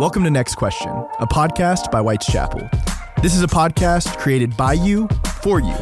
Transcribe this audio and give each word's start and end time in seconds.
Welcome 0.00 0.24
to 0.24 0.30
Next 0.30 0.54
Question, 0.54 0.88
a 1.18 1.26
podcast 1.26 1.90
by 1.90 2.00
White's 2.00 2.24
Chapel. 2.24 2.66
This 3.20 3.34
is 3.34 3.42
a 3.42 3.46
podcast 3.46 4.16
created 4.16 4.56
by 4.56 4.72
you, 4.72 5.06
for 5.42 5.60
you. 5.60 5.76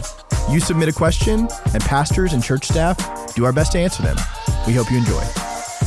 You 0.51 0.59
submit 0.59 0.89
a 0.89 0.93
question, 0.93 1.47
and 1.73 1.81
pastors 1.85 2.33
and 2.33 2.43
church 2.43 2.65
staff 2.65 2.97
do 3.37 3.45
our 3.45 3.53
best 3.53 3.71
to 3.73 3.79
answer 3.79 4.03
them. 4.03 4.17
We 4.67 4.73
hope 4.73 4.91
you 4.91 4.99
enjoy. 4.99 5.23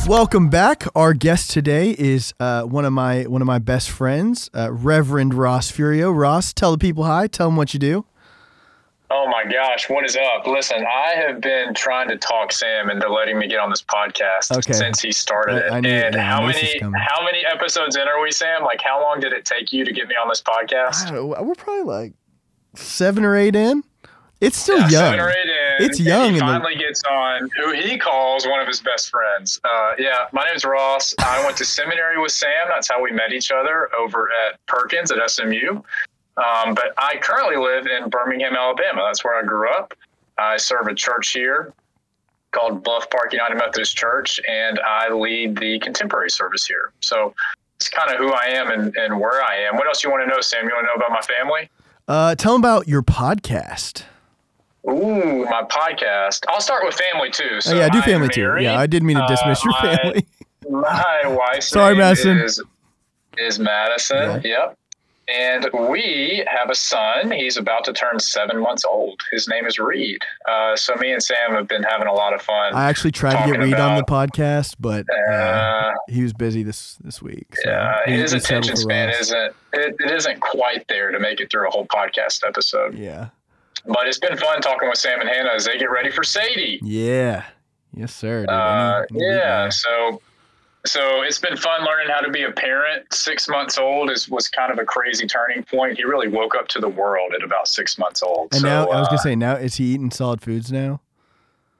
Welcome 0.06 0.48
back. 0.48 0.84
Our 0.96 1.12
guest 1.12 1.50
today 1.50 1.94
is 1.98 2.32
uh, 2.40 2.62
one 2.62 2.86
of 2.86 2.94
my 2.94 3.24
one 3.24 3.42
of 3.42 3.46
my 3.46 3.58
best 3.58 3.90
friends, 3.90 4.48
uh, 4.54 4.72
Reverend 4.72 5.34
Ross 5.34 5.70
Furio. 5.70 6.10
Ross, 6.18 6.54
tell 6.54 6.72
the 6.72 6.78
people 6.78 7.04
hi. 7.04 7.26
Tell 7.26 7.48
them 7.48 7.56
what 7.56 7.74
you 7.74 7.80
do. 7.80 8.06
Oh 9.14 9.28
my 9.28 9.44
gosh, 9.44 9.90
what 9.90 10.06
is 10.06 10.16
up? 10.16 10.46
Listen, 10.46 10.86
I 10.86 11.10
have 11.16 11.40
been 11.42 11.74
trying 11.74 12.08
to 12.08 12.16
talk 12.16 12.50
Sam 12.50 12.88
into 12.88 13.12
letting 13.12 13.38
me 13.38 13.46
get 13.46 13.58
on 13.60 13.68
this 13.68 13.82
podcast 13.82 14.56
Okay. 14.56 14.72
since 14.72 15.00
he 15.02 15.12
started 15.12 15.70
I- 15.70 15.76
I 15.76 15.78
it. 15.80 15.84
and 15.86 16.14
how 16.14 16.40
knew 16.40 16.52
this 16.52 16.62
was 16.62 16.82
many 16.82 16.94
how 17.04 17.22
many 17.24 17.44
episodes 17.44 17.96
in 17.96 18.08
are 18.08 18.22
we, 18.22 18.30
Sam? 18.32 18.62
Like 18.62 18.80
how 18.80 19.02
long 19.02 19.20
did 19.20 19.32
it 19.34 19.44
take 19.44 19.70
you 19.72 19.84
to 19.84 19.92
get 19.92 20.08
me 20.08 20.14
on 20.14 20.28
this 20.28 20.40
podcast? 20.40 21.06
I 21.08 21.10
don't 21.10 21.30
know, 21.30 21.42
we're 21.42 21.54
probably 21.54 21.82
like 21.82 22.12
seven 22.74 23.24
or 23.24 23.36
eight 23.36 23.54
in. 23.54 23.84
It's 24.40 24.56
still 24.56 24.78
Yeah, 24.78 24.88
young. 24.88 24.90
Seven 25.12 25.20
or 25.20 25.28
eight 25.30 25.36
in. 25.80 25.86
It's 25.90 26.00
young 26.00 26.32
He 26.32 26.38
the- 26.38 26.44
finally 26.46 26.74
gets 26.76 27.02
on 27.04 27.48
who 27.56 27.72
he 27.74 27.98
calls 27.98 28.46
one 28.46 28.60
of 28.60 28.66
his 28.66 28.80
best 28.80 29.10
friends. 29.10 29.60
Uh, 29.62 29.92
yeah, 29.98 30.26
my 30.32 30.44
name's 30.46 30.64
Ross. 30.64 31.14
I 31.20 31.44
went 31.44 31.56
to 31.58 31.64
seminary 31.64 32.18
with 32.20 32.32
Sam. 32.32 32.66
That's 32.68 32.88
how 32.88 33.00
we 33.02 33.12
met 33.12 33.32
each 33.32 33.52
other 33.52 33.88
over 33.98 34.30
at 34.46 34.64
Perkins 34.66 35.12
at 35.12 35.18
SMU. 35.30 35.82
Um, 36.36 36.74
but 36.74 36.94
I 36.96 37.16
currently 37.20 37.56
live 37.56 37.86
in 37.86 38.08
Birmingham, 38.08 38.54
Alabama. 38.54 39.02
That's 39.06 39.22
where 39.24 39.38
I 39.38 39.42
grew 39.46 39.70
up. 39.70 39.92
I 40.38 40.56
serve 40.56 40.86
a 40.86 40.94
church 40.94 41.30
here 41.32 41.72
called 42.52 42.82
Bluff 42.82 43.08
Park 43.10 43.32
United 43.32 43.56
Methodist 43.56 43.96
Church, 43.96 44.40
and 44.48 44.78
I 44.80 45.12
lead 45.12 45.56
the 45.56 45.78
contemporary 45.80 46.30
service 46.30 46.66
here. 46.66 46.92
So 47.00 47.34
it's 47.76 47.88
kind 47.88 48.10
of 48.12 48.18
who 48.18 48.32
I 48.32 48.44
am 48.46 48.70
and, 48.70 48.96
and 48.96 49.18
where 49.20 49.42
I 49.42 49.56
am. 49.56 49.76
What 49.76 49.86
else 49.86 50.02
you 50.04 50.10
want 50.10 50.22
to 50.22 50.26
know, 50.26 50.40
Sam? 50.40 50.64
You 50.64 50.74
want 50.74 50.86
to 50.86 50.98
know 50.98 51.06
about 51.06 51.10
my 51.10 51.20
family? 51.34 51.70
Uh, 52.08 52.34
tell 52.34 52.52
them 52.52 52.60
about 52.62 52.88
your 52.88 53.02
podcast. 53.02 54.04
Ooh, 54.88 55.44
my 55.44 55.62
podcast. 55.64 56.44
I'll 56.48 56.60
start 56.60 56.84
with 56.84 56.94
family 56.94 57.30
too. 57.30 57.60
So 57.60 57.74
oh, 57.74 57.78
yeah, 57.78 57.86
I 57.86 57.88
do 57.88 57.98
I'm 57.98 58.04
family 58.04 58.28
too. 58.28 58.56
Yeah, 58.60 58.78
I 58.78 58.86
didn't 58.86 59.06
mean 59.06 59.16
to 59.18 59.26
dismiss 59.28 59.64
Uh, 59.64 59.70
your 59.70 59.96
family. 59.96 60.26
My 60.70 61.22
wife. 61.26 61.62
Sorry, 61.62 61.94
Madison. 61.96 62.38
is 62.38 62.62
is 63.38 63.58
Madison. 63.58 64.42
Yep. 64.44 64.76
And 65.34 65.68
we 65.90 66.44
have 66.46 66.70
a 66.70 66.74
son. 66.74 67.30
He's 67.30 67.56
about 67.56 67.84
to 67.84 67.92
turn 67.92 68.18
seven 68.18 68.60
months 68.60 68.84
old. 68.84 69.20
His 69.30 69.48
name 69.48 69.66
is 69.66 69.78
Reed. 69.78 70.20
Uh, 70.48 70.76
so 70.76 70.94
me 70.96 71.12
and 71.12 71.22
Sam 71.22 71.52
have 71.52 71.68
been 71.68 71.82
having 71.82 72.06
a 72.06 72.12
lot 72.12 72.34
of 72.34 72.42
fun. 72.42 72.74
I 72.74 72.88
actually 72.88 73.12
tried 73.12 73.44
to 73.44 73.52
get 73.52 73.60
Reed 73.60 73.74
on 73.74 73.96
the 73.96 74.04
podcast, 74.04 74.76
but 74.78 75.06
uh, 75.28 75.32
uh, 75.32 75.92
he 76.08 76.22
was 76.22 76.32
busy 76.32 76.62
this 76.62 76.96
this 77.02 77.22
week. 77.22 77.46
So 77.62 77.70
yeah, 77.70 78.06
his 78.06 78.32
attention 78.32 78.76
span 78.76 79.10
isn't 79.10 79.54
it, 79.72 79.96
it 79.98 80.10
isn't 80.10 80.40
quite 80.40 80.86
there 80.88 81.10
to 81.10 81.18
make 81.18 81.40
it 81.40 81.50
through 81.50 81.68
a 81.68 81.70
whole 81.70 81.86
podcast 81.86 82.46
episode. 82.46 82.98
Yeah. 82.98 83.28
But 83.86 84.06
it's 84.06 84.18
been 84.18 84.36
fun 84.36 84.60
talking 84.60 84.88
with 84.88 84.98
Sam 84.98 85.20
and 85.20 85.28
Hannah 85.28 85.50
as 85.54 85.64
they 85.64 85.78
get 85.78 85.90
ready 85.90 86.10
for 86.10 86.22
Sadie. 86.22 86.78
Yeah. 86.82 87.44
Yes, 87.94 88.14
sir. 88.14 88.46
Uh, 88.48 89.02
yeah. 89.12 89.68
So, 89.68 90.22
so 90.86 91.22
it's 91.22 91.38
been 91.38 91.56
fun 91.56 91.84
learning 91.84 92.08
how 92.08 92.20
to 92.20 92.30
be 92.30 92.42
a 92.42 92.52
parent. 92.52 93.12
Six 93.12 93.48
months 93.48 93.78
old 93.78 94.10
is 94.10 94.28
was 94.28 94.48
kind 94.48 94.72
of 94.72 94.78
a 94.78 94.84
crazy 94.84 95.26
turning 95.26 95.62
point. 95.64 95.96
He 95.96 96.04
really 96.04 96.28
woke 96.28 96.54
up 96.54 96.68
to 96.68 96.80
the 96.80 96.88
world 96.88 97.32
at 97.34 97.42
about 97.42 97.68
six 97.68 97.98
months 97.98 98.22
old. 98.22 98.48
And 98.52 98.62
so, 98.62 98.66
now 98.66 98.86
I 98.86 98.98
was 98.98 99.06
uh, 99.08 99.10
gonna 99.10 99.22
say, 99.22 99.36
now 99.36 99.54
is 99.54 99.76
he 99.76 99.84
eating 99.84 100.10
solid 100.10 100.40
foods 100.42 100.72
now? 100.72 101.00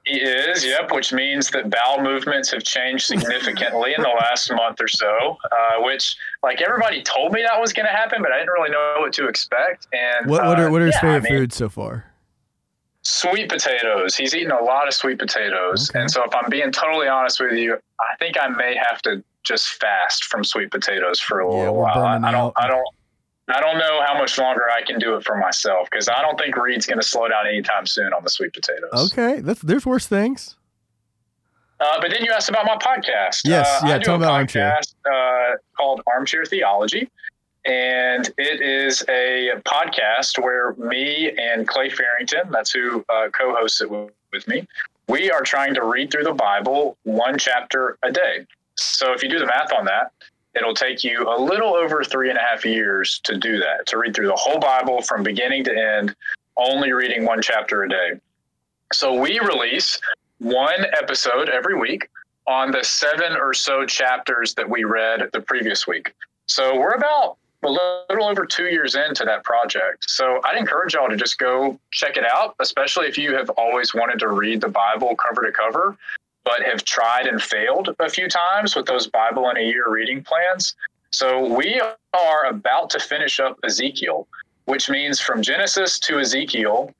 he 0.05 0.19
is, 0.19 0.65
yep, 0.65 0.91
which 0.91 1.13
means 1.13 1.49
that 1.51 1.69
bowel 1.69 2.01
movements 2.01 2.51
have 2.51 2.63
changed 2.63 3.05
significantly 3.05 3.93
in 3.95 4.01
the 4.01 4.09
last 4.19 4.51
month 4.51 4.81
or 4.81 4.87
so. 4.87 5.37
Uh, 5.45 5.81
which, 5.81 6.15
like 6.41 6.61
everybody 6.61 7.01
told 7.01 7.31
me 7.31 7.41
that 7.41 7.59
was 7.59 7.71
going 7.71 7.85
to 7.85 7.91
happen, 7.91 8.21
but 8.21 8.31
I 8.31 8.39
didn't 8.39 8.51
really 8.51 8.71
know 8.71 8.95
what 8.99 9.13
to 9.13 9.27
expect. 9.27 9.87
And 9.93 10.29
What 10.29 10.45
what 10.45 10.59
are 10.59 10.67
uh, 10.67 10.71
what 10.71 10.81
are 10.81 10.87
his 10.87 10.95
yeah, 10.95 10.99
I 10.99 11.01
favorite 11.01 11.31
mean, 11.31 11.39
foods 11.41 11.55
so 11.55 11.69
far? 11.69 12.05
Sweet 13.05 13.49
potatoes. 13.49 14.15
He's 14.15 14.33
eating 14.33 14.51
a 14.51 14.63
lot 14.63 14.87
of 14.87 14.93
sweet 14.93 15.19
potatoes. 15.19 15.89
Okay. 15.89 15.99
And 16.01 16.09
so, 16.11 16.23
if 16.23 16.33
I'm 16.33 16.49
being 16.49 16.71
totally 16.71 17.07
honest 17.07 17.39
with 17.39 17.51
you, 17.53 17.77
I 17.99 18.15
think 18.17 18.37
I 18.39 18.47
may 18.47 18.75
have 18.75 19.01
to 19.03 19.23
just 19.43 19.73
fast 19.81 20.25
from 20.25 20.43
sweet 20.43 20.71
potatoes 20.71 21.19
for 21.19 21.41
a 21.41 21.51
Yeah, 21.51 21.59
little 21.59 21.75
while. 21.75 21.97
I, 22.01 22.15
I 22.17 22.31
don't. 22.31 22.53
I 22.55 22.67
don't, 22.67 22.87
I 23.49 23.59
don't 23.59 23.77
know 23.77 24.01
how 24.05 24.17
much 24.17 24.37
longer 24.37 24.63
I 24.73 24.83
can 24.83 24.99
do 24.99 25.15
it 25.15 25.25
for 25.25 25.35
myself 25.35 25.89
because 25.91 26.07
I 26.07 26.21
don't 26.21 26.39
think 26.39 26.55
Reed's 26.55 26.85
going 26.85 26.99
to 26.99 27.05
slow 27.05 27.27
down 27.27 27.45
anytime 27.45 27.85
soon 27.85 28.13
on 28.13 28.23
the 28.23 28.29
sweet 28.29 28.53
potatoes. 28.53 29.11
Okay, 29.11 29.41
that's 29.41 29.61
there's 29.61 29.85
worse 29.85 30.07
things. 30.07 30.55
Uh, 31.81 31.99
but 31.99 32.09
then 32.09 32.23
you 32.23 32.31
asked 32.31 32.47
about 32.47 32.65
my 32.65 32.77
podcast. 32.77 33.41
Yes, 33.43 33.67
uh, 33.83 33.87
yeah, 33.87 33.95
I 33.95 33.97
do 33.97 34.05
tell 34.05 34.15
a 34.15 34.19
me 34.19 34.23
about 34.25 34.33
Armchair. 34.35 34.79
uh, 35.13 35.55
called 35.75 36.01
Armchair 36.07 36.45
Theology. 36.45 37.09
And 37.65 38.29
it 38.37 38.61
is 38.61 39.03
a 39.07 39.51
podcast 39.65 40.37
where 40.41 40.73
me 40.73 41.31
and 41.37 41.67
Clay 41.67 41.89
Farrington, 41.89 42.51
that's 42.51 42.71
who 42.71 43.05
uh, 43.07 43.29
co 43.29 43.55
hosts 43.55 43.81
it 43.81 43.89
with, 43.89 44.11
with 44.33 44.47
me, 44.47 44.67
we 45.07 45.31
are 45.31 45.41
trying 45.41 45.73
to 45.75 45.85
read 45.85 46.11
through 46.11 46.23
the 46.23 46.33
Bible 46.33 46.97
one 47.03 47.37
chapter 47.37 47.97
a 48.03 48.11
day. 48.11 48.45
So 48.75 49.13
if 49.13 49.23
you 49.23 49.29
do 49.29 49.39
the 49.39 49.45
math 49.45 49.71
on 49.71 49.85
that, 49.85 50.11
it'll 50.55 50.73
take 50.73 51.03
you 51.03 51.27
a 51.29 51.37
little 51.39 51.73
over 51.73 52.03
three 52.03 52.29
and 52.29 52.37
a 52.37 52.41
half 52.41 52.65
years 52.65 53.19
to 53.23 53.37
do 53.37 53.59
that, 53.59 53.85
to 53.87 53.97
read 53.97 54.15
through 54.15 54.27
the 54.27 54.35
whole 54.35 54.59
Bible 54.59 55.01
from 55.01 55.23
beginning 55.23 55.63
to 55.65 55.71
end, 55.71 56.15
only 56.57 56.91
reading 56.91 57.25
one 57.25 57.41
chapter 57.41 57.83
a 57.83 57.89
day. 57.89 58.19
So 58.91 59.13
we 59.13 59.39
release 59.39 59.99
one 60.39 60.85
episode 61.01 61.49
every 61.49 61.79
week 61.79 62.09
on 62.45 62.71
the 62.71 62.83
seven 62.83 63.37
or 63.37 63.53
so 63.53 63.85
chapters 63.85 64.53
that 64.55 64.69
we 64.69 64.83
read 64.83 65.29
the 65.31 65.41
previous 65.41 65.87
week. 65.87 66.13
So 66.45 66.77
we're 66.77 66.91
about 66.91 67.37
a 67.63 67.69
little 68.09 68.25
over 68.25 68.45
two 68.45 68.67
years 68.67 68.95
into 68.95 69.23
that 69.25 69.43
project. 69.43 70.09
So 70.09 70.41
I'd 70.43 70.57
encourage 70.57 70.93
y'all 70.93 71.09
to 71.09 71.15
just 71.15 71.37
go 71.37 71.79
check 71.91 72.17
it 72.17 72.25
out, 72.25 72.55
especially 72.59 73.07
if 73.07 73.17
you 73.17 73.35
have 73.35 73.49
always 73.51 73.93
wanted 73.93 74.19
to 74.19 74.29
read 74.29 74.61
the 74.61 74.69
Bible 74.69 75.15
cover 75.15 75.45
to 75.45 75.51
cover, 75.51 75.97
but 76.43 76.61
have 76.63 76.83
tried 76.83 77.27
and 77.27 77.41
failed 77.41 77.95
a 77.99 78.09
few 78.09 78.27
times 78.27 78.75
with 78.75 78.85
those 78.85 79.07
Bible 79.07 79.49
in 79.49 79.57
a 79.57 79.61
year 79.61 79.89
reading 79.89 80.23
plans. 80.23 80.75
So 81.11 81.45
we 81.53 81.81
are 82.13 82.45
about 82.45 82.89
to 82.91 82.99
finish 82.99 83.39
up 83.39 83.59
Ezekiel, 83.63 84.27
which 84.65 84.89
means 84.89 85.19
from 85.19 85.41
Genesis 85.41 85.99
to 85.99 86.19
Ezekiel, 86.19 86.91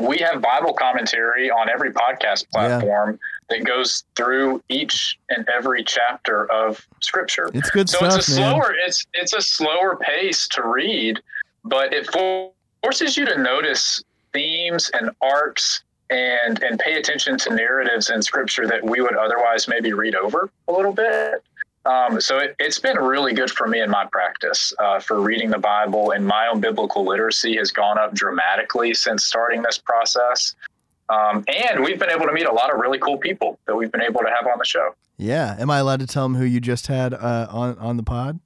we 0.00 0.18
have 0.18 0.40
Bible 0.42 0.72
commentary 0.72 1.50
on 1.50 1.68
every 1.68 1.92
podcast 1.92 2.46
Yeah. 2.52 2.78
platform 2.78 3.18
that 3.50 3.64
goes 3.64 4.04
through 4.16 4.62
each 4.68 5.18
and 5.30 5.46
every 5.48 5.84
chapter 5.84 6.50
of 6.50 6.84
Scripture. 7.00 7.50
It's 7.54 7.70
good 7.70 7.88
So 7.88 7.98
stuff, 7.98 8.18
it's 8.18 8.36
a 8.36 8.40
man. 8.40 8.50
slower 8.54 8.74
it's 8.84 9.06
it's 9.14 9.32
a 9.34 9.40
slower 9.42 9.96
pace 9.96 10.48
to 10.48 10.62
read, 10.62 11.20
but 11.64 11.92
it 11.92 12.08
forces 12.82 13.16
you 13.16 13.24
to 13.26 13.38
notice 13.38 14.02
themes 14.32 14.90
and 14.94 15.10
arcs 15.22 15.82
and 16.10 16.62
and 16.62 16.78
pay 16.78 16.94
attention 16.98 17.38
to 17.38 17.54
narratives 17.54 18.10
in 18.10 18.20
Scripture 18.22 18.66
that 18.66 18.82
we 18.82 19.00
would 19.00 19.16
otherwise 19.16 19.68
maybe 19.68 19.92
read 19.92 20.14
over 20.14 20.50
a 20.68 20.72
little 20.72 20.92
bit. 20.92 21.42
Um, 21.86 22.20
so 22.20 22.38
it, 22.38 22.56
it's 22.58 22.78
been 22.78 22.96
really 22.96 23.34
good 23.34 23.50
for 23.50 23.66
me 23.66 23.80
in 23.80 23.90
my 23.90 24.06
practice 24.06 24.72
uh, 24.78 25.00
for 25.00 25.20
reading 25.20 25.50
the 25.50 25.58
Bible, 25.58 26.12
and 26.12 26.26
my 26.26 26.48
own 26.48 26.60
biblical 26.60 27.04
literacy 27.04 27.56
has 27.56 27.70
gone 27.70 27.98
up 27.98 28.14
dramatically 28.14 28.94
since 28.94 29.24
starting 29.24 29.62
this 29.62 29.78
process. 29.78 30.54
Um, 31.10 31.44
and 31.48 31.84
we've 31.84 31.98
been 31.98 32.10
able 32.10 32.26
to 32.26 32.32
meet 32.32 32.46
a 32.46 32.52
lot 32.52 32.72
of 32.72 32.80
really 32.80 32.98
cool 32.98 33.18
people 33.18 33.58
that 33.66 33.76
we've 33.76 33.92
been 33.92 34.02
able 34.02 34.20
to 34.20 34.30
have 34.30 34.46
on 34.46 34.58
the 34.58 34.64
show. 34.64 34.94
Yeah. 35.18 35.56
Am 35.58 35.70
I 35.70 35.78
allowed 35.78 36.00
to 36.00 36.06
tell 36.06 36.24
them 36.24 36.34
who 36.34 36.44
you 36.44 36.60
just 36.60 36.86
had 36.86 37.12
uh, 37.12 37.46
on 37.50 37.78
on 37.78 37.96
the 37.96 38.02
pod? 38.02 38.40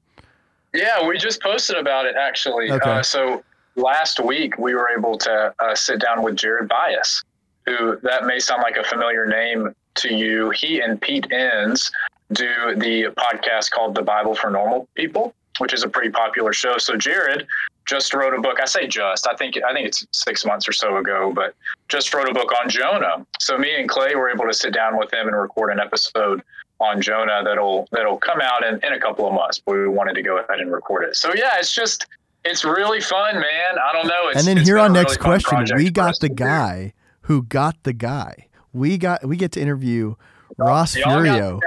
Yeah, 0.74 1.06
we 1.06 1.16
just 1.18 1.40
posted 1.40 1.76
about 1.76 2.06
it 2.06 2.16
actually. 2.16 2.70
Okay. 2.70 2.90
Uh, 2.90 3.02
so 3.02 3.42
last 3.76 4.20
week 4.20 4.58
we 4.58 4.74
were 4.74 4.90
able 4.90 5.16
to 5.18 5.54
uh, 5.60 5.74
sit 5.74 6.00
down 6.00 6.22
with 6.22 6.36
Jared 6.36 6.68
Byas, 6.68 7.24
who 7.64 7.98
that 8.02 8.26
may 8.26 8.38
sound 8.38 8.62
like 8.62 8.76
a 8.76 8.84
familiar 8.84 9.24
name 9.24 9.74
to 9.94 10.12
you. 10.12 10.50
He 10.50 10.80
and 10.80 11.00
Pete 11.00 11.30
Enns 11.32 11.90
do 12.32 12.74
the 12.76 13.14
podcast 13.16 13.70
called 13.70 13.94
The 13.94 14.02
Bible 14.02 14.34
for 14.34 14.50
Normal 14.50 14.88
People, 14.94 15.34
which 15.58 15.72
is 15.72 15.82
a 15.82 15.88
pretty 15.88 16.10
popular 16.10 16.52
show. 16.52 16.78
So 16.78 16.96
Jared 16.96 17.46
just 17.86 18.12
wrote 18.12 18.34
a 18.34 18.40
book. 18.40 18.60
I 18.60 18.66
say 18.66 18.86
just, 18.86 19.26
I 19.26 19.34
think 19.34 19.56
I 19.62 19.72
think 19.72 19.88
it's 19.88 20.06
six 20.12 20.44
months 20.44 20.68
or 20.68 20.72
so 20.72 20.98
ago, 20.98 21.32
but 21.34 21.54
just 21.88 22.12
wrote 22.12 22.28
a 22.28 22.34
book 22.34 22.52
on 22.60 22.68
Jonah. 22.68 23.26
So 23.40 23.56
me 23.56 23.74
and 23.74 23.88
Clay 23.88 24.14
were 24.14 24.30
able 24.30 24.44
to 24.46 24.52
sit 24.52 24.74
down 24.74 24.98
with 24.98 25.12
him 25.12 25.26
and 25.26 25.36
record 25.36 25.72
an 25.72 25.80
episode 25.80 26.42
on 26.80 27.00
Jonah 27.00 27.42
that'll 27.44 27.88
that'll 27.90 28.18
come 28.18 28.40
out 28.40 28.64
in, 28.64 28.74
in 28.84 28.92
a 28.92 29.00
couple 29.00 29.26
of 29.26 29.32
months. 29.32 29.60
But 29.64 29.72
we 29.72 29.88
wanted 29.88 30.14
to 30.14 30.22
go 30.22 30.38
ahead 30.38 30.60
and 30.60 30.70
record 30.70 31.04
it. 31.04 31.16
So 31.16 31.32
yeah, 31.34 31.52
it's 31.58 31.74
just 31.74 32.06
it's 32.44 32.64
really 32.64 33.00
fun, 33.00 33.34
man. 33.34 33.78
I 33.82 33.92
don't 33.92 34.06
know. 34.06 34.28
It's, 34.28 34.46
and 34.46 34.58
then 34.58 34.64
here 34.64 34.78
on 34.78 34.92
next 34.92 35.18
really 35.18 35.40
question, 35.40 35.76
we 35.76 35.90
got 35.90 36.20
the 36.20 36.28
guy 36.28 36.92
who 37.22 37.42
got 37.42 37.82
the 37.82 37.92
guy. 37.94 38.48
We 38.72 38.98
got 38.98 39.24
we 39.26 39.36
get 39.36 39.52
to 39.52 39.60
interview 39.60 40.14
Ross 40.56 40.94
Furio. 40.94 41.60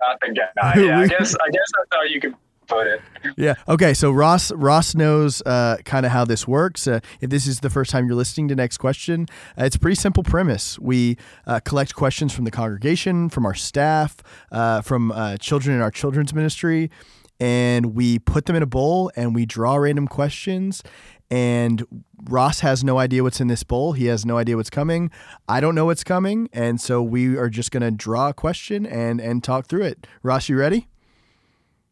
The 0.00 0.06
guy 0.08 0.26
who 0.26 0.34
got 0.34 0.48
the 0.54 0.60
guy. 0.60 0.86
Yeah, 0.86 1.00
I 1.00 1.06
guess 1.06 1.34
I 1.34 1.50
guess 1.50 1.68
that's 1.76 1.88
how 1.92 2.02
you 2.02 2.20
could 2.20 2.34
put 2.70 2.86
it. 2.86 3.00
Yeah. 3.36 3.54
Okay. 3.68 3.94
So 3.94 4.10
Ross 4.10 4.50
Ross 4.52 4.94
knows 4.94 5.42
uh, 5.42 5.78
kind 5.84 6.06
of 6.06 6.12
how 6.12 6.24
this 6.24 6.46
works. 6.48 6.86
Uh, 6.86 7.00
if 7.20 7.30
this 7.30 7.46
is 7.46 7.60
the 7.60 7.70
first 7.70 7.90
time 7.90 8.06
you're 8.06 8.16
listening 8.16 8.48
to 8.48 8.54
Next 8.54 8.78
Question, 8.78 9.26
uh, 9.58 9.64
it's 9.64 9.76
a 9.76 9.78
pretty 9.78 9.96
simple 9.96 10.22
premise. 10.22 10.78
We 10.78 11.16
uh, 11.46 11.60
collect 11.60 11.94
questions 11.94 12.32
from 12.32 12.44
the 12.44 12.50
congregation, 12.50 13.28
from 13.28 13.44
our 13.44 13.54
staff, 13.54 14.16
uh, 14.52 14.80
from 14.82 15.12
uh, 15.12 15.36
children 15.36 15.76
in 15.76 15.82
our 15.82 15.90
children's 15.90 16.32
ministry, 16.32 16.90
and 17.38 17.94
we 17.94 18.18
put 18.18 18.46
them 18.46 18.56
in 18.56 18.62
a 18.62 18.66
bowl 18.66 19.10
and 19.16 19.34
we 19.34 19.46
draw 19.46 19.76
random 19.76 20.06
questions. 20.06 20.82
And 21.30 21.86
Ross 22.24 22.60
has 22.60 22.82
no 22.82 22.98
idea 22.98 23.22
what's 23.22 23.40
in 23.40 23.46
this 23.46 23.62
bowl. 23.62 23.92
He 23.92 24.06
has 24.06 24.26
no 24.26 24.36
idea 24.36 24.56
what's 24.56 24.70
coming. 24.70 25.10
I 25.48 25.60
don't 25.60 25.74
know 25.76 25.86
what's 25.86 26.02
coming, 26.02 26.48
and 26.52 26.80
so 26.80 27.02
we 27.02 27.36
are 27.36 27.48
just 27.48 27.70
going 27.70 27.82
to 27.82 27.90
draw 27.92 28.30
a 28.30 28.34
question 28.34 28.84
and 28.84 29.20
and 29.20 29.44
talk 29.44 29.66
through 29.66 29.84
it. 29.84 30.06
Ross, 30.24 30.48
you 30.48 30.58
ready? 30.58 30.88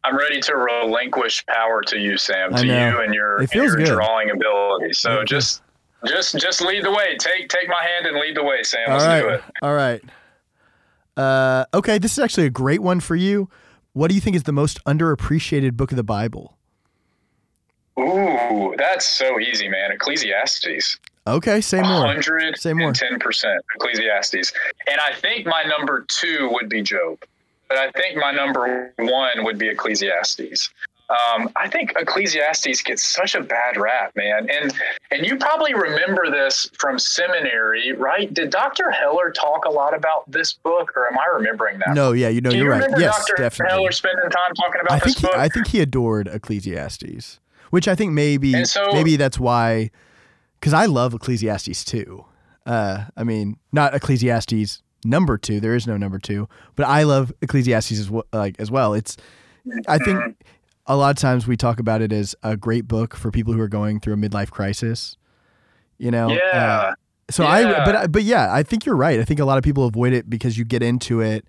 I'm 0.03 0.17
ready 0.17 0.39
to 0.41 0.55
relinquish 0.55 1.45
power 1.45 1.81
to 1.83 1.97
you, 1.97 2.17
Sam, 2.17 2.53
to 2.53 2.65
you 2.65 2.71
and 3.01 3.13
your, 3.13 3.37
and 3.37 3.53
your 3.53 3.75
drawing 3.85 4.29
ability. 4.29 4.93
So 4.93 5.19
Yeah. 5.19 5.23
just 5.25 5.61
just 6.05 6.37
just 6.37 6.61
lead 6.61 6.83
the 6.85 6.91
way. 6.91 7.15
Take 7.17 7.49
take 7.49 7.67
my 7.67 7.83
hand 7.83 8.05
and 8.05 8.17
lead 8.17 8.35
the 8.35 8.43
way, 8.43 8.63
Sam. 8.63 8.81
All 8.87 8.93
Let's 8.97 9.05
right. 9.05 9.21
do 9.21 9.29
it. 9.29 9.43
All 9.61 9.73
right. 9.73 10.01
Uh, 11.17 11.65
okay, 11.73 11.97
this 11.97 12.13
is 12.13 12.19
actually 12.19 12.45
a 12.45 12.49
great 12.49 12.81
one 12.81 12.99
for 13.01 13.15
you. 13.15 13.49
What 13.93 14.07
do 14.09 14.15
you 14.15 14.21
think 14.21 14.35
is 14.37 14.43
the 14.43 14.53
most 14.53 14.83
underappreciated 14.85 15.73
book 15.75 15.91
of 15.91 15.97
the 15.97 16.03
Bible? 16.03 16.57
Ooh, 17.99 18.75
that's 18.77 19.05
so 19.05 19.39
easy, 19.39 19.67
man. 19.67 19.91
Ecclesiastes. 19.91 20.97
Okay, 21.27 21.61
say 21.61 21.81
more. 21.81 22.05
hundred 22.07 22.57
Say 22.57 22.73
more. 22.73 22.91
ten 22.93 23.19
percent 23.19 23.63
Ecclesiastes. 23.75 24.51
And 24.89 24.99
I 25.01 25.13
think 25.13 25.45
my 25.45 25.63
number 25.63 26.05
two 26.07 26.49
would 26.53 26.69
be 26.69 26.81
Job. 26.81 27.19
But 27.67 27.77
I 27.77 27.91
think 27.91 28.17
my 28.17 28.31
number 28.31 28.93
one 28.97 29.43
would 29.43 29.59
be 29.59 29.67
Ecclesiastes. 29.69 30.69
Um, 31.09 31.49
I 31.55 31.67
think 31.67 31.93
Ecclesiastes 31.95 32.83
gets 32.83 33.03
such 33.03 33.33
a 33.35 33.41
bad 33.41 33.77
rap, 33.77 34.11
man. 34.15 34.47
And 34.49 34.73
and 35.11 35.25
you 35.25 35.37
probably 35.37 35.73
remember 35.73 36.29
this 36.31 36.69
from 36.79 36.97
seminary, 36.99 37.93
right? 37.93 38.31
Did 38.33 38.49
Dr. 38.51 38.89
Heller 38.91 39.31
talk 39.31 39.65
a 39.65 39.69
lot 39.71 39.95
about 39.95 40.29
this 40.31 40.53
book, 40.53 40.93
or 40.95 41.07
am 41.11 41.17
I 41.17 41.25
remembering 41.35 41.79
that? 41.79 41.93
No, 41.95 42.11
yeah, 42.11 42.29
you 42.29 42.41
know, 42.41 42.51
Do 42.51 42.57
you 42.57 42.63
you're 42.63 42.71
right. 42.71 42.77
remember 42.83 43.01
Yes, 43.01 43.17
Dr. 43.27 43.35
definitely. 43.41 43.75
Heller 43.77 43.91
spending 43.91 44.29
time 44.29 44.53
talking 44.55 44.81
about 44.81 44.91
I 44.93 44.95
this 44.99 45.03
think 45.15 45.17
he, 45.17 45.27
book? 45.27 45.35
I 45.35 45.47
think 45.49 45.67
he 45.67 45.79
adored 45.81 46.27
Ecclesiastes, 46.27 47.38
which 47.69 47.87
I 47.87 47.95
think 47.95 48.13
maybe 48.13 48.63
so- 48.65 48.91
maybe 48.93 49.15
that's 49.15 49.39
why, 49.39 49.91
because 50.59 50.73
I 50.73 50.85
love 50.85 51.13
Ecclesiastes 51.13 51.83
too. 51.85 52.25
Uh, 52.65 53.05
I 53.17 53.23
mean, 53.23 53.57
not 53.71 53.93
Ecclesiastes 53.95 54.81
number 55.05 55.37
two. 55.37 55.59
There 55.59 55.75
is 55.75 55.87
no 55.87 55.97
number 55.97 56.19
two, 56.19 56.47
but 56.75 56.85
I 56.85 57.03
love 57.03 57.31
Ecclesiastes 57.41 57.97
as 57.99 58.09
well. 58.09 58.25
Like 58.33 58.55
as 58.59 58.69
well, 58.71 58.93
it's. 58.93 59.17
I 59.87 59.97
think 59.99 60.35
a 60.87 60.95
lot 60.95 61.09
of 61.11 61.15
times 61.17 61.45
we 61.47 61.55
talk 61.57 61.79
about 61.79 62.01
it 62.01 62.11
as 62.11 62.35
a 62.43 62.57
great 62.57 62.87
book 62.87 63.15
for 63.15 63.29
people 63.31 63.53
who 63.53 63.61
are 63.61 63.67
going 63.67 63.99
through 63.99 64.13
a 64.13 64.17
midlife 64.17 64.49
crisis. 64.51 65.17
You 65.97 66.11
know. 66.11 66.29
Uh, 66.29 66.33
yeah. 66.33 66.93
so 67.29 67.43
I, 67.43 67.61
Yeah. 67.61 67.85
but 67.85 67.95
I- 67.95 68.07
but 68.07 68.23
yeah, 68.23 68.53
I 68.53 68.63
think 68.63 68.85
you're 68.85 68.95
right. 68.95 69.19
I 69.19 69.23
think 69.23 69.39
a 69.39 69.45
lot 69.45 69.57
of 69.57 69.63
people 69.63 69.85
avoid 69.85 70.13
it 70.13 70.29
because 70.29 70.57
you 70.57 70.65
get 70.65 70.81
into 70.83 71.21
it, 71.21 71.45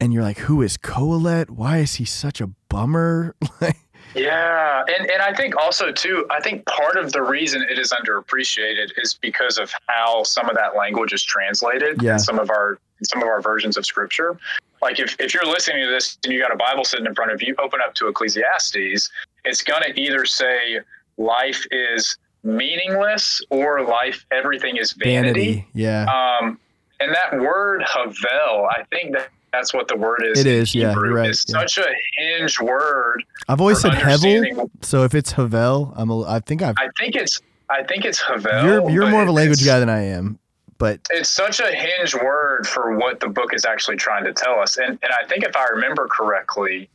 and 0.00 0.12
you're 0.12 0.22
like, 0.22 0.38
"Who 0.38 0.62
is 0.62 0.76
Qoheleth? 0.76 1.50
Why 1.50 1.78
is 1.78 1.94
he 1.94 2.04
such 2.04 2.40
a 2.40 2.48
bummer?" 2.68 3.34
Like, 3.60 3.76
Yeah, 4.14 4.84
and 4.88 5.10
and 5.10 5.22
I 5.22 5.32
think 5.34 5.56
also 5.56 5.90
too, 5.92 6.26
I 6.30 6.40
think 6.40 6.64
part 6.66 6.96
of 6.96 7.12
the 7.12 7.22
reason 7.22 7.62
it 7.68 7.78
is 7.78 7.92
underappreciated 7.92 8.90
is 8.96 9.14
because 9.14 9.58
of 9.58 9.72
how 9.86 10.22
some 10.24 10.48
of 10.48 10.56
that 10.56 10.76
language 10.76 11.12
is 11.12 11.22
translated 11.22 12.02
Yeah. 12.02 12.14
in 12.14 12.18
some 12.18 12.38
of 12.38 12.50
our 12.50 12.78
in 12.98 13.04
some 13.06 13.22
of 13.22 13.28
our 13.28 13.40
versions 13.40 13.76
of 13.76 13.84
scripture. 13.86 14.38
Like 14.80 14.98
if, 14.98 15.16
if 15.20 15.32
you're 15.32 15.46
listening 15.46 15.84
to 15.84 15.90
this 15.90 16.18
and 16.24 16.32
you 16.32 16.40
got 16.40 16.52
a 16.52 16.56
Bible 16.56 16.84
sitting 16.84 17.06
in 17.06 17.14
front 17.14 17.30
of 17.32 17.40
you, 17.42 17.54
open 17.58 17.80
up 17.84 17.94
to 17.94 18.08
Ecclesiastes, 18.08 19.10
it's 19.44 19.62
gonna 19.62 19.88
either 19.94 20.24
say 20.24 20.80
life 21.18 21.64
is 21.70 22.16
meaningless 22.44 23.40
or 23.50 23.82
life 23.86 24.24
everything 24.32 24.76
is 24.76 24.92
vanity. 24.92 25.32
vanity. 25.54 25.68
Yeah. 25.74 26.04
Um, 26.40 26.58
and 27.00 27.14
that 27.14 27.40
word 27.40 27.82
havel, 27.84 28.68
I 28.70 28.84
think 28.90 29.14
that 29.14 29.28
that's 29.52 29.72
what 29.74 29.88
the 29.88 29.96
word 29.96 30.22
is. 30.24 30.40
It 30.40 30.46
is, 30.46 30.74
yeah, 30.74 30.88
Hebrew. 30.88 31.08
you're 31.08 31.16
right, 31.16 31.30
It's 31.30 31.44
yeah. 31.48 31.60
such 31.60 31.78
a 31.78 31.92
hinge 32.16 32.60
word 32.60 33.24
I've 33.48 33.60
always 33.60 33.80
said 33.80 33.92
Hevel, 33.92 34.70
so 34.82 35.04
if 35.04 35.14
it's 35.14 35.32
Havel, 35.32 35.92
I'm 35.96 36.10
a, 36.10 36.22
I 36.22 36.40
think 36.40 36.62
I've. 36.62 36.74
I 36.78 36.88
think 36.98 37.16
it's 37.16 37.40
I 37.70 37.82
think 37.82 38.04
it's 38.04 38.20
Havel. 38.20 38.64
You're 38.64 38.90
you're 38.90 39.10
more 39.10 39.22
of 39.22 39.28
a 39.28 39.32
language 39.32 39.64
guy 39.64 39.78
than 39.78 39.88
I 39.90 40.02
am, 40.02 40.38
but 40.78 41.00
It's 41.10 41.28
such 41.28 41.60
a 41.60 41.70
hinge 41.72 42.14
word 42.14 42.66
for 42.66 42.96
what 42.96 43.20
the 43.20 43.28
book 43.28 43.52
is 43.54 43.64
actually 43.64 43.96
trying 43.96 44.24
to 44.24 44.32
tell 44.32 44.58
us. 44.60 44.76
And 44.78 44.98
and 45.02 45.12
I 45.22 45.26
think 45.26 45.44
if 45.44 45.56
I 45.56 45.64
remember 45.72 46.06
correctly, 46.10 46.88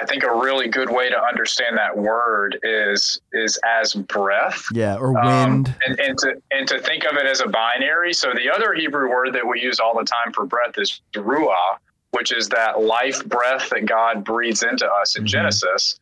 I 0.00 0.04
think 0.06 0.22
a 0.24 0.32
really 0.34 0.68
good 0.68 0.90
way 0.90 1.08
to 1.10 1.22
understand 1.22 1.76
that 1.78 1.96
word 1.96 2.58
is 2.62 3.20
is 3.32 3.58
as 3.64 3.94
breath. 3.94 4.64
yeah, 4.72 4.96
or 4.96 5.16
Um, 5.18 5.62
wind. 5.64 5.74
and, 5.86 6.00
and 6.00 6.18
to 6.18 6.42
and 6.50 6.68
to 6.68 6.80
think 6.80 7.04
of 7.04 7.16
it 7.16 7.26
as 7.26 7.40
a 7.40 7.46
binary. 7.48 8.12
So 8.12 8.32
the 8.34 8.50
other 8.50 8.74
Hebrew 8.74 9.08
word 9.10 9.32
that 9.34 9.46
we 9.46 9.60
use 9.60 9.80
all 9.80 9.96
the 9.98 10.04
time 10.04 10.32
for 10.32 10.44
breath 10.46 10.76
is 10.78 11.00
ruah, 11.14 11.76
which 12.12 12.32
is 12.32 12.48
that 12.50 12.80
life 12.80 13.24
breath 13.26 13.70
that 13.70 13.86
God 13.86 14.24
breathes 14.24 14.62
into 14.62 14.86
us 14.86 15.16
in 15.16 15.24
Mhm. 15.24 15.28
Genesis. 15.28 15.98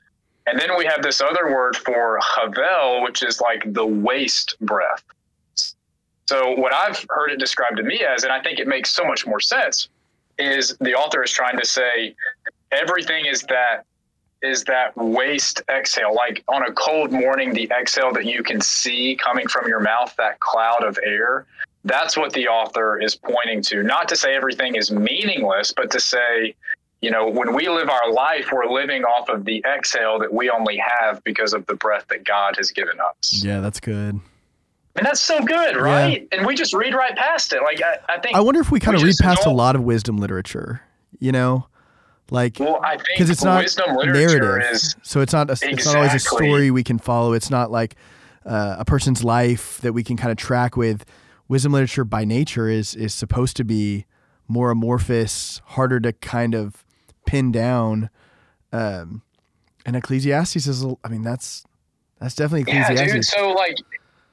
And 0.46 0.58
then 0.58 0.76
we 0.76 0.84
have 0.86 1.02
this 1.02 1.20
other 1.20 1.52
word 1.54 1.76
for 1.76 2.18
havel, 2.36 3.02
which 3.02 3.22
is 3.22 3.40
like 3.40 3.62
the 3.72 3.86
waste 3.86 4.56
breath. 4.60 5.04
So 6.28 6.50
what 6.52 6.72
I've 6.74 7.04
heard 7.10 7.30
it 7.30 7.38
described 7.38 7.76
to 7.76 7.82
me 7.82 8.04
as, 8.04 8.24
and 8.24 8.32
I 8.32 8.40
think 8.42 8.58
it 8.58 8.66
makes 8.66 8.90
so 8.90 9.04
much 9.04 9.26
more 9.26 9.40
sense, 9.40 9.88
is 10.38 10.76
the 10.80 10.94
author 10.94 11.22
is 11.22 11.30
trying 11.30 11.58
to 11.58 11.66
say 11.66 12.14
everything 12.72 13.26
is 13.26 13.42
that 13.42 13.84
is 14.42 14.64
that 14.64 14.96
waste 14.96 15.62
exhale. 15.70 16.14
Like 16.14 16.42
on 16.48 16.62
a 16.64 16.72
cold 16.72 17.12
morning 17.12 17.54
the 17.54 17.70
exhale 17.70 18.12
that 18.14 18.24
you 18.24 18.42
can 18.42 18.60
see 18.60 19.16
coming 19.16 19.46
from 19.46 19.68
your 19.68 19.78
mouth 19.80 20.14
that 20.18 20.40
cloud 20.40 20.82
of 20.84 20.98
air 21.04 21.46
that's 21.84 22.16
what 22.16 22.32
the 22.32 22.46
author 22.46 23.00
is 23.00 23.16
pointing 23.16 23.60
to. 23.62 23.82
Not 23.82 24.08
to 24.10 24.14
say 24.16 24.36
everything 24.36 24.76
is 24.76 24.90
meaningless 24.90 25.72
but 25.72 25.90
to 25.92 26.00
say 26.00 26.54
you 27.00 27.10
know 27.10 27.28
when 27.28 27.54
we 27.54 27.68
live 27.68 27.88
our 27.88 28.12
life 28.12 28.48
we're 28.52 28.66
living 28.66 29.02
off 29.04 29.28
of 29.28 29.44
the 29.44 29.64
exhale 29.66 30.18
that 30.20 30.32
we 30.32 30.48
only 30.50 30.76
have 30.76 31.22
because 31.24 31.52
of 31.52 31.66
the 31.66 31.74
breath 31.74 32.06
that 32.08 32.24
god 32.24 32.56
has 32.56 32.70
given 32.70 32.98
us. 33.00 33.42
Yeah, 33.44 33.60
that's 33.60 33.80
good. 33.80 34.20
and 34.96 35.06
that's 35.06 35.20
so 35.20 35.40
good 35.44 35.76
right? 35.76 36.26
And 36.32 36.46
we 36.46 36.54
just 36.54 36.74
read 36.74 36.94
right 36.94 37.16
past 37.16 37.52
it. 37.52 37.62
Like 37.62 37.80
i, 37.82 37.98
I 38.14 38.18
think 38.18 38.36
I 38.36 38.40
wonder 38.40 38.60
if 38.60 38.70
we 38.72 38.78
kind 38.80 38.96
of 38.96 39.02
read 39.02 39.14
past 39.20 39.42
a 39.42 39.44
don't- 39.46 39.56
lot 39.56 39.76
of 39.76 39.82
wisdom 39.82 40.16
literature. 40.18 40.82
You 41.18 41.30
know, 41.32 41.66
like 42.30 42.58
well 42.58 42.80
i 42.82 42.96
think 42.96 43.08
because 43.14 43.30
it's 43.30 43.44
not 43.44 43.66
narrative, 44.04 44.62
is 44.72 44.96
so 45.02 45.20
it's 45.20 45.32
not 45.32 45.48
a, 45.48 45.52
exactly. 45.52 45.74
it's 45.74 45.86
not 45.86 45.96
always 45.96 46.14
a 46.14 46.18
story 46.18 46.70
we 46.70 46.84
can 46.84 46.98
follow. 46.98 47.32
It's 47.32 47.50
not 47.50 47.70
like 47.70 47.96
uh, 48.46 48.76
a 48.78 48.84
person's 48.84 49.22
life 49.22 49.80
that 49.82 49.92
we 49.92 50.02
can 50.02 50.16
kind 50.16 50.30
of 50.30 50.36
track 50.36 50.76
with. 50.76 51.04
Wisdom 51.48 51.72
literature 51.72 52.04
by 52.04 52.24
nature 52.24 52.68
is 52.68 52.94
is 52.94 53.12
supposed 53.12 53.56
to 53.58 53.64
be 53.64 54.06
more 54.48 54.70
amorphous, 54.70 55.60
harder 55.66 56.00
to 56.00 56.12
kind 56.12 56.54
of 56.54 56.84
pin 57.26 57.52
down. 57.52 58.10
Um, 58.72 59.22
and 59.84 59.96
Ecclesiastes 59.96 60.66
is, 60.66 60.84
I 61.04 61.08
mean, 61.08 61.22
that's 61.22 61.64
that's 62.20 62.34
definitely 62.34 62.72
Yeah, 62.72 62.84
Ecclesiastes. 62.84 63.14
dude. 63.14 63.24
So 63.24 63.50
like, 63.50 63.76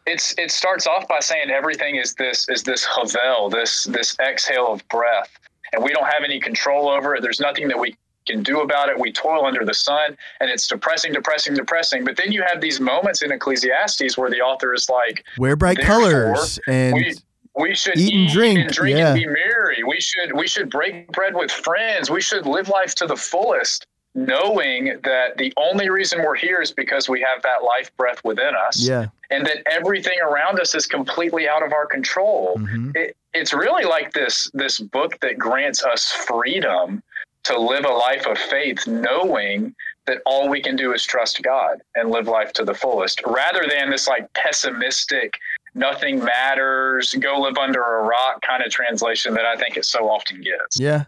it's 0.06 0.34
it 0.38 0.52
starts 0.52 0.88
off 0.88 1.08
by 1.08 1.20
saying 1.20 1.50
everything 1.50 1.96
is 1.96 2.14
this 2.16 2.48
is 2.50 2.64
this 2.64 2.86
havel, 2.86 3.50
this 3.50 3.84
this 3.86 4.18
exhale 4.20 4.68
of 4.74 4.88
breath, 4.88 5.30
and 5.74 5.84
we 5.84 5.92
don't 5.92 6.06
have 6.06 6.24
any 6.24 6.40
control 6.40 6.90
over 6.90 7.16
it. 7.16 7.22
There's 7.22 7.40
nothing 7.40 7.68
that 7.68 7.80
we 7.80 7.96
can 8.26 8.44
do 8.44 8.62
about 8.62 8.90
it. 8.90 9.00
We 9.00 9.12
toil 9.12 9.46
under 9.46 9.66
the 9.66 9.74
sun, 9.74 10.18
and 10.40 10.50
it's 10.50 10.68
depressing, 10.68 11.14
depressing, 11.14 11.56
depressing. 11.56 12.06
But 12.06 12.18
then 12.18 12.32
you 12.32 12.44
have 12.44 12.62
these 12.62 12.80
moments 12.80 13.22
in 13.22 13.32
Ecclesiastes 13.32 14.18
where 14.18 14.30
the 14.30 14.42
author 14.42 14.74
is 14.74 14.90
like, 14.90 15.26
Wear 15.38 15.56
bright 15.56 15.80
colors 15.80 16.60
and 16.68 16.94
we 16.94 17.16
we 17.56 17.76
should 17.76 17.98
Eat 17.98 18.14
and 18.14 18.30
drink, 18.30 18.60
and 18.60 18.70
drink 18.70 18.98
yeah. 18.98 19.10
and 19.10 19.20
be 19.20 19.26
merry. 19.26 19.84
We 19.84 20.00
should 20.00 20.34
we 20.34 20.48
should 20.48 20.70
break 20.70 21.12
bread 21.12 21.36
with 21.36 21.52
friends. 21.52 22.10
We 22.10 22.22
should 22.22 22.46
live 22.46 22.70
life 22.70 22.96
to 22.96 23.08
the 23.08 23.16
fullest, 23.16 23.86
knowing 24.16 25.00
that 25.04 25.38
the 25.38 25.54
only 25.58 25.90
reason 25.90 26.20
we're 26.24 26.36
here 26.36 26.62
is 26.62 26.72
because 26.72 27.10
we 27.10 27.20
have 27.22 27.42
that 27.44 27.64
life 27.64 27.96
breath 27.98 28.22
within 28.24 28.54
us 28.56 28.80
yeah, 28.80 29.08
and 29.30 29.46
that 29.46 29.58
everything 29.70 30.20
around 30.22 30.60
us 30.60 30.74
is 30.76 30.86
completely 30.86 31.50
out 31.50 31.64
of 31.64 31.74
our 31.74 31.86
control. 31.86 32.56
mhm. 32.58 32.96
It, 32.96 33.16
it's 33.34 33.54
really 33.54 33.86
like 33.86 34.14
this 34.14 34.50
this 34.54 34.80
book 34.80 35.20
that 35.22 35.38
grants 35.38 35.84
us 35.84 36.12
freedom 36.12 37.04
to 37.44 37.60
live 37.60 37.86
a 37.86 37.90
life 37.90 38.26
of 38.28 38.38
faith, 38.38 38.86
knowing 38.88 39.74
that 40.06 40.22
all 40.26 40.50
we 40.50 40.62
can 40.62 40.76
do 40.76 40.94
is 40.94 41.06
trust 41.06 41.42
God 41.42 41.82
and 41.96 42.10
live 42.10 42.28
life 42.28 42.52
to 42.54 42.66
the 42.66 42.74
fullest, 42.74 43.22
rather 43.26 43.66
than 43.70 43.90
this 43.92 44.08
like 44.08 44.32
pessimistic, 44.34 45.38
nothing 45.76 46.24
matters, 46.24 47.14
go 47.14 47.40
live 47.40 47.58
under 47.58 47.82
a 47.82 48.04
rock 48.04 48.42
kind 48.48 48.64
of 48.64 48.72
translation 48.72 49.34
that 49.36 49.46
I 49.46 49.56
think 49.56 49.78
it 49.78 49.86
so 49.86 50.10
often 50.10 50.42
gets. 50.42 50.80
yeah. 50.80 51.06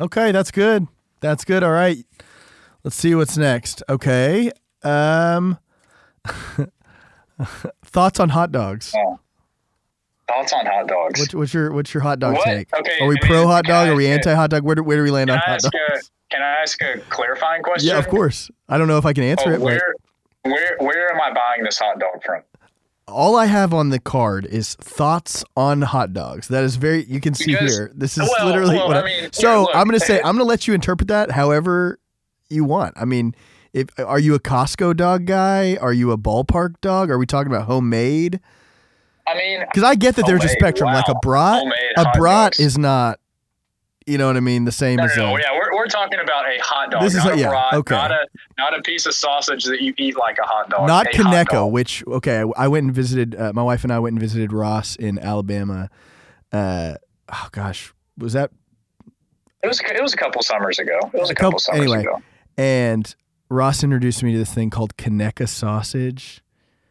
Okay, 0.00 0.32
that's 0.32 0.50
good. 0.50 0.88
That's 1.20 1.44
good. 1.44 1.62
All 1.62 1.70
right. 1.70 2.04
Let's 2.82 2.96
see 2.96 3.14
what's 3.14 3.36
next. 3.36 3.82
Okay. 3.88 4.50
Um 4.82 5.58
thoughts 7.84 8.18
on 8.20 8.30
hot 8.30 8.50
dogs. 8.52 8.92
Thoughts 10.28 10.52
on 10.52 10.64
hot 10.66 10.86
dogs? 10.88 11.20
What's, 11.20 11.34
what's 11.34 11.54
your 11.54 11.72
what's 11.72 11.92
your 11.92 12.02
hot 12.02 12.18
dog 12.18 12.34
What? 12.34 12.44
take? 12.44 12.72
Okay, 12.74 12.98
Are 13.00 13.06
we 13.06 13.16
I 13.20 13.24
mean, 13.24 13.30
pro 13.30 13.46
hot 13.46 13.64
dog? 13.64 13.88
Are 13.88 13.94
we 13.94 14.06
anti 14.06 14.34
hot 14.34 14.50
dog? 14.50 14.62
Where 14.64 14.74
do, 14.74 14.82
where 14.82 14.96
do 14.96 15.02
we 15.02 15.10
land 15.10 15.30
on 15.30 15.38
hot 15.38 15.60
dogs? 15.60 15.64
a, 15.66 16.00
can 16.30 16.42
I 16.42 16.62
ask 16.62 16.80
a 16.82 16.98
clarifying 17.10 17.62
question? 17.62 17.90
Yeah, 17.90 17.98
of 17.98 18.08
course. 18.08 18.50
I 18.68 18.78
don't 18.78 18.88
know 18.88 18.96
if 18.98 19.04
I 19.04 19.12
can 19.12 19.22
answer 19.24 19.50
Oh, 19.50 19.54
it, 19.54 19.58
but 19.58 19.64
where, 19.64 19.94
where, 20.44 20.76
where 20.78 21.12
am 21.14 21.20
I 21.20 21.32
buying 21.34 21.62
this 21.64 21.78
hot 21.78 21.98
dog 21.98 22.22
from? 22.24 22.42
all 23.06 23.36
I 23.36 23.44
have 23.44 23.74
on 23.74 23.90
the 23.90 24.00
card 24.00 24.46
is 24.46 24.76
thoughts 24.76 25.44
on 25.58 25.82
hot 25.82 26.14
dogs. 26.14 26.48
That 26.48 26.64
is 26.64 26.76
very 26.76 27.04
you 27.04 27.20
can 27.20 27.34
see 27.34 27.52
Because- 27.52 27.76
here. 27.76 27.92
This 27.94 28.16
is 28.16 28.28
well, 28.38 28.46
literally 28.46 28.76
well, 28.76 28.88
what 28.88 28.96
I, 28.96 29.00
I 29.00 29.04
mean, 29.04 29.32
So 29.32 29.62
look. 29.64 29.70
I'm 29.76 29.86
gonna 29.86 30.00
say 30.00 30.16
I'm 30.22 30.34
gonna 30.36 30.44
let 30.44 30.66
you 30.66 30.72
interpret 30.72 31.08
that 31.08 31.30
however 31.30 31.98
you 32.48 32.64
want. 32.64 32.94
I 32.96 33.04
mean, 33.04 33.34
if 33.74 33.88
are 33.98 34.18
you 34.18 34.34
a 34.34 34.40
Costco 34.40 34.96
dog 34.96 35.26
guy? 35.26 35.76
Are 35.82 35.92
you 35.92 36.12
a 36.12 36.16
ballpark 36.18 36.80
dog? 36.80 37.10
Are 37.10 37.18
we 37.18 37.26
talking 37.26 37.52
about 37.52 37.66
homemade? 37.66 38.40
I 39.26 39.34
mean, 39.36 39.60
Because 39.60 39.82
I 39.82 39.94
get 39.94 40.16
that 40.16 40.26
there's 40.26 40.44
a 40.44 40.48
spectrum. 40.48 40.92
Like 40.92 41.08
a 41.08 41.12
wow. 41.14 41.20
brat, 41.22 41.58
Homemade 41.60 41.78
a 41.96 42.18
brat 42.18 42.60
is 42.60 42.76
not. 42.78 43.18
You 44.06 44.18
know 44.18 44.26
what 44.26 44.36
I 44.36 44.40
mean? 44.40 44.66
The 44.66 44.72
same 44.72 44.96
no, 44.96 45.04
as 45.04 45.16
no, 45.16 45.34
a, 45.34 45.40
yeah, 45.40 45.52
we're, 45.54 45.74
we're 45.74 45.86
talking 45.86 46.20
about 46.20 46.44
a 46.44 46.58
hot 46.62 46.90
dog, 46.90 47.00
This 47.02 47.14
is 47.14 47.24
not 47.24 47.32
a- 47.32 47.36
a 47.36 47.38
yeah, 47.38 47.48
brat, 47.48 47.72
okay. 47.72 47.94
not 47.94 48.10
a 48.10 48.26
not 48.58 48.78
a 48.78 48.82
piece 48.82 49.06
of 49.06 49.14
sausage 49.14 49.64
that 49.64 49.80
you 49.80 49.94
eat 49.96 50.18
like 50.18 50.36
a 50.38 50.42
hot 50.46 50.68
dog. 50.68 50.86
not 50.86 51.06
Conecuh, 51.06 51.70
which 51.70 52.06
okay, 52.06 52.44
I 52.54 52.68
went 52.68 52.84
and 52.84 52.94
visited. 52.94 53.34
Uh, 53.34 53.52
my 53.54 53.62
wife 53.62 53.82
and 53.82 53.90
I 53.90 53.98
went 54.00 54.12
and 54.12 54.20
visited 54.20 54.52
Ross 54.52 54.94
in 54.96 55.18
Alabama. 55.18 55.88
Uh, 56.52 56.96
oh 57.32 57.48
gosh, 57.52 57.94
was 58.18 58.34
that 58.34 58.50
It 59.62 59.68
was 59.68 59.80
it 59.80 60.02
was 60.02 60.12
a 60.12 60.18
couple 60.18 60.42
summers 60.42 60.78
ago. 60.78 60.98
It 61.14 61.18
was 61.20 61.30
a 61.30 61.32
A 61.32 61.34
couple, 61.36 61.52
couple- 61.52 61.60
summers 61.60 61.80
anyway. 61.90 62.00
ago. 62.00 62.22
and 62.58 63.14
Ross 63.48 63.82
introduced 63.82 64.22
me 64.22 64.32
to 64.32 64.38
this 64.38 64.52
thing 64.52 64.68
called 64.68 64.98
Conecuh 64.98 65.48
sausage. 65.48 66.42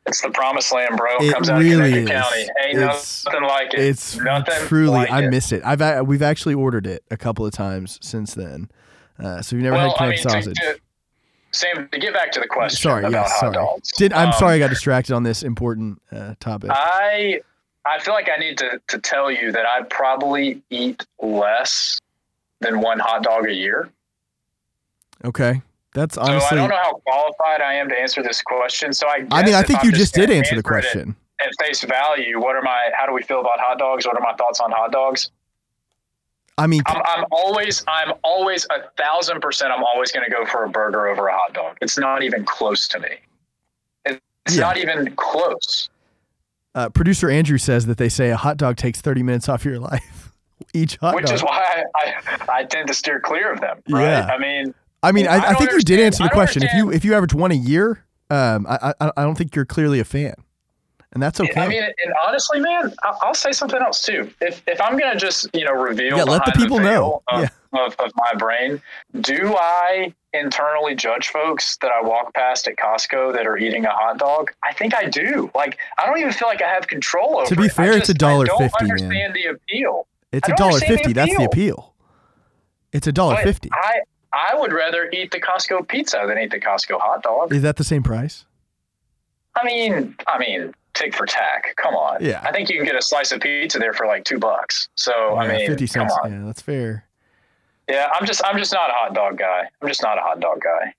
It's 0.06 0.22
the 0.22 0.30
promised 0.30 0.74
land, 0.74 0.98
bro. 0.98 1.18
It 1.20 1.34
Comes 1.34 1.50
out 1.50 1.60
really 1.62 1.72
of 1.74 1.80
Conecuh 1.80 2.04
is. 2.04 2.10
County. 2.10 2.42
Ain't 2.66 2.78
It's- 2.78 3.26
nothing 3.26 3.44
like 3.44 3.74
it. 3.74 3.80
It's 3.80 4.18
nothing 4.18 4.68
truly 4.68 4.92
like 4.92 5.12
I 5.12 5.28
miss 5.28 5.52
it. 5.52 5.62
I've 5.64 6.06
we've 6.08 6.22
actually 6.22 6.56
ordered 6.56 6.86
it 6.88 7.04
a 7.10 7.16
couple 7.18 7.46
of 7.46 7.54
times 7.54 8.00
since 8.02 8.34
then. 8.34 8.70
Uh, 9.18 9.42
so 9.42 9.56
you've 9.56 9.64
never 9.64 9.78
well, 9.78 9.96
had 9.96 10.06
I 10.06 10.10
mean, 10.10 10.18
sausage. 10.18 10.58
to, 10.58 10.80
Sam, 11.52 11.88
to 11.92 12.00
get 12.00 12.14
back 12.14 12.32
to 12.34 12.40
the 12.40 12.48
question 12.48 12.82
sorry, 12.82 13.04
about 13.06 13.28
yes, 13.28 13.40
sorry. 13.40 13.54
dogs. 13.54 13.92
Did 13.96 14.12
I'm 14.12 14.30
um, 14.30 14.34
sorry 14.34 14.56
I 14.56 14.60
got 14.60 14.72
distracted 14.72 15.14
on 15.14 15.24
this 15.24 15.44
important 15.44 16.02
uh, 16.12 16.34
topic. 16.40 16.72
I 16.74 17.40
I 17.86 18.00
feel 18.00 18.14
like 18.14 18.28
I 18.30 18.38
need 18.40 18.58
to 18.58 18.82
to 18.88 18.98
tell 19.00 19.32
you 19.32 19.52
that 19.52 19.66
I 19.66 19.84
probably 19.84 20.62
eat 20.70 21.06
less 21.22 22.00
than 22.60 22.82
one 22.82 23.00
hot 23.00 23.24
dog 23.24 23.48
a 23.48 23.54
year. 23.54 23.90
okay, 25.24 25.62
that's 25.94 26.18
honestly. 26.18 26.50
So. 26.50 26.56
I 26.56 26.60
don't 26.60 26.70
know 26.70 26.76
how 26.82 26.94
qualified 27.06 27.62
I 27.62 27.74
am 27.76 27.90
to 27.90 27.96
answer 28.00 28.22
this 28.24 28.42
question. 28.42 28.94
So 28.94 29.08
I 29.08 29.26
I 29.32 29.44
mean, 29.44 29.54
I 29.54 29.64
think 29.64 29.80
I'm 29.80 29.86
you 29.86 29.92
just 29.92 30.14
did 30.14 30.30
answer 30.32 30.56
the 30.56 30.64
question. 30.64 31.16
At 31.42 31.50
face 31.60 31.84
value, 31.84 32.40
what 32.40 32.56
are 32.56 32.62
my? 32.62 32.90
How 32.98 33.06
do 33.06 33.14
we 33.14 33.22
feel 33.24 33.40
about 33.42 33.60
hot 33.60 33.80
dogs? 33.80 34.06
What 34.06 34.16
are 34.16 34.22
my 34.22 34.34
thoughts 34.36 34.60
on 34.60 34.72
hot 34.72 34.92
dogs? 34.92 35.32
I 36.58 36.68
mean, 36.68 36.84
I'm, 36.86 37.02
I'm 37.08 37.26
always, 37.32 37.84
I'm 37.88 38.14
always 38.24 38.66
a 38.70 38.88
thousand 38.96 39.42
percent. 39.42 39.72
I'm 39.74 39.84
always 39.84 40.12
going 40.12 40.24
to 40.24 40.30
go 40.32 40.46
for 40.46 40.64
a 40.66 40.70
burger 40.70 41.08
over 41.08 41.28
a 41.28 41.34
hot 41.34 41.54
dog. 41.54 41.78
It's 41.82 41.98
not 41.98 42.22
even 42.22 42.46
close 42.46 42.88
to 42.90 43.00
me. 43.00 43.10
It's 44.06 44.22
Yeah. 44.56 44.62
not 44.62 44.78
even 44.78 45.16
close. 45.16 45.90
uh, 46.76 46.90
producer 46.90 47.30
Andrew 47.30 47.58
says 47.58 47.88
that 47.88 47.98
they 47.98 48.10
say 48.10 48.30
a 48.30 48.38
hot 48.38 48.58
dog 48.58 48.78
takes 48.78 49.02
30 49.02 49.24
minutes 49.24 49.50
off 49.50 49.66
your 49.66 49.80
life. 49.92 50.32
Each 50.76 50.96
hot 50.98 51.14
dog. 51.14 51.16
which 51.16 51.26
dog. 51.26 51.36
is 51.36 51.44
why 51.44 51.84
I, 51.96 52.14
I, 52.50 52.58
I 52.60 52.64
tend 52.66 52.88
to 52.88 52.94
steer 52.94 53.20
clear 53.20 53.52
of 53.52 53.60
them. 53.60 53.82
Right? 53.90 54.04
Yeah. 54.04 54.28
I 54.28 54.38
mean, 54.38 54.76
I 55.04 55.12
mean, 55.12 55.28
I, 55.28 55.34
I 55.34 55.36
I, 55.36 55.54
don't 55.54 55.58
think 55.58 55.72
you 55.74 55.80
did 55.82 56.00
answer 56.00 56.24
the 56.24 56.30
question. 56.30 56.64
If 56.64 56.74
you 56.74 56.92
if 56.92 57.04
you 57.06 57.14
average 57.14 57.34
one 57.34 57.52
a 57.52 57.56
year, 57.56 58.04
um, 58.30 58.66
I, 58.68 58.94
I 59.00 59.12
I 59.18 59.24
don't 59.24 59.36
think 59.36 59.56
you're 59.56 59.66
clearly 59.66 60.00
a 60.00 60.06
fan, 60.06 60.34
and 61.12 61.22
that's 61.22 61.40
okay. 61.40 61.60
I 61.62 61.68
mean, 61.68 61.84
and 61.84 62.14
honestly, 62.26 62.60
man, 62.60 62.94
I'll, 63.04 63.20
I'll 63.22 63.34
say 63.36 63.52
something 63.52 63.82
else 63.82 64.02
too. 64.06 64.32
If 64.42 64.64
if 64.68 64.80
I'm 64.82 64.98
gonna 64.98 65.20
just 65.20 65.50
you 65.54 65.66
know 65.66 65.74
reveal, 65.74 66.18
Yeah, 66.18 66.24
let 66.24 66.46
the 66.46 66.54
people 66.54 66.80
know. 66.80 67.22
Of, 67.28 67.42
Yeah. 67.42 67.86
of, 67.86 67.96
of 68.00 68.12
my 68.16 68.34
brain, 68.38 68.82
do 69.22 69.56
I 69.60 70.14
internally 70.34 70.96
judge 70.96 71.28
folks 71.28 71.78
that 71.82 71.92
I 71.92 72.02
walk 72.02 72.34
past 72.34 72.68
at 72.68 72.76
Costco 72.78 73.34
that 73.34 73.46
are 73.46 73.58
eating 73.58 73.86
a 73.86 73.90
hot 73.92 74.18
dog? 74.18 74.52
I 74.64 74.74
think 74.74 74.96
I 74.96 75.06
do. 75.10 75.52
Like, 75.54 75.78
I 76.00 76.06
don't 76.08 76.18
even 76.18 76.32
feel 76.32 76.48
like 76.48 76.62
I 76.64 76.70
have 76.70 76.88
control 76.88 77.38
over. 77.38 77.46
To 77.48 77.56
be 77.56 77.64
it. 77.66 77.72
I 77.72 77.74
fair, 77.74 77.90
it's 77.92 77.98
just- 78.08 78.10
a 78.12 78.14
dollar 78.16 78.46
I 78.46 78.48
don't 78.48 78.72
fifty, 78.72 79.04
man. 79.06 79.34
the 79.34 79.46
appeal. 79.48 80.08
it's 80.32 80.48
I 80.50 80.54
a 80.54 80.56
dollar 80.56 80.74
understand 80.76 80.94
the 80.94 80.98
fifty. 81.04 81.14
That's 81.14 81.38
the 81.38 81.44
appeal. 81.44 81.94
It's 82.94 83.08
a 83.08 83.12
dollar 83.12 83.38
fifty. 83.44 83.70
I 83.74 84.00
I 84.34 84.56
would 84.56 84.74
rather 84.74 85.10
eat 85.12 85.32
the 85.32 85.40
Costco 85.40 85.88
pizza 85.88 86.24
than 86.28 86.38
eat 86.40 86.52
the 86.52 86.60
Costco 86.60 87.00
hot 87.00 87.24
dog. 87.24 87.54
Is 87.54 87.62
that 87.62 87.78
the 87.78 87.84
same 87.84 88.04
price? 88.04 88.46
I 89.56 89.64
mean, 89.64 90.16
I 90.28 90.40
mean, 90.40 90.74
tick 90.96 91.16
for 91.16 91.26
tack. 91.26 91.76
Come 91.78 91.94
on. 91.94 92.24
Yeah. 92.24 92.42
I 92.44 92.52
think 92.52 92.70
you 92.70 92.78
can 92.78 92.86
get 92.86 92.96
a 92.96 93.02
slice 93.02 93.32
of 93.32 93.42
pizza 93.42 93.78
there 93.78 93.94
for 93.94 94.08
like 94.08 94.24
two 94.24 94.40
bucks. 94.40 94.90
So 94.96 95.36
I 95.38 95.48
mean, 95.48 95.68
fifty 95.68 95.88
come 95.88 96.10
cents. 96.10 96.20
on. 96.24 96.32
Yeah, 96.32 96.46
that's 96.46 96.62
fair. 96.62 97.06
Yeah, 97.88 98.10
I'm 98.20 98.26
just 98.26 98.42
I'm 98.44 98.58
just 98.58 98.74
not 98.74 98.90
a 98.90 98.94
hot 98.94 99.14
dog 99.14 99.38
guy. 99.38 99.70
I'm 99.82 99.88
just 99.88 100.02
not 100.02 100.18
a 100.18 100.22
hot 100.22 100.40
dog 100.40 100.62
guy. 100.62 100.94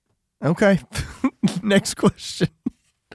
Okay. 0.47 0.79
Next 1.63 1.95
question. 1.95 2.47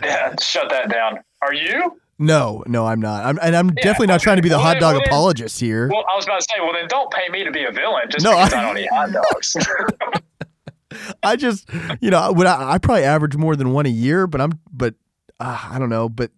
Yeah, 0.03 0.35
shut 0.41 0.71
that 0.71 0.91
down. 0.91 1.21
Are 1.43 1.55
you? 1.55 2.01
No, 2.23 2.63
no, 2.67 2.87
I'm 2.87 3.01
not. 3.01 3.25
I'm, 3.25 3.39
and 3.43 3.57
I'm 3.57 3.71
definitely 3.71 4.09
not 4.09 4.17
okay. 4.17 4.25
trying 4.25 4.37
to 4.37 4.43
be 4.43 4.51
the 4.51 4.57
Well, 4.57 4.65
hot 4.67 4.79
dog 4.79 4.95
well, 4.97 5.05
apologist 5.07 5.59
here. 5.59 5.89
Well, 5.89 6.05
I 6.13 6.15
was 6.17 6.27
about 6.27 6.41
to 6.41 6.47
say, 6.51 6.61
well 6.61 6.73
then 6.75 6.87
don't 6.87 7.11
pay 7.11 7.29
me 7.31 7.45
to 7.45 7.51
be 7.51 7.65
a 7.65 7.73
villain 7.73 8.05
just 8.11 8.23
No, 8.25 8.33
because 8.33 8.53
I- 8.53 8.59
I, 8.59 8.63
don't 8.63 8.79
eat 8.79 8.89
hot 8.93 9.11
dogs. 9.11 9.57
I 11.23 11.37
just, 11.37 11.67
you 12.01 12.11
know, 12.11 12.33
would 12.33 12.47
I, 12.47 12.73
I 12.73 12.79
probably 12.79 13.05
average 13.05 13.37
more 13.37 13.57
than 13.57 13.73
one 13.73 13.87
a 13.87 13.91
year, 13.91 14.27
but 14.27 14.41
I'm, 14.41 14.59
but 14.73 14.95
uh, 15.39 15.69
I 15.71 15.79
don't 15.79 15.89
know. 15.89 16.09
But 16.09 16.31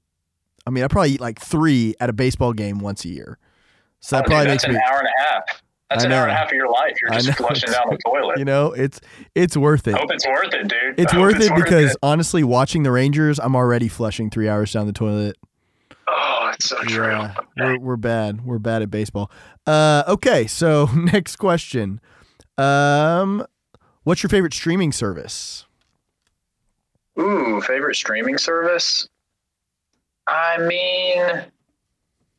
I 0.66 0.70
mean, 0.70 0.84
I 0.84 0.88
probably 0.88 1.12
eat 1.12 1.20
like 1.20 1.40
three 1.40 1.94
at 1.98 2.08
a 2.10 2.12
baseball 2.12 2.52
game 2.52 2.78
once 2.78 3.04
a 3.04 3.08
year. 3.08 3.38
So 4.00 4.16
that 4.16 4.20
Oh, 4.20 4.22
dude, 4.22 4.30
probably 4.30 4.46
that's 4.48 4.64
makes 4.64 4.64
an 4.64 4.72
me, 4.74 4.80
hour 4.88 4.98
and 4.98 5.08
a 5.08 5.22
half. 5.22 5.42
That's 5.90 6.04
an 6.04 6.12
hour 6.12 6.22
and 6.22 6.30
a 6.32 6.34
half 6.34 6.46
of 6.48 6.54
your 6.54 6.70
life. 6.70 6.94
You're 7.02 7.10
just 7.10 7.36
flushing 7.36 7.70
down 7.72 7.84
the 7.90 7.98
toilet. 8.06 8.38
you 8.38 8.44
know, 8.44 8.72
it's 8.72 9.00
it's 9.34 9.56
worth 9.56 9.86
it. 9.88 9.94
I 9.94 9.98
Hope 9.98 10.12
it's 10.12 10.26
worth 10.26 10.54
it, 10.54 10.68
dude. 10.68 10.98
It's 10.98 11.14
worth 11.14 11.40
it 11.40 11.54
because 11.54 11.90
it. 11.92 11.96
honestly, 12.02 12.44
watching 12.44 12.82
the 12.82 12.90
Rangers, 12.90 13.38
I'm 13.40 13.54
already 13.56 13.88
flushing 13.88 14.30
three 14.30 14.48
hours 14.48 14.72
down 14.72 14.86
the 14.86 14.92
toilet. 14.92 15.36
So 16.60 16.76
true. 16.84 17.06
Yeah, 17.10 17.34
we're 17.56 17.78
we're 17.78 17.96
bad. 17.96 18.44
We're 18.44 18.58
bad 18.58 18.82
at 18.82 18.90
baseball. 18.90 19.30
Uh, 19.66 20.02
okay, 20.08 20.46
so 20.46 20.86
next 20.94 21.36
question. 21.36 22.00
Um, 22.58 23.46
what's 24.04 24.22
your 24.22 24.30
favorite 24.30 24.54
streaming 24.54 24.92
service? 24.92 25.66
Ooh, 27.18 27.60
favorite 27.60 27.96
streaming 27.96 28.38
service? 28.38 29.08
I 30.26 30.58
mean, 30.58 31.44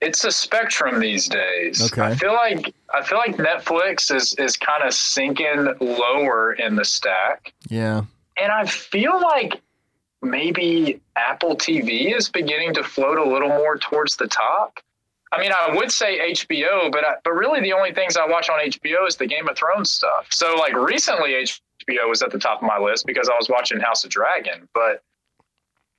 it's 0.02 0.24
a 0.24 0.32
spectrum 0.32 1.00
these 1.00 1.28
days. 1.28 1.92
Okay. 1.92 2.02
I 2.02 2.16
feel 2.16 2.34
like 2.34 2.74
I 2.94 3.04
feel 3.04 3.18
like 3.18 3.38
Netflix 3.38 4.14
is 4.14 4.34
is 4.36 4.58
kind 4.58 4.84
of 4.84 4.94
sinking 4.94 5.74
lower 5.80 6.54
in 6.54 6.76
the 6.76 6.86
stack, 6.86 7.54
Yeah, 7.70 8.04
and 8.38 8.52
I 8.52 8.66
feel 8.66 9.20
like 9.22 9.62
maybe 10.24 11.02
Apple 11.16 11.56
TV 11.56 12.16
is 12.16 12.30
beginning 12.30 12.74
to 12.76 12.84
float 12.84 13.18
a 13.18 13.24
little 13.24 13.50
more 13.50 13.78
towards 13.78 14.16
the 14.16 14.28
top. 14.28 14.80
I 15.32 15.40
mean, 15.40 15.52
I 15.52 15.76
would 15.76 15.92
say 15.92 16.32
HBO, 16.32 16.92
but 16.92 17.04
I, 17.04 17.16
but 17.24 17.32
really 17.34 17.60
the 17.60 17.74
only 17.74 17.92
things 17.94 18.16
I 18.18 18.26
watch 18.28 18.50
on 18.50 18.60
HBO 18.60 19.08
is 19.08 19.16
the 19.16 19.26
Game 19.26 19.48
of 19.50 19.58
Thrones 19.58 19.90
stuff. 19.90 20.28
So 20.30 20.56
like 20.56 20.74
recently 20.76 21.32
HBO 21.34 22.08
was 22.08 22.22
at 22.22 22.32
the 22.32 22.38
top 22.40 22.62
of 22.62 22.68
my 22.68 22.78
list 22.78 23.06
because 23.08 23.30
I 23.30 23.34
was 23.36 23.50
watching 23.50 23.80
House 23.80 24.04
of 24.04 24.12
Dragon, 24.12 24.70
but 24.76 25.02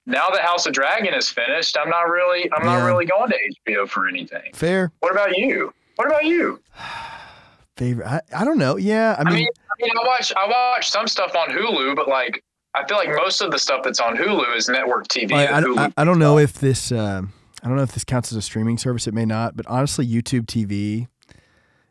now 0.06 0.28
that 0.30 0.42
House 0.42 0.66
of 0.66 0.72
Dragon 0.72 1.14
is 1.14 1.28
finished, 1.28 1.76
I'm 1.76 1.90
not 1.90 2.02
really 2.02 2.50
I'm 2.52 2.62
Yeah. 2.64 2.76
not 2.78 2.84
really 2.84 3.06
going 3.06 3.30
to 3.30 3.38
HBO 3.68 3.88
for 3.88 4.06
anything. 4.06 4.52
fair. 4.52 4.92
What 5.00 5.10
about 5.12 5.36
you? 5.36 5.72
What 5.96 6.06
about 6.06 6.24
you? 6.26 6.60
Favorite? 7.76 8.06
I, 8.06 8.20
I 8.36 8.44
don't 8.44 8.58
know. 8.58 8.76
Yeah, 8.76 9.16
I 9.18 9.22
I 9.22 9.24
mean, 9.24 9.34
mean, 9.34 9.48
I 9.48 9.82
mean, 9.82 9.92
I 10.00 10.06
watch 10.06 10.32
I 10.36 10.46
watch 10.46 10.90
some 10.90 11.08
stuff 11.08 11.34
on 11.34 11.48
Hulu, 11.48 11.96
but 11.96 12.06
like 12.06 12.43
I 12.74 12.86
feel 12.86 12.96
like 12.96 13.08
most 13.08 13.40
of 13.40 13.50
the 13.50 13.58
stuff 13.58 13.82
that's 13.84 14.00
on 14.00 14.16
Hulu 14.16 14.56
is 14.56 14.68
network 14.68 15.06
TV. 15.08 15.32
I, 15.32 15.46
I, 15.46 15.86
I, 15.86 15.92
I 15.98 16.04
don't 16.04 16.18
know 16.18 16.38
if 16.38 16.54
this. 16.54 16.90
Um, 16.90 17.32
I 17.62 17.68
don't 17.68 17.76
know 17.76 17.82
if 17.82 17.92
this 17.92 18.04
counts 18.04 18.30
as 18.30 18.36
a 18.36 18.42
streaming 18.42 18.76
service. 18.76 19.06
It 19.06 19.14
may 19.14 19.24
not, 19.24 19.56
but 19.56 19.66
honestly, 19.68 20.06
YouTube 20.06 20.46
TV 20.46 21.06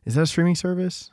is 0.05 0.15
that 0.15 0.23
a 0.23 0.27
streaming 0.27 0.55
service? 0.55 1.11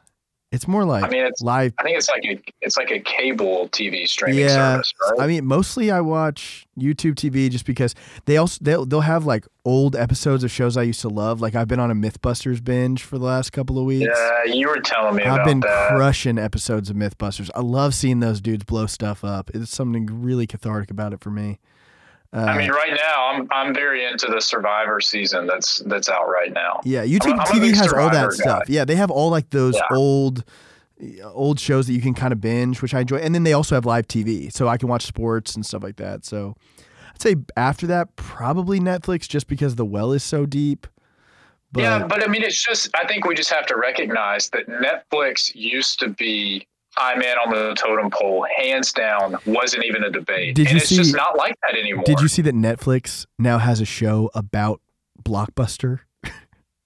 It's 0.53 0.67
more 0.67 0.85
like 0.85 1.05
I 1.05 1.09
mean, 1.09 1.25
it's 1.25 1.41
live. 1.43 1.75
I 1.79 1.85
think 1.85 1.97
it's 1.97 2.09
like 2.09 2.25
a 2.25 2.43
it's 2.61 2.77
like 2.77 2.91
a 2.91 2.99
cable 2.99 3.69
TV 3.69 4.09
streaming 4.09 4.41
Yeah, 4.41 4.49
service, 4.75 4.93
right? 5.13 5.21
I 5.21 5.27
mean, 5.29 5.45
mostly 5.47 5.93
I 5.93 6.01
watch 6.01 6.67
YouTube 6.77 7.15
TV 7.15 7.49
just 7.49 7.65
because 7.65 7.95
they 8.25 8.37
also 8.37 8.59
they'll 8.61 8.85
they'll 8.85 9.01
have 9.03 9.25
like 9.25 9.47
old 9.65 9.95
episodes 9.95 10.43
of 10.43 10.51
shows 10.51 10.77
I 10.77 10.83
used 10.83 11.03
to 11.03 11.09
love. 11.09 11.41
Like 11.41 11.55
I've 11.55 11.69
been 11.69 11.79
on 11.79 11.93
a 11.93 11.95
MythBusters 11.95 12.65
binge 12.65 13.05
for 13.05 13.17
the 13.17 13.25
last 13.27 13.51
couple 13.53 13.79
of 13.79 13.85
weeks. 13.85 14.13
yeah, 14.13 14.53
you 14.53 14.67
were 14.69 14.81
telling 14.81 15.15
me 15.15 15.23
I've 15.23 15.45
been 15.45 15.61
that. 15.61 15.91
crushing 15.95 16.37
episodes 16.37 16.91
of 16.91 16.97
MythBusters. 16.97 17.51
I 17.55 17.61
love 17.61 17.95
seeing 17.95 18.19
those 18.19 18.41
dudes 18.41 18.65
blow 18.65 18.87
stuff 18.87 19.23
up. 19.23 19.51
It's 19.55 19.71
something 19.71 20.07
really 20.21 20.49
cathartic 20.49 20.91
about 20.91 21.13
it 21.13 21.21
for 21.21 21.31
me. 21.31 21.61
Uh, 22.33 22.39
I 22.43 22.57
mean, 22.57 22.71
right 22.71 22.93
now 22.95 23.29
I'm 23.33 23.49
I'm 23.51 23.75
very 23.75 24.05
into 24.05 24.27
the 24.29 24.41
Survivor 24.41 25.01
season 25.01 25.47
that's 25.47 25.83
that's 25.87 26.09
out 26.09 26.29
right 26.29 26.53
now. 26.53 26.81
yeah, 26.85 27.05
YouTube 27.05 27.33
I'm 27.33 27.41
TV 27.41 27.61
big 27.61 27.75
has 27.77 27.93
all 27.93 28.09
that 28.11 28.33
Survivor 28.33 28.33
stuff. 28.33 28.63
Yeah, 28.69 28.85
they 28.85 28.95
have 28.97 29.11
all 29.11 29.31
like 29.31 29.51
those 29.51 29.75
Yeah. 29.77 29.97
old 29.97 30.45
old 31.33 31.59
shows 31.59 31.87
that 31.87 31.95
you 31.95 32.01
can 32.03 32.15
kind 32.15 32.33
of 32.33 32.41
binge, 32.41 32.83
which 32.83 32.93
I 32.95 33.01
enjoy. 33.01 33.17
And 33.17 33.35
then 33.35 33.43
they 33.43 33.53
also 33.55 33.75
have 33.75 33.87
live 33.87 34.07
TV, 34.07 34.53
so 34.53 34.69
I 34.69 34.77
can 34.77 34.89
watch 34.89 35.05
sports 35.07 35.55
and 35.57 35.65
stuff 35.65 35.83
like 35.83 35.97
that. 35.97 36.25
So 36.25 36.55
I'd 37.15 37.21
say 37.23 37.37
after 37.57 37.87
that, 37.89 38.15
probably 38.17 38.79
Netflix, 38.81 39.27
just 39.29 39.47
because 39.49 39.77
the 39.77 39.85
well 39.85 40.13
is 40.13 40.23
so 40.23 40.47
deep. 40.47 40.87
But 41.73 41.83
yeah, 41.83 42.07
but 42.07 42.23
I 42.23 42.31
mean, 42.31 42.43
it's 42.43 42.63
just 42.65 42.91
I 42.95 43.07
think 43.07 43.27
we 43.27 43.35
just 43.35 43.51
have 43.51 43.67
to 43.67 43.77
recognize 43.77 44.51
that 44.51 44.67
Netflix 44.69 45.53
used 45.55 45.99
to 46.01 46.09
be 46.11 46.67
high 47.01 47.15
man 47.17 47.37
on 47.39 47.51
the 47.51 47.75
totem 47.75 48.11
pole, 48.11 48.47
hands 48.59 48.93
down, 48.93 49.37
wasn't 49.47 49.85
even 49.85 50.05
a 50.05 50.11
debate, 50.11 50.55
Did 50.55 50.67
and 50.69 50.75
you 50.75 50.77
it's 50.79 50.89
just 50.91 51.11
see- 51.13 51.17
not 51.17 51.37
like 51.37 51.57
that 51.63 51.79
anymore. 51.79 52.05
did 52.05 52.21
you 52.21 52.29
see 52.29 52.43
that 52.43 52.55
Netflix 52.55 53.27
now 53.39 53.59
has 53.59 53.81
a 53.81 53.85
show 53.87 54.31
about 54.35 54.81
Blockbuster? 55.23 56.01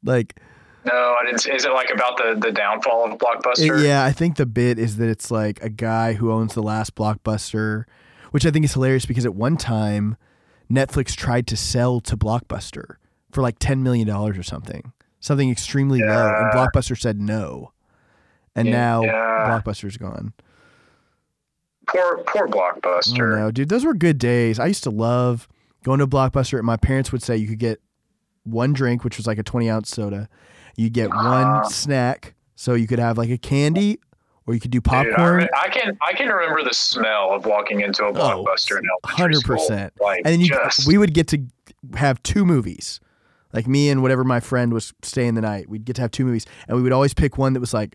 like 0.04 0.38
No, 0.85 1.16
I 1.21 1.25
didn't. 1.26 1.47
Is 1.47 1.64
it 1.64 1.73
like 1.73 1.90
about 1.90 2.16
the 2.18 2.38
the 2.40 2.52
downfall 2.52 3.11
of 3.12 3.18
Blockbuster? 3.18 3.80
It- 3.80 3.87
yeah, 3.87 4.04
I 4.04 4.12
think 4.12 4.37
the 4.37 4.47
bit 4.47 4.78
is 4.78 4.97
that 4.99 5.09
it's 5.09 5.30
like 5.30 5.62
a 5.62 5.68
guy 5.71 6.12
who 6.14 6.30
owns 6.30 6.54
the 6.54 6.62
last 6.62 6.94
blockbuster, 6.94 7.85
which 8.30 8.44
I 8.47 8.50
think 8.50 8.64
is 8.64 8.73
hilarious 8.75 9.06
because 9.06 9.25
at 9.26 9.35
one 9.35 9.56
time 9.56 10.16
Netflix 10.71 11.14
tried 11.14 11.47
to 11.49 11.56
sell 11.56 12.00
to 12.02 12.16
Blockbuster 12.16 12.97
for 13.30 13.42
like 13.42 13.59
ten 13.59 13.83
million 13.83 14.06
dollars 14.06 14.38
or 14.38 14.42
something, 14.42 14.92
something 15.21 15.50
extremely 15.50 16.00
low, 16.00 16.35
and 16.38 16.52
Blockbuster 16.52 16.99
said 16.99 17.21
no, 17.21 17.73
and 18.56 18.68
Yeah. 18.68 18.73
now 18.73 19.02
Blockbuster's 19.02 19.96
gone. 19.96 20.32
Poor 21.87 22.25
poor 22.26 22.49
Blockbuster. 22.49 23.37
don't 23.38 23.54
dude. 23.54 23.68
Those 23.68 23.84
were 23.84 23.94
good 23.94 24.18
days. 24.18 24.58
I 24.58 24.66
used 24.66 24.82
to 24.84 24.90
love 24.90 25.49
going 25.84 25.99
to 25.99 26.06
Blockbuster, 26.06 26.56
and 26.58 26.66
my 26.66 26.78
parents 26.78 27.12
would 27.12 27.23
say 27.23 27.37
you 27.37 27.46
could 27.46 27.58
get 27.58 27.80
one 28.44 28.73
drink, 28.73 29.04
which 29.04 29.16
was 29.18 29.26
like 29.26 29.38
a 29.38 29.42
twenty 29.42 29.68
ounce 29.68 29.90
soda. 29.90 30.28
You 30.76 30.88
get 30.88 31.11
Ah. 31.12 31.61
one 31.62 31.70
snack, 31.70 32.34
so 32.56 32.73
you 32.75 32.87
could 32.87 32.99
have 32.99 33.18
like 33.18 33.28
a 33.28 33.37
candy, 33.37 33.99
or 34.46 34.54
you 34.54 34.61
could 34.61 34.70
do 34.70 34.80
Dude, 34.80 34.92
I, 34.94 35.04
popcorn. 35.11 35.37
re- 35.37 35.49
I 35.54 35.68
can 35.68 35.99
I 36.08 36.14
can 36.14 36.28
remember 36.28 36.64
the 36.64 36.73
smell 36.75 37.32
of 37.32 37.44
walking 37.44 37.80
into 37.80 38.02
a 38.04 38.08
Oh, 38.08 38.12
Blockbuster 38.44 38.78
in 38.78 38.84
elementary 39.06 39.34
100%. 39.42 39.90
Like 40.00 40.23
and 40.25 40.32
then 40.32 40.40
you, 40.40 40.49
just, 40.49 40.87
we 40.88 40.96
would 40.96 41.12
get 41.12 41.28
to 41.28 41.42
have 41.96 42.23
two 42.23 42.46
movies 42.46 42.99
like 43.52 43.66
me 43.66 43.90
and 43.90 44.00
whatever 44.02 44.25
my 44.25 44.40
friend 44.40 44.73
was 44.73 44.94
staying 45.02 45.34
the 45.34 45.42
night 45.42 45.68
we'd 45.68 45.84
get 45.84 45.94
to 45.96 46.02
have 46.02 46.11
two 46.11 46.25
movies 46.25 46.46
and 46.66 46.76
we 46.78 46.82
would 46.82 46.92
always 46.92 47.12
pick 47.12 47.37
one 47.37 47.52
that 47.52 47.61
was 47.61 47.75
like 47.75 47.94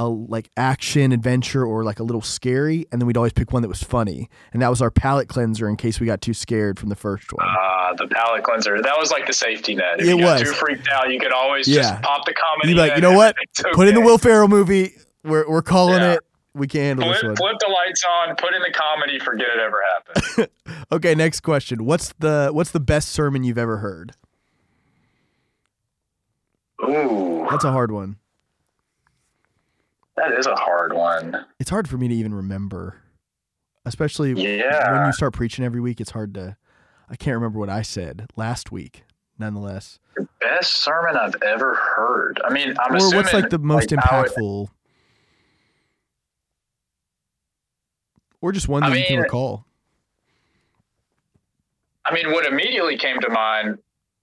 a 0.00 0.08
like 0.08 0.50
action 0.56 1.12
adventure 1.12 1.62
or 1.64 1.84
like 1.84 2.00
a 2.00 2.02
little 2.02 2.22
scary 2.22 2.86
and 2.90 3.00
then 3.00 3.06
we'd 3.06 3.18
always 3.18 3.34
pick 3.34 3.52
one 3.52 3.60
that 3.60 3.68
was 3.68 3.82
funny 3.82 4.28
and 4.54 4.62
that 4.62 4.68
was 4.68 4.80
our 4.80 4.90
palate 4.90 5.28
cleanser 5.28 5.68
in 5.68 5.76
case 5.76 6.00
we 6.00 6.06
got 6.06 6.22
too 6.22 6.32
scared 6.32 6.78
from 6.78 6.88
the 6.88 6.96
first 6.96 7.30
one 7.34 7.46
uh, 7.46 7.92
the 7.94 8.08
palate 8.08 8.42
cleanser. 8.42 8.80
That 8.80 8.96
was 8.98 9.10
like 9.10 9.26
the 9.26 9.32
safety 9.34 9.74
net. 9.74 10.00
If 10.00 10.06
It 10.06 10.16
you 10.16 10.24
was. 10.24 10.40
too 10.40 10.52
freaked 10.52 10.88
out, 10.88 11.12
you 11.12 11.20
could 11.20 11.32
always 11.32 11.68
Yeah. 11.68 11.82
just 11.82 12.02
pop 12.02 12.24
the 12.24 12.32
comedy. 12.32 12.70
you'd 12.70 12.74
be 12.76 12.80
like 12.80 12.94
you 12.96 13.02
know 13.02 13.12
what 13.12 13.36
everything's 13.58 13.76
put 13.76 13.88
in 13.88 13.94
the 13.94 14.00
will 14.00 14.16
ferrell 14.18 14.48
movie 14.48 14.94
we're, 15.22 15.46
we're 15.48 15.60
calling 15.62 16.00
Yeah. 16.00 16.14
it 16.14 16.20
we 16.54 16.66
can 16.66 16.80
handle 16.80 17.08
this 17.08 17.18
Flip, 17.20 17.28
one 17.28 17.36
flip 17.36 17.56
the 17.60 17.68
lights 17.72 18.02
on, 18.08 18.34
put 18.36 18.54
in 18.54 18.62
the 18.62 18.72
comedy, 18.72 19.18
forget 19.20 19.46
it 19.54 19.60
ever 19.60 19.82
happened. 19.92 20.48
okay 20.92 21.14
next 21.14 21.40
question 21.40 21.84
what's 21.84 22.14
the 22.20 22.48
what's 22.52 22.70
the 22.70 22.80
best 22.80 23.10
sermon 23.10 23.44
you've 23.44 23.58
ever 23.58 23.76
heard 23.76 24.14
Ooh, 26.82 27.46
that's 27.50 27.64
a 27.64 27.70
hard 27.72 27.92
one 27.92 28.16
that 30.20 30.38
is 30.38 30.46
a 30.46 30.54
hard 30.54 30.92
one. 30.92 31.44
it's 31.58 31.70
hard 31.70 31.88
for 31.88 31.96
me 31.98 32.08
to 32.08 32.14
even 32.14 32.32
remember 32.34 32.96
especially 33.86 34.34
when 34.34 34.44
you 34.44 35.12
start 35.12 35.32
preaching 35.32 35.64
every 35.64 35.80
week 35.80 36.00
it's 36.00 36.10
hard 36.10 36.34
to 36.34 36.56
i 37.08 37.16
can't 37.16 37.34
remember 37.34 37.58
what 37.58 37.68
i 37.70 37.82
said 37.82 38.26
last 38.36 38.70
week 38.70 39.04
nonetheless 39.38 39.98
the 40.16 40.28
Best 40.40 40.72
sermon 40.78 41.16
I've 41.16 41.36
ever 41.42 41.74
heard. 41.74 42.40
I 42.44 42.52
mean, 42.52 42.74
I'm 42.84 42.92
or 42.92 42.96
assuming 42.96 43.16
what's 43.16 43.32
like 43.32 43.48
the 43.48 43.58
most 43.60 43.90
like, 43.92 44.04
I 44.12 44.20
would- 44.20 44.30
impactful 44.32 44.68
or 48.40 48.52
just 48.52 48.68
one 48.68 48.82
I 48.82 48.90
that 48.90 48.98
you 48.98 49.04
can 49.06 49.18
recall 49.20 49.64
I 52.04 52.12
mean, 52.14 52.32
what 52.32 52.44
immediately 52.44 52.96
came 52.96 53.20
to 53.20 53.28
mind 53.30 53.78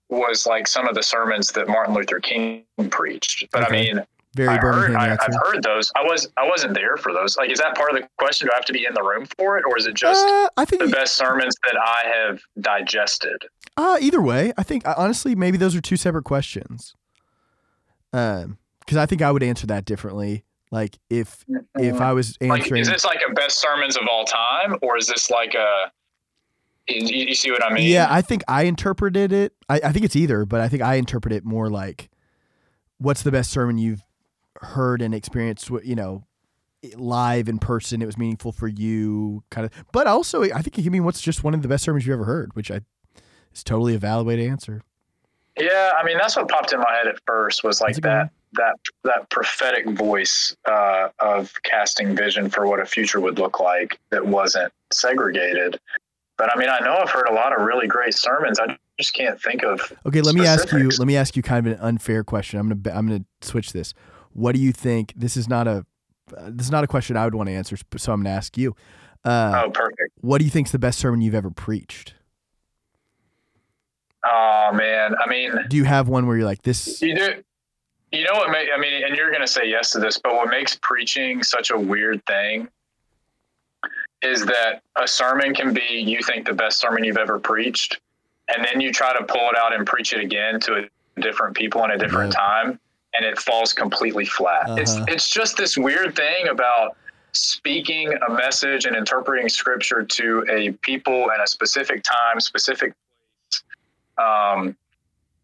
was 0.10 0.46
like 0.46 0.68
some 0.68 0.88
of 0.88 0.96
the 0.96 1.04
sermons 1.04 1.52
that 1.54 1.68
Martin 1.68 1.94
Luther 1.94 2.20
King 2.20 2.64
preached. 2.90 3.46
But 3.52 3.64
Okay. 3.64 3.90
I 3.90 3.94
mean, 3.94 4.06
very 4.38 4.50
I 4.50 4.58
heard, 4.60 4.62
birmingham 4.62 5.02
I, 5.02 5.08
answer 5.10 5.28
I've 5.28 5.54
heard 5.54 5.64
those. 5.64 5.92
I 5.98 6.04
was 6.04 6.28
I 6.38 6.48
wasn't 6.48 6.74
there 6.76 6.96
for 6.96 7.12
those. 7.12 7.36
Like, 7.36 7.50
is 7.50 7.60
that 7.60 7.76
part 7.76 7.92
of 7.92 8.02
the 8.02 8.08
question? 8.18 8.48
Do 8.48 8.52
I 8.54 8.56
have 8.56 8.66
to 8.66 8.74
be 8.74 8.86
in 8.86 8.94
the 8.94 9.04
room 9.04 9.26
for 9.38 9.58
it, 9.58 9.66
or 9.68 9.78
is 9.78 9.86
it 9.86 9.96
just 9.96 10.26
uh, 10.26 10.50
i 10.56 10.64
think 10.64 10.82
the 10.82 10.88
best 10.90 11.16
sermons 11.18 11.56
that 11.66 11.78
I 11.78 12.04
have 12.08 12.40
digested? 12.62 13.44
uh, 13.78 13.98
either 14.02 14.22
way 14.22 14.52
i 14.58 14.64
think 14.64 14.84
honestly 14.98 15.36
maybe 15.36 15.58
those 15.58 15.76
are 15.76 15.82
two 15.82 15.98
separate 15.98 16.24
questions 16.24 16.96
um 18.14 18.58
because 18.80 18.98
i 18.98 19.06
think 19.06 19.22
i 19.22 19.32
would 19.32 19.44
answer 19.44 19.68
that 19.68 19.86
differently 19.86 20.44
like 20.72 20.98
if 21.10 21.46
if 21.80 22.02
i 22.02 22.12
was 22.12 22.38
like, 22.42 22.62
answering 22.62 22.82
is 22.82 22.88
this 22.90 23.06
like 23.06 23.20
a 23.30 23.34
best 23.34 23.62
sermons 23.62 23.96
of 23.96 24.04
all 24.12 24.26
time, 24.26 24.78
or 24.82 24.98
is 24.98 25.08
this 25.08 25.30
like 25.30 25.54
a? 25.54 25.92
You, 26.90 27.28
you 27.28 27.36
see 27.36 27.52
what 27.52 27.64
I 27.64 27.74
mean? 27.74 27.90
Yeah, 27.90 28.08
I 28.10 28.22
think 28.22 28.44
I 28.48 28.64
interpreted 28.64 29.34
it. 29.34 29.54
I, 29.68 29.82
I 29.84 29.92
think 29.92 30.06
it's 30.06 30.16
either, 30.16 30.46
but 30.46 30.62
I 30.62 30.70
think 30.70 30.82
I 30.82 30.96
interpret 30.96 31.34
it 31.34 31.44
more 31.44 31.70
like, 31.70 32.10
what's 32.98 33.24
the 33.24 33.32
best 33.32 33.52
sermon 33.52 33.78
you've 33.78 34.02
heard 34.62 35.02
and 35.02 35.14
experienced? 35.14 35.68
wh- 35.68 35.84
You 35.86 35.96
know, 35.96 36.24
live 36.96 37.50
in 37.50 37.60
person. 37.60 38.02
It 38.02 38.06
was 38.06 38.18
meaningful 38.18 38.52
for 38.52 38.68
you, 38.68 39.44
kind 39.50 39.66
of. 39.66 39.72
But 39.92 40.08
also, 40.08 40.44
I 40.44 40.62
think 40.62 40.74
can 40.76 40.92
mean 40.92 41.04
what's 41.04 41.22
just 41.22 41.44
one 41.44 41.54
of 41.54 41.62
the 41.62 41.68
best 41.68 41.84
sermons 41.84 42.06
you've 42.06 42.14
ever 42.14 42.26
heard, 42.26 42.56
which 42.56 42.72
I 42.72 42.82
is 43.54 43.64
totally 43.64 43.96
a 43.96 43.98
valid 44.00 44.28
way 44.28 44.36
to 44.36 44.46
answer. 44.48 44.82
Yeah, 45.60 45.92
I 46.00 46.06
mean 46.06 46.18
that's 46.18 46.36
what 46.36 46.48
popped 46.50 46.72
in 46.74 46.80
my 46.80 46.92
head 46.92 47.08
at 47.08 47.20
first 47.26 47.64
was 47.64 47.82
like 47.82 47.96
that 47.98 48.30
that 48.54 48.76
that 49.04 49.30
prophetic 49.32 49.88
voice 49.90 50.56
uh, 50.70 51.10
of 51.20 51.52
casting 51.64 52.16
vision 52.16 52.50
for 52.50 52.68
what 52.68 52.80
a 52.80 52.86
future 52.86 53.20
would 53.20 53.40
look 53.40 53.60
like 53.60 54.00
that 54.12 54.26
wasn't 54.26 54.72
segregated. 54.92 55.80
But 56.38 56.56
I 56.56 56.60
mean, 56.60 56.70
I 56.70 56.80
know 56.82 56.98
I've 56.98 57.10
heard 57.10 57.28
a 57.28 57.34
lot 57.34 57.58
of 57.58 57.66
really 57.66 57.88
great 57.88 58.14
sermons. 58.14 58.60
I 58.60 58.78
just 59.00 59.16
can't 59.16 59.42
think 59.42 59.64
of. 59.64 59.92
Okay, 60.06 60.22
let 60.22 60.36
me 60.36 60.46
ask 60.46 60.72
you. 60.72 60.90
Let 60.90 61.08
me 61.08 61.18
ask 61.18 61.36
you 61.36 61.42
kind 61.42 61.66
of 61.66 61.74
an 61.74 61.80
unfair 61.80 62.24
question. 62.24 62.60
I'm 62.60 62.70
gonna 62.70 62.96
I'm 62.96 63.08
gonna 63.08 63.26
switch 63.42 63.74
this. 63.74 63.96
What 64.38 64.54
do 64.54 64.62
you 64.62 64.72
think? 64.72 65.14
This 65.16 65.36
is 65.36 65.50
not 65.50 65.68
a 65.68 65.84
uh, 66.38 66.50
this 66.52 66.68
is 66.68 66.72
not 66.72 66.84
a 66.84 66.88
question 66.88 67.18
I 67.18 67.26
would 67.26 67.34
want 67.34 67.48
to 67.50 67.54
answer, 67.54 67.76
so 67.98 68.12
I'm 68.14 68.22
gonna 68.22 68.36
ask 68.36 68.56
you. 68.56 68.76
Uh, 69.26 69.64
Oh, 69.66 69.72
perfect. 69.72 70.12
What 70.22 70.38
do 70.38 70.46
you 70.46 70.52
think's 70.52 70.72
the 70.72 70.78
best 70.78 71.00
sermon 71.00 71.22
you've 71.22 71.34
ever 71.34 71.50
preached? 71.50 72.14
Oh 74.24 74.70
man, 74.74 75.16
I 75.24 75.28
mean, 75.28 75.54
Do 75.70 75.76
you 75.78 75.86
have 75.86 76.08
one 76.08 76.28
where 76.28 76.38
you're 76.38 76.46
like 76.46 76.62
this? 76.62 77.02
you 77.02 77.16
do. 77.16 77.44
You 78.12 78.24
know 78.26 78.34
what? 78.34 78.52
Make, 78.52 78.70
I 78.74 78.80
mean, 78.80 79.04
and 79.04 79.16
you're 79.16 79.30
going 79.32 79.42
to 79.42 79.48
say 79.48 79.68
yes 79.68 79.92
to 79.92 80.00
this, 80.00 80.18
but 80.18 80.34
what 80.34 80.50
makes 80.50 80.78
preaching 80.82 81.44
such 81.44 81.72
a 81.72 81.78
weird 81.78 82.26
thing 82.26 82.70
is 84.22 84.46
that 84.46 84.82
a 84.96 85.08
sermon 85.08 85.54
can 85.54 85.74
be 85.74 85.82
you 86.06 86.22
think 86.24 86.46
the 86.46 86.54
best 86.54 86.80
sermon 86.80 87.04
you've 87.04 87.18
ever 87.18 87.38
preached, 87.40 88.00
and 88.56 88.66
then 88.66 88.80
you 88.82 88.94
try 88.94 89.18
to 89.18 89.24
pull 89.26 89.50
it 89.50 89.58
out 89.58 89.74
and 89.74 89.86
preach 89.86 90.14
it 90.14 90.20
again 90.22 90.60
to 90.62 90.86
a 90.86 91.22
different 91.22 91.56
people 91.56 91.84
in 91.86 91.92
a 91.92 91.98
different 91.98 92.34
Yeah. 92.34 92.40
time, 92.40 92.80
and 93.18 93.26
it 93.26 93.40
falls 93.40 93.74
completely 93.74 94.26
flat. 94.26 94.66
It's 94.78 94.96
Uh-huh. 94.96 95.06
it's 95.08 95.30
just 95.30 95.58
this 95.58 95.78
weird 95.78 96.16
thing 96.16 96.48
about 96.48 96.96
speaking 97.34 98.14
a 98.28 98.32
message 98.32 98.86
and 98.86 98.96
interpreting 98.96 99.50
scripture 99.50 100.04
to 100.04 100.46
a 100.50 100.72
people 100.84 101.30
in 101.32 101.42
a 101.42 101.48
specific 101.48 102.04
time, 102.04 102.40
specific 102.40 102.94
place. 102.94 103.64
Um, 104.18 104.78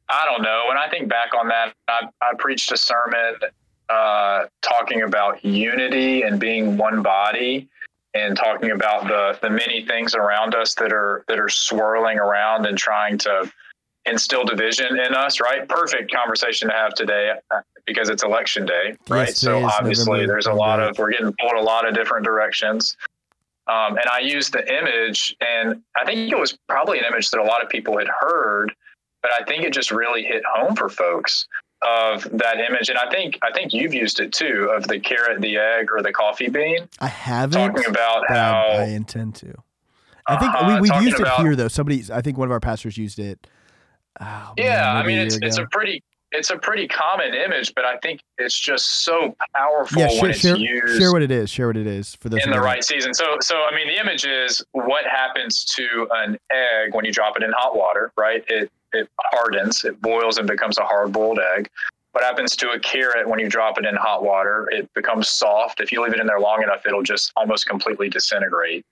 I 0.09 0.25
don't 0.25 0.41
know. 0.41 0.65
When 0.67 0.77
I 0.77 0.89
think 0.89 1.07
back 1.09 1.33
on 1.39 1.47
that, 1.49 1.73
I, 1.87 2.07
I 2.21 2.33
preached 2.37 2.71
a 2.71 2.77
sermon 2.77 3.35
uh, 3.89 4.45
talking 4.61 5.03
about 5.03 5.43
unity 5.43 6.23
and 6.23 6.39
being 6.39 6.77
one 6.77 7.01
body, 7.01 7.69
and 8.13 8.37
talking 8.37 8.71
about 8.71 9.07
the 9.07 9.37
the 9.41 9.49
many 9.49 9.85
things 9.85 10.13
around 10.15 10.55
us 10.55 10.75
that 10.75 10.93
are 10.93 11.23
that 11.27 11.39
are 11.39 11.49
swirling 11.49 12.19
around 12.19 12.65
and 12.65 12.77
trying 12.77 13.17
to 13.19 13.51
instill 14.05 14.43
division 14.43 14.99
in 14.99 15.13
us. 15.15 15.39
Right? 15.39 15.67
Perfect 15.67 16.11
conversation 16.13 16.69
to 16.69 16.75
have 16.75 16.93
today 16.93 17.31
uh, 17.51 17.61
because 17.85 18.09
it's 18.09 18.23
election 18.23 18.65
day. 18.65 18.95
Right? 19.09 19.27
Yes, 19.27 19.37
so 19.39 19.63
obviously, 19.65 20.05
November 20.13 20.27
there's 20.33 20.47
a 20.47 20.53
lot 20.53 20.79
28th. 20.79 20.89
of 20.89 20.97
we're 20.97 21.11
getting 21.11 21.35
pulled 21.39 21.53
a 21.57 21.61
lot 21.61 21.87
of 21.87 21.93
different 21.93 22.25
directions. 22.25 22.97
Um, 23.67 23.91
and 23.97 24.05
I 24.11 24.19
used 24.19 24.51
the 24.51 24.77
image, 24.77 25.33
and 25.39 25.81
I 25.95 26.03
think 26.05 26.29
it 26.31 26.37
was 26.37 26.57
probably 26.67 26.99
an 26.99 27.05
image 27.05 27.31
that 27.31 27.39
a 27.39 27.43
lot 27.43 27.63
of 27.63 27.69
people 27.69 27.97
had 27.97 28.07
heard, 28.19 28.73
but 29.21 29.31
I 29.39 29.45
think 29.45 29.63
it 29.63 29.71
just 29.71 29.89
really 29.89 30.21
hit 30.21 30.43
home 30.53 30.75
for 30.75 30.89
folks 30.89 31.47
of 31.81 32.23
that 32.37 32.59
image. 32.59 32.89
And 32.89 32.97
I 32.97 33.09
think 33.09 33.39
I 33.41 33.51
think 33.53 33.71
you've 33.73 33.93
used 33.93 34.19
it 34.19 34.33
too 34.33 34.69
of 34.75 34.85
the 34.89 34.99
carrot, 34.99 35.39
the 35.39 35.57
egg, 35.57 35.87
or 35.95 36.01
the 36.01 36.11
coffee 36.11 36.49
bean, 36.49 36.89
I 36.99 37.07
haven't. 37.07 37.73
talking 37.73 37.89
about 37.89 38.25
how 38.27 38.67
I, 38.69 38.75
I 38.81 38.85
intend 38.87 39.35
to. 39.35 39.53
I 40.27 40.37
think 40.37 40.53
Uh-huh, 40.55 40.79
we, 40.81 40.89
we've 40.89 41.01
used 41.03 41.19
about- 41.21 41.39
it 41.39 41.43
here 41.43 41.55
though. 41.55 41.67
Somebody, 41.69 42.03
I 42.11 42.21
think 42.21 42.37
one 42.37 42.49
of 42.49 42.51
our 42.51 42.59
pastors 42.61 42.97
used 42.97 43.17
it. 43.19 43.47
Oh, 44.21 44.53
yeah, 44.57 44.93
man, 44.93 44.95
I 44.95 45.05
mean 45.05 45.19
it's 45.19 45.37
it's 45.41 45.57
a 45.57 45.65
pretty 45.71 46.03
it's 46.33 46.49
a 46.49 46.57
pretty 46.57 46.87
common 46.87 47.33
image, 47.33 47.73
but 47.75 47.85
I 47.85 47.97
think 47.97 48.21
it's 48.37 48.59
just 48.59 49.05
so 49.05 49.35
powerful 49.55 50.01
yeah. 50.01 50.07
when 50.07 50.15
Share, 50.17 50.29
it's 50.31 50.39
share, 50.39 50.57
used 50.57 50.99
share 50.99 51.13
what 51.13 51.21
it 51.21 51.31
is. 51.31 51.49
Share 51.49 51.67
what 51.67 51.77
it 51.77 51.87
is 51.87 52.15
for 52.15 52.29
those 52.29 52.43
in 52.43 52.51
the 52.51 52.59
right 52.59 52.83
season. 52.83 53.13
So, 53.13 53.37
so 53.39 53.63
I 53.63 53.73
mean, 53.75 53.87
the 53.87 53.99
image 53.99 54.25
is 54.25 54.63
what 54.71 55.05
happens 55.05 55.63
to 55.75 56.07
an 56.11 56.37
egg 56.51 56.93
when 56.93 57.05
you 57.05 57.11
drop 57.11 57.37
it 57.37 57.43
in 57.43 57.51
hot 57.55 57.75
water, 57.75 58.11
right? 58.17 58.43
It 58.47 58.71
it 58.93 59.09
hardens, 59.19 59.83
it 59.85 60.01
boils 60.01 60.37
and 60.37 60.47
becomes 60.47 60.77
a 60.77 60.83
hard 60.83 61.11
boiled 61.11 61.39
egg. 61.55 61.69
What 62.11 62.23
happens 62.23 62.55
to 62.57 62.69
a 62.71 62.79
carrot 62.79 63.27
when 63.27 63.39
you 63.39 63.49
drop 63.49 63.79
it 63.79 63.85
in 63.85 63.95
hot 63.95 64.23
water? 64.23 64.69
It 64.71 64.91
becomes 64.93 65.29
soft. 65.29 65.79
If 65.79 65.91
you 65.91 66.03
leave 66.03 66.13
it 66.13 66.19
in 66.19 66.27
there 66.27 66.39
long 66.39 66.61
enough, 66.61 66.85
it'll 66.85 67.01
just 67.01 67.31
almost 67.35 67.65
completely 67.65 68.07
disintegrate. 68.07 68.85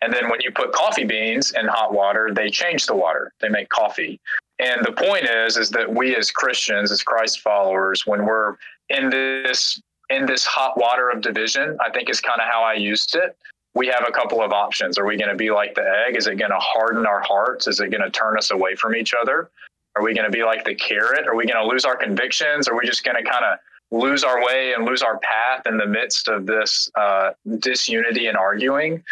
And 0.00 0.12
then 0.12 0.28
when 0.28 0.40
you 0.40 0.52
put 0.52 0.72
coffee 0.72 1.04
beans 1.04 1.52
in 1.52 1.66
hot 1.66 1.92
water, 1.92 2.30
they 2.32 2.50
change 2.50 2.86
the 2.86 2.94
water. 2.94 3.32
They 3.40 3.48
make 3.48 3.70
coffee. 3.70 4.20
And 4.58 4.84
the 4.84 4.92
point 4.92 5.24
is, 5.24 5.56
is 5.56 5.70
that 5.70 5.92
we 5.92 6.14
as 6.16 6.30
Christians, 6.30 6.92
as 6.92 7.02
Christ 7.02 7.40
followers, 7.40 8.06
when 8.06 8.24
we're 8.24 8.56
in 8.88 9.10
this 9.10 9.80
in 10.10 10.26
this 10.26 10.44
hot 10.44 10.78
water 10.78 11.10
of 11.10 11.22
division, 11.22 11.76
I 11.80 11.90
think 11.90 12.10
is 12.10 12.20
kind 12.20 12.40
of 12.40 12.46
how 12.48 12.62
I 12.62 12.74
used 12.74 13.16
it. 13.16 13.36
We 13.74 13.88
have 13.88 14.04
a 14.06 14.12
couple 14.12 14.42
of 14.42 14.52
options. 14.52 14.98
Are 14.98 15.06
we 15.06 15.16
going 15.16 15.30
to 15.30 15.36
be 15.36 15.50
like 15.50 15.74
the 15.74 16.04
egg? 16.06 16.16
Is 16.16 16.26
it 16.26 16.36
going 16.36 16.50
to 16.50 16.58
harden 16.58 17.06
our 17.06 17.22
hearts? 17.22 17.66
Is 17.66 17.80
it 17.80 17.90
going 17.90 18.02
to 18.02 18.10
turn 18.10 18.38
us 18.38 18.50
away 18.50 18.76
from 18.76 18.94
each 18.94 19.14
other? 19.14 19.50
Are 19.96 20.02
we 20.02 20.14
going 20.14 20.26
to 20.26 20.30
be 20.30 20.44
like 20.44 20.64
the 20.64 20.74
carrot? 20.74 21.26
Are 21.26 21.34
we 21.34 21.46
going 21.46 21.60
to 21.60 21.68
lose 21.68 21.84
our 21.84 21.96
convictions? 21.96 22.68
Are 22.68 22.76
we 22.76 22.86
just 22.86 23.04
going 23.04 23.16
to 23.16 23.28
kind 23.28 23.44
of 23.44 23.58
lose 23.90 24.24
our 24.24 24.44
way 24.44 24.74
and 24.76 24.84
lose 24.84 25.02
our 25.02 25.18
path 25.18 25.66
in 25.66 25.76
the 25.76 25.86
midst 25.86 26.28
of 26.28 26.46
this 26.46 26.88
uh, 26.96 27.30
disunity 27.58 28.26
and 28.26 28.36
arguing? 28.36 29.02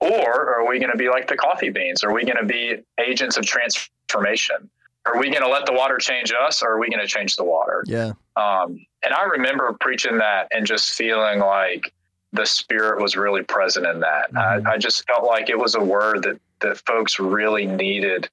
Or 0.00 0.54
are 0.54 0.68
we 0.68 0.78
going 0.78 0.92
to 0.92 0.98
be 0.98 1.08
like 1.08 1.28
the 1.28 1.36
coffee 1.36 1.70
beans? 1.70 2.04
Are 2.04 2.12
we 2.12 2.24
going 2.24 2.38
to 2.38 2.44
be 2.44 2.82
agents 3.00 3.36
of 3.36 3.46
transformation? 3.46 4.68
Are 5.04 5.18
we 5.18 5.30
going 5.30 5.42
to 5.42 5.48
let 5.48 5.66
the 5.66 5.72
water 5.72 5.98
change 5.98 6.32
us 6.32 6.62
or 6.62 6.72
are 6.72 6.78
we 6.78 6.88
going 6.88 7.00
to 7.00 7.06
change 7.08 7.36
the 7.36 7.44
water? 7.44 7.82
Yeah. 7.86 8.12
Um, 8.36 8.84
and 9.02 9.12
I 9.12 9.24
remember 9.24 9.76
preaching 9.80 10.18
that 10.18 10.46
and 10.52 10.64
just 10.66 10.90
feeling 10.92 11.40
like 11.40 11.92
the 12.32 12.46
spirit 12.46 13.02
was 13.02 13.16
really 13.16 13.42
present 13.42 13.84
in 13.86 14.00
that. 14.00 14.32
Mhm. 14.32 14.66
I, 14.66 14.72
I 14.74 14.78
just 14.78 15.04
felt 15.06 15.24
like 15.24 15.50
it 15.50 15.58
was 15.58 15.74
a 15.74 15.80
word 15.82 16.22
that, 16.22 16.40
that 16.60 16.78
folks 16.86 17.18
really 17.18 17.66
needed 17.66 18.30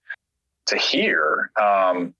to 0.67 0.77
hear. 0.77 1.49
Um, 1.59 2.13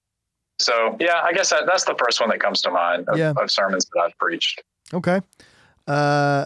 so 0.58 0.98
yeah, 1.00 1.22
I 1.24 1.32
guess 1.32 1.52
that, 1.52 1.64
that's 1.68 1.86
the 1.86 1.96
first 2.00 2.20
one 2.20 2.30
that 2.30 2.40
comes 2.42 2.62
to 2.64 2.72
mind 2.72 3.08
of, 3.08 3.18
Yeah. 3.18 3.34
of 3.38 3.50
sermons 3.52 3.86
that 3.94 4.00
I've 4.02 4.18
preached. 4.18 4.64
Okay. 4.94 5.22
Uh, 5.88 6.46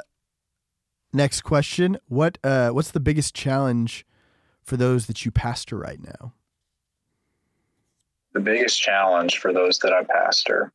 next 1.13 1.41
question. 1.41 1.97
What 2.09 2.37
uh, 2.43 2.69
what's 2.71 2.91
the 2.91 2.99
biggest 2.99 3.33
challenge 3.33 4.05
for 4.61 4.75
those 4.77 5.07
that 5.07 5.23
you 5.25 5.31
pastor 5.31 5.77
right 5.77 5.99
now? 6.03 6.33
The 8.33 8.39
biggest 8.39 8.81
challenge 8.81 9.39
for 9.39 9.53
those 9.53 9.79
that 9.79 9.93
I 9.93 10.03
pastor? 10.03 10.71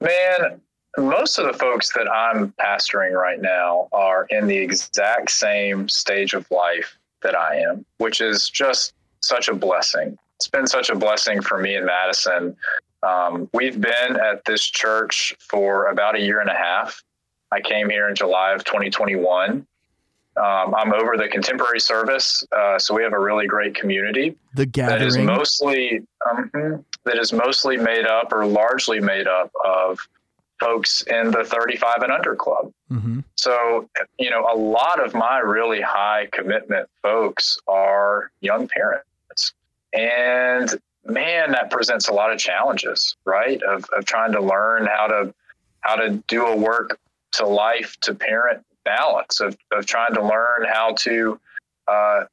Man, 0.00 0.60
most 0.98 1.38
of 1.38 1.46
the 1.46 1.58
folks 1.58 1.92
that 1.94 2.10
I'm 2.10 2.52
pastoring 2.52 3.12
right 3.12 3.40
now 3.40 3.88
are 3.92 4.26
in 4.30 4.46
the 4.46 4.56
exact 4.56 5.30
same 5.30 5.88
stage 5.88 6.34
of 6.34 6.50
life 6.50 6.98
that 7.22 7.36
I 7.36 7.56
am, 7.56 7.84
which 7.98 8.20
is 8.20 8.48
just 8.48 8.94
such 9.20 9.48
a 9.48 9.54
blessing. 9.54 10.16
It's 10.36 10.48
been 10.48 10.66
such 10.66 10.90
a 10.90 10.94
blessing 10.94 11.40
for 11.40 11.58
me 11.58 11.76
and 11.76 11.86
Madison. 11.86 12.56
Um, 13.02 13.48
we've 13.52 13.80
been 13.80 14.16
at 14.20 14.44
this 14.44 14.64
church 14.64 15.34
for 15.40 15.86
about 15.86 16.16
a 16.16 16.20
year 16.20 16.40
and 16.40 16.50
a 16.50 16.54
half. 16.54 17.02
I 17.50 17.60
came 17.60 17.88
here 17.90 18.08
in 18.08 18.14
July 18.14 18.52
of 18.52 18.64
2021. 18.64 19.66
Um, 20.36 20.74
I'm 20.74 20.92
over 20.92 21.16
the 21.16 21.28
contemporary 21.28 21.78
service, 21.78 22.44
uh, 22.50 22.78
so 22.78 22.94
we 22.94 23.02
have 23.04 23.12
a 23.12 23.18
really 23.18 23.46
great 23.46 23.74
community 23.74 24.34
The 24.54 24.66
gathering 24.66 24.98
that 24.98 25.06
is 25.06 25.16
mostly 25.16 26.02
um, 26.28 26.50
that 27.04 27.18
is 27.18 27.32
mostly 27.32 27.76
made 27.76 28.06
up 28.06 28.32
or 28.32 28.44
largely 28.44 28.98
made 29.00 29.28
up 29.28 29.52
of 29.64 29.98
folks 30.58 31.02
in 31.02 31.30
the 31.30 31.44
35 31.44 32.02
and 32.02 32.12
under 32.12 32.34
club. 32.34 32.72
mm-hmm. 32.90 33.20
So, 33.36 33.88
you 34.18 34.30
know, 34.30 34.48
a 34.52 34.56
lot 34.56 35.04
of 35.04 35.14
my 35.14 35.38
really 35.38 35.80
high 35.80 36.28
commitment 36.32 36.88
folks 37.02 37.58
are 37.66 38.30
young 38.40 38.68
parents. 38.68 39.52
And 39.92 40.74
man, 41.04 41.52
that 41.52 41.70
presents 41.70 42.08
a 42.08 42.12
lot 42.12 42.32
of 42.32 42.38
challenges, 42.38 43.16
right? 43.24 43.62
Of, 43.62 43.84
of 43.96 44.04
trying 44.04 44.32
to 44.32 44.40
learn 44.40 44.86
how 44.86 45.06
to 45.06 45.34
how 45.80 45.96
to 45.96 46.22
do 46.28 46.46
a 46.46 46.56
work 46.56 46.98
to 47.32 47.46
life 47.46 47.96
to 48.00 48.14
parent 48.14 48.64
balance, 48.84 49.40
of, 49.40 49.56
of 49.72 49.86
trying 49.86 50.14
to 50.14 50.22
learn 50.22 50.64
how 50.70 50.94
to 51.00 51.38
uh, 51.88 52.24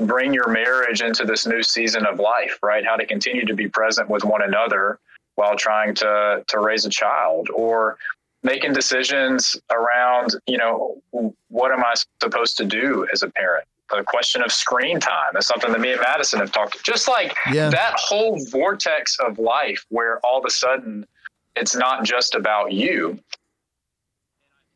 bring 0.00 0.32
your 0.34 0.48
marriage 0.48 1.00
into 1.02 1.24
this 1.24 1.46
new 1.46 1.62
season 1.62 2.06
of 2.06 2.18
life, 2.18 2.58
right? 2.62 2.84
How 2.84 2.96
to 2.96 3.06
continue 3.06 3.44
to 3.46 3.54
be 3.54 3.68
present 3.68 4.08
with 4.08 4.24
one 4.24 4.42
another 4.42 4.98
while 5.36 5.56
trying 5.56 5.94
to 5.94 6.44
to 6.48 6.58
raise 6.60 6.84
a 6.84 6.90
child 6.90 7.48
or 7.54 7.96
making 8.42 8.72
decisions 8.72 9.56
around, 9.70 10.34
you 10.46 10.56
know, 10.58 11.00
what 11.48 11.72
am 11.72 11.80
I 11.80 11.94
supposed 12.22 12.56
to 12.58 12.64
do 12.64 13.06
as 13.12 13.22
a 13.22 13.30
parent? 13.30 13.64
The 13.90 14.02
question 14.04 14.42
of 14.42 14.52
screen 14.52 15.00
time 15.00 15.36
is 15.36 15.46
something 15.46 15.72
that 15.72 15.80
me 15.80 15.92
and 15.92 16.00
Madison 16.00 16.40
have 16.40 16.52
talked. 16.52 16.84
Just 16.84 17.08
like 17.08 17.34
Yeah. 17.50 17.70
that 17.70 17.94
whole 17.96 18.38
vortex 18.50 19.18
of 19.18 19.38
life, 19.38 19.84
where 19.88 20.20
all 20.20 20.38
of 20.38 20.44
a 20.44 20.50
sudden 20.50 21.06
it's 21.56 21.74
not 21.74 22.04
just 22.04 22.34
about 22.34 22.72
you. 22.72 23.18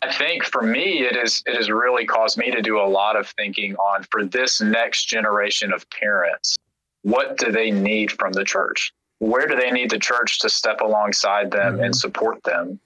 I 0.02 0.12
think 0.12 0.44
for 0.44 0.62
me, 0.62 1.02
it 1.02 1.16
is 1.16 1.42
it 1.46 1.54
has 1.54 1.70
really 1.70 2.04
caused 2.04 2.36
me 2.36 2.50
to 2.50 2.60
do 2.60 2.80
a 2.80 2.82
lot 2.82 3.16
of 3.16 3.28
thinking 3.28 3.76
on 3.76 4.02
for 4.10 4.24
this 4.24 4.60
next 4.60 5.04
generation 5.04 5.72
of 5.72 5.88
parents. 5.90 6.58
What 7.02 7.36
do 7.36 7.52
they 7.52 7.70
need 7.70 8.10
from 8.12 8.32
the 8.32 8.44
church? 8.44 8.92
Where 9.18 9.46
do 9.46 9.54
they 9.54 9.70
need 9.70 9.90
the 9.90 9.98
church 9.98 10.40
to 10.40 10.50
step 10.50 10.80
alongside 10.80 11.52
them 11.52 11.80
and 11.80 11.94
support 11.94 12.42
them? 12.42 12.80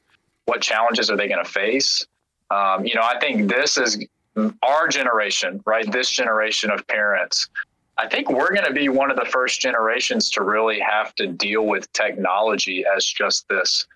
What 0.44 0.60
challenges 0.60 1.10
are 1.10 1.16
they 1.16 1.28
going 1.28 1.42
to 1.42 1.50
face? 1.50 2.06
Um, 2.50 2.84
you 2.84 2.94
know, 2.94 3.02
I 3.02 3.18
think 3.18 3.50
this 3.50 3.78
is 3.78 4.04
our 4.62 4.86
generation, 4.86 5.62
right? 5.64 5.90
This 5.90 6.10
generation 6.10 6.70
of 6.70 6.86
parents. 6.86 7.48
I 7.98 8.06
think 8.06 8.30
we're 8.30 8.52
going 8.52 8.66
to 8.66 8.74
be 8.74 8.90
one 8.90 9.10
of 9.10 9.16
the 9.16 9.24
first 9.24 9.60
generations 9.60 10.30
to 10.32 10.42
really 10.42 10.78
have 10.80 11.14
to 11.14 11.26
deal 11.26 11.64
with 11.64 11.90
technology 11.94 12.84
as 12.94 13.06
just 13.06 13.48
this 13.48 13.86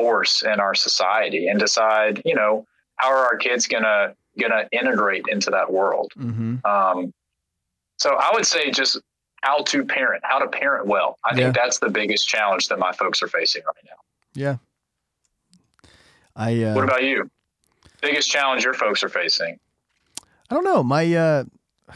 force 0.00 0.42
in 0.42 0.60
our 0.60 0.74
society 0.74 1.48
and 1.48 1.58
decide, 1.58 2.20
you 2.24 2.34
know, 2.34 2.66
how 2.96 3.08
are 3.08 3.24
our 3.26 3.36
kids 3.36 3.66
going 3.66 3.82
to 3.82 4.14
integrate 4.72 5.24
into 5.28 5.50
that 5.50 5.72
world? 5.72 6.12
Mm-hmm. 6.18 6.64
Um, 6.66 7.12
so 7.98 8.14
I 8.16 8.30
would 8.34 8.46
say 8.46 8.70
just 8.70 8.98
how 9.42 9.62
to 9.62 9.84
parent, 9.84 10.22
how 10.24 10.38
to 10.38 10.48
parent 10.48 10.86
well. 10.86 11.18
I 11.24 11.30
Yeah. 11.34 11.44
think 11.44 11.54
that's 11.56 11.78
the 11.78 11.88
biggest 11.88 12.28
challenge 12.28 12.68
that 12.68 12.78
my 12.78 12.92
folks 12.92 13.22
are 13.22 13.28
facing 13.28 13.62
right 13.66 13.84
now. 13.84 13.96
Yeah. 14.34 14.56
I 16.34 16.62
uh, 16.62 16.74
What 16.74 16.84
about 16.84 17.02
you? 17.04 17.30
Biggest 18.02 18.30
challenge 18.30 18.64
your 18.64 18.74
folks 18.74 19.02
are 19.02 19.08
facing? 19.08 19.58
I 20.50 20.54
don't 20.54 20.64
know. 20.64 20.82
My 20.82 21.12
uh 21.14 21.44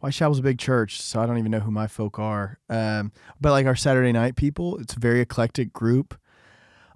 White 0.00 0.14
Chapel's 0.14 0.38
a 0.38 0.42
big 0.42 0.58
church, 0.58 1.00
so 1.00 1.20
I 1.20 1.26
don't 1.26 1.38
even 1.38 1.50
know 1.50 1.60
who 1.60 1.70
my 1.70 1.86
folk 1.86 2.18
are. 2.18 2.58
Um, 2.70 3.12
but 3.40 3.50
like 3.52 3.66
our 3.66 3.76
Saturday 3.76 4.12
night 4.12 4.34
people, 4.34 4.78
it's 4.78 4.94
a 4.94 4.98
very 4.98 5.20
eclectic 5.20 5.72
group. 5.72 6.18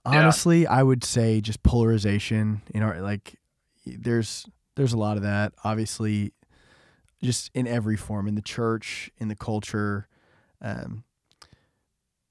Yeah. 0.07 0.21
Honestly, 0.21 0.67
I 0.67 0.83
would 0.83 1.03
say 1.05 1.41
just 1.41 1.63
polarization 1.63 2.63
in 2.75 2.83
our 2.83 3.01
like 3.01 3.37
there's 3.87 4.47
there's 4.77 4.93
a 4.93 4.99
lot 4.99 5.17
of 5.17 5.23
that. 5.23 5.53
Obviously, 5.65 6.33
just 7.23 7.51
in 7.55 7.67
every 7.67 7.97
form, 7.97 8.27
in 8.29 8.35
the 8.35 8.43
church, 8.43 9.11
in 9.19 9.29
the 9.29 9.37
culture. 9.37 10.09
Um, 10.61 11.05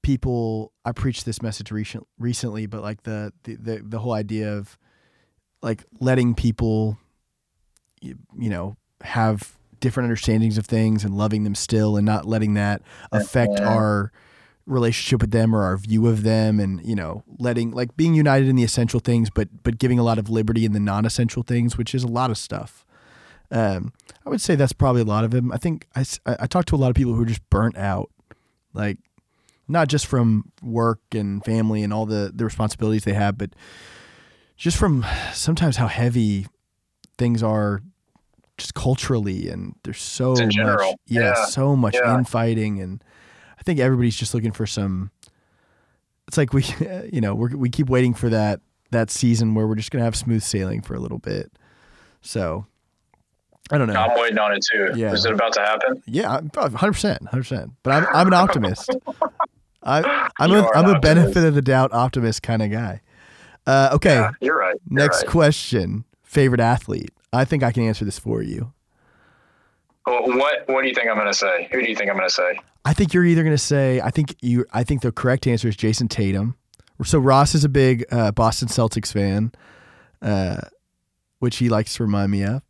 people 0.02 0.72
I 0.84 0.92
preached 0.92 1.24
this 1.24 1.40
message 1.42 1.70
recent, 1.70 2.06
recently, 2.18 2.66
but 2.66 2.82
like 2.82 3.02
the, 3.04 3.32
the 3.44 3.56
the 3.56 3.82
the 3.84 3.98
whole 3.98 4.12
idea 4.12 4.52
of 4.56 4.78
like 5.62 5.84
letting 6.00 6.34
people 6.34 6.98
you, 8.00 8.16
you 8.38 8.50
know 8.50 8.76
have 9.02 9.56
different 9.80 10.04
understandings 10.06 10.58
of 10.58 10.66
things 10.66 11.04
and 11.04 11.16
loving 11.16 11.44
them 11.44 11.54
still 11.54 11.96
and 11.96 12.06
not 12.06 12.26
letting 12.26 12.54
that 12.54 12.82
affect 13.12 13.52
Mhm. 13.52 13.66
our 13.66 14.12
relationship 14.66 15.20
with 15.20 15.30
them 15.30 15.54
or 15.54 15.62
our 15.62 15.76
view 15.76 16.06
of 16.06 16.22
them 16.22 16.58
and 16.58 16.82
you 16.86 16.94
know 16.94 17.22
letting 17.38 17.70
like 17.70 17.94
being 17.98 18.14
united 18.14 18.48
in 18.48 18.56
the 18.56 18.62
essential 18.62 18.98
things 18.98 19.28
but 19.28 19.48
but 19.62 19.78
giving 19.78 19.98
a 19.98 20.02
lot 20.02 20.18
of 20.18 20.30
liberty 20.30 20.64
in 20.64 20.72
the 20.72 20.80
non-essential 20.80 21.42
things 21.42 21.76
which 21.76 21.94
is 21.94 22.02
a 22.02 22.08
lot 22.08 22.30
of 22.30 22.38
stuff 22.38 22.86
um 23.50 23.92
i 24.24 24.30
would 24.30 24.40
say 24.40 24.54
that's 24.54 24.72
probably 24.72 25.02
a 25.02 25.04
lot 25.04 25.22
of 25.22 25.32
them 25.32 25.52
i 25.52 25.58
think 25.58 25.86
i 25.94 26.02
i 26.24 26.46
talked 26.46 26.68
to 26.68 26.74
a 26.74 26.78
lot 26.78 26.88
of 26.88 26.96
people 26.96 27.12
who 27.14 27.20
are 27.22 27.26
just 27.26 27.48
burnt 27.50 27.76
out 27.76 28.10
like 28.72 28.96
not 29.68 29.86
just 29.88 30.06
from 30.06 30.50
work 30.62 31.00
and 31.12 31.44
family 31.44 31.82
and 31.82 31.92
all 31.92 32.06
the 32.06 32.32
the 32.34 32.44
responsibilities 32.44 33.04
they 33.04 33.12
have 33.12 33.36
but 33.36 33.50
just 34.56 34.78
from 34.78 35.04
sometimes 35.34 35.76
how 35.76 35.88
heavy 35.88 36.46
things 37.18 37.42
are 37.42 37.82
just 38.56 38.72
culturally 38.72 39.48
and 39.50 39.74
there's 39.82 40.00
so 40.00 40.32
much 40.32 40.80
yeah, 41.06 41.20
Yeah. 41.20 41.34
so 41.34 41.76
much 41.76 41.96
Yeah. 42.02 42.14
infighting 42.14 42.80
and 42.80 43.02
think 43.64 43.80
everybody's 43.80 44.16
just 44.16 44.34
looking 44.34 44.52
for 44.52 44.66
some 44.66 45.10
it's 46.28 46.36
like 46.36 46.52
we 46.52 46.64
you 47.12 47.20
know 47.20 47.34
we 47.34 47.54
we 47.54 47.68
keep 47.70 47.88
waiting 47.88 48.14
for 48.14 48.28
that 48.28 48.60
that 48.90 49.10
season 49.10 49.54
where 49.54 49.66
we're 49.66 49.74
just 49.74 49.90
gonna 49.90 50.04
have 50.04 50.16
smooth 50.16 50.42
sailing 50.42 50.80
for 50.80 50.94
a 50.94 51.00
little 51.00 51.18
bit 51.18 51.50
so 52.20 52.66
i 53.70 53.78
don't 53.78 53.88
know 53.88 53.94
I'm 53.94 54.18
waiting 54.20 54.38
on 54.38 54.52
it 54.52 54.64
too. 54.70 54.90
Yeah. 54.94 55.12
Is 55.12 55.24
it 55.24 55.32
about 55.32 55.52
to 55.54 55.60
happen? 55.60 56.02
yeah, 56.06 56.40
hundred 56.54 56.92
percent, 56.92 57.26
hundred 57.28 57.42
percent. 57.42 57.72
But 57.82 57.92
I'm 57.94 58.06
I'm 58.14 58.26
an 58.26 58.34
optimist. 58.44 58.90
I 59.82 60.30
I'm 60.38 60.50
You 60.50 60.56
a 60.58 60.68
I'm 60.74 60.86
a 60.94 61.00
benefit 61.00 61.28
optimist. 61.28 61.46
of 61.48 61.54
the 61.54 61.62
doubt 61.62 61.92
optimist 61.92 62.42
kind 62.42 62.60
of 62.62 62.70
guy. 62.70 63.00
Uh, 63.66 63.88
okay, 63.94 64.16
Yeah, 64.16 64.30
you're 64.42 64.58
right. 64.58 64.76
You're 64.90 64.98
next 65.00 65.22
right. 65.22 65.30
question. 65.30 66.04
Favorite 66.22 66.60
athlete? 66.60 67.10
I 67.32 67.46
think 67.46 67.62
I 67.62 67.72
can 67.72 67.82
answer 67.84 68.04
this 68.04 68.18
for 68.18 68.42
you. 68.42 68.72
Well, 70.06 70.24
what 70.36 70.68
What 70.68 70.82
do 70.82 70.88
you 70.88 70.94
think 70.94 71.08
I'm 71.08 71.14
going 71.16 71.26
to 71.26 71.32
say? 71.34 71.68
Who 71.72 71.80
do 71.82 71.88
you 71.88 71.96
think 71.96 72.10
I'm 72.10 72.16
going 72.16 72.28
to 72.28 72.34
say? 72.34 72.58
I 72.84 72.92
think 72.92 73.14
you're 73.14 73.24
either 73.24 73.42
going 73.42 73.54
to 73.54 73.58
say 73.62 74.00
I 74.00 74.10
think 74.10 74.36
you 74.42 74.66
I 74.72 74.84
think 74.84 75.02
the 75.02 75.12
correct 75.12 75.46
answer 75.46 75.68
is 75.68 75.76
Jayson 75.76 76.08
Tatum. 76.08 76.56
So 77.04 77.18
Ross 77.18 77.54
is 77.54 77.64
a 77.64 77.68
big 77.68 78.04
uh, 78.12 78.30
Boston 78.32 78.68
Celtics 78.68 79.12
fan, 79.12 79.52
uh, 80.22 80.58
which 81.40 81.56
he 81.56 81.68
likes 81.68 81.94
to 81.96 82.04
remind 82.04 82.30
me 82.30 82.44
of. 82.44 82.62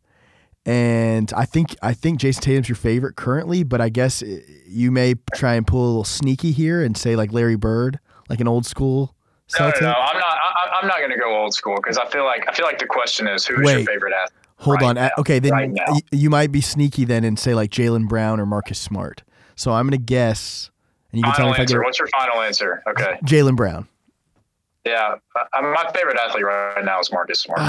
And 0.65 1.31
I 1.35 1.45
think 1.45 1.75
I 1.83 1.93
think 1.93 2.19
Jayson 2.19 2.41
Tatum's 2.41 2.67
your 2.69 2.75
favorite 2.75 3.15
currently, 3.15 3.63
but 3.63 3.81
I 3.81 3.89
guess 3.89 4.23
uh, 4.23 4.39
you 4.67 4.89
may 4.91 5.15
try 5.35 5.53
and 5.55 5.67
pull 5.67 5.85
a 5.85 5.87
little 5.87 6.03
sneaky 6.03 6.51
here 6.51 6.81
and 6.83 6.97
say 6.97 7.15
like 7.15 7.31
Larry 7.31 7.55
Bird, 7.55 7.99
like 8.29 8.39
an 8.39 8.47
old 8.47 8.65
school 8.65 9.15
No, 9.53 9.57
Celtic. 9.69 9.81
no, 9.83 9.89
no. 9.89 9.93
I'm 9.93 10.17
not. 10.17 10.25
I, 10.25 10.79
I'm 10.81 10.87
not 10.87 10.97
going 10.97 11.11
to 11.11 11.17
go 11.17 11.35
old 11.39 11.53
school 11.53 11.75
because 11.75 11.97
I 11.99 12.07
feel 12.09 12.23
like 12.25 12.49
I 12.49 12.53
feel 12.53 12.65
like 12.65 12.79
the 12.79 12.87
question 12.87 13.27
is 13.27 13.45
who 13.45 13.61
is 13.61 13.69
your 13.71 13.85
favorite 13.85 14.13
athlete? 14.13 14.39
Hold 14.57 14.81
right 14.81 14.89
on. 14.89 14.95
now, 14.95 15.09
okay, 15.19 15.37
then 15.39 15.51
right 15.51 15.69
now. 15.69 15.83
y- 15.89 15.99
you 16.11 16.29
might 16.31 16.51
be 16.51 16.61
sneaky 16.61 17.03
then 17.05 17.23
and 17.25 17.37
say 17.37 17.53
like 17.53 17.69
Jaylen 17.69 18.07
Brown 18.07 18.39
or 18.39 18.45
Marcus 18.47 18.79
Smart. 18.79 19.21
So 19.55 19.71
I'm 19.71 19.87
gonna 19.87 19.97
guess, 19.97 20.69
and 21.11 21.19
you 21.19 21.23
can 21.23 21.33
tell 21.33 21.45
Final 21.45 21.49
me 21.49 21.53
if 21.53 21.59
I 21.59 21.61
answer. 21.63 21.79
get 21.79 21.85
What's 21.85 21.99
your 21.99 22.07
final 22.09 22.41
answer? 22.41 22.83
Okay. 22.87 23.17
Jaylen 23.23 23.55
Brown. 23.55 23.87
Yeah, 24.85 25.15
uh, 25.35 25.61
my 25.61 25.91
favorite 25.95 26.17
athlete 26.23 26.45
right 26.45 26.85
now 26.85 26.99
is 26.99 27.11
Marcus 27.11 27.39
Smart. 27.39 27.59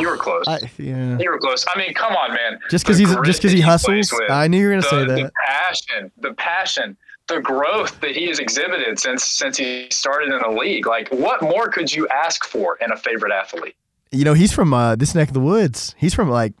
you 0.00 0.08
were 0.08 0.16
close. 0.16 0.44
I, 0.48 0.58
yeah. 0.76 1.16
you 1.20 1.30
were 1.30 1.38
close. 1.38 1.64
I 1.72 1.78
mean, 1.78 1.94
come 1.94 2.14
on, 2.16 2.30
man. 2.30 2.58
Just 2.68 2.84
because 2.84 2.98
he's 2.98 3.14
just 3.24 3.40
because 3.40 3.52
he 3.52 3.60
hustles. 3.60 4.12
with, 4.12 4.28
I 4.28 4.48
knew 4.48 4.58
you 4.58 4.66
were 4.66 4.80
gonna 4.80 4.82
the, 4.82 5.16
say 5.16 5.22
the 5.22 5.32
passion, 5.46 6.10
the 6.18 6.34
passion, 6.34 6.96
the 7.28 7.40
growth 7.40 8.00
that 8.00 8.16
he 8.16 8.26
has 8.26 8.40
exhibited 8.40 8.98
since 8.98 9.24
since 9.24 9.56
he 9.56 9.86
started 9.90 10.32
in 10.32 10.40
the 10.40 10.58
league. 10.58 10.86
Like, 10.86 11.08
what 11.12 11.42
more 11.42 11.68
could 11.68 11.94
you 11.94 12.08
ask 12.08 12.44
for 12.44 12.76
in 12.80 12.90
a 12.90 12.96
favorite 12.96 13.32
athlete? 13.32 13.76
You 14.10 14.24
know, 14.24 14.34
he's 14.34 14.52
from 14.52 14.74
uh, 14.74 14.96
this 14.96 15.14
neck 15.14 15.28
of 15.28 15.34
the 15.34 15.40
woods. 15.40 15.94
He's 15.96 16.14
from 16.14 16.28
like 16.28 16.54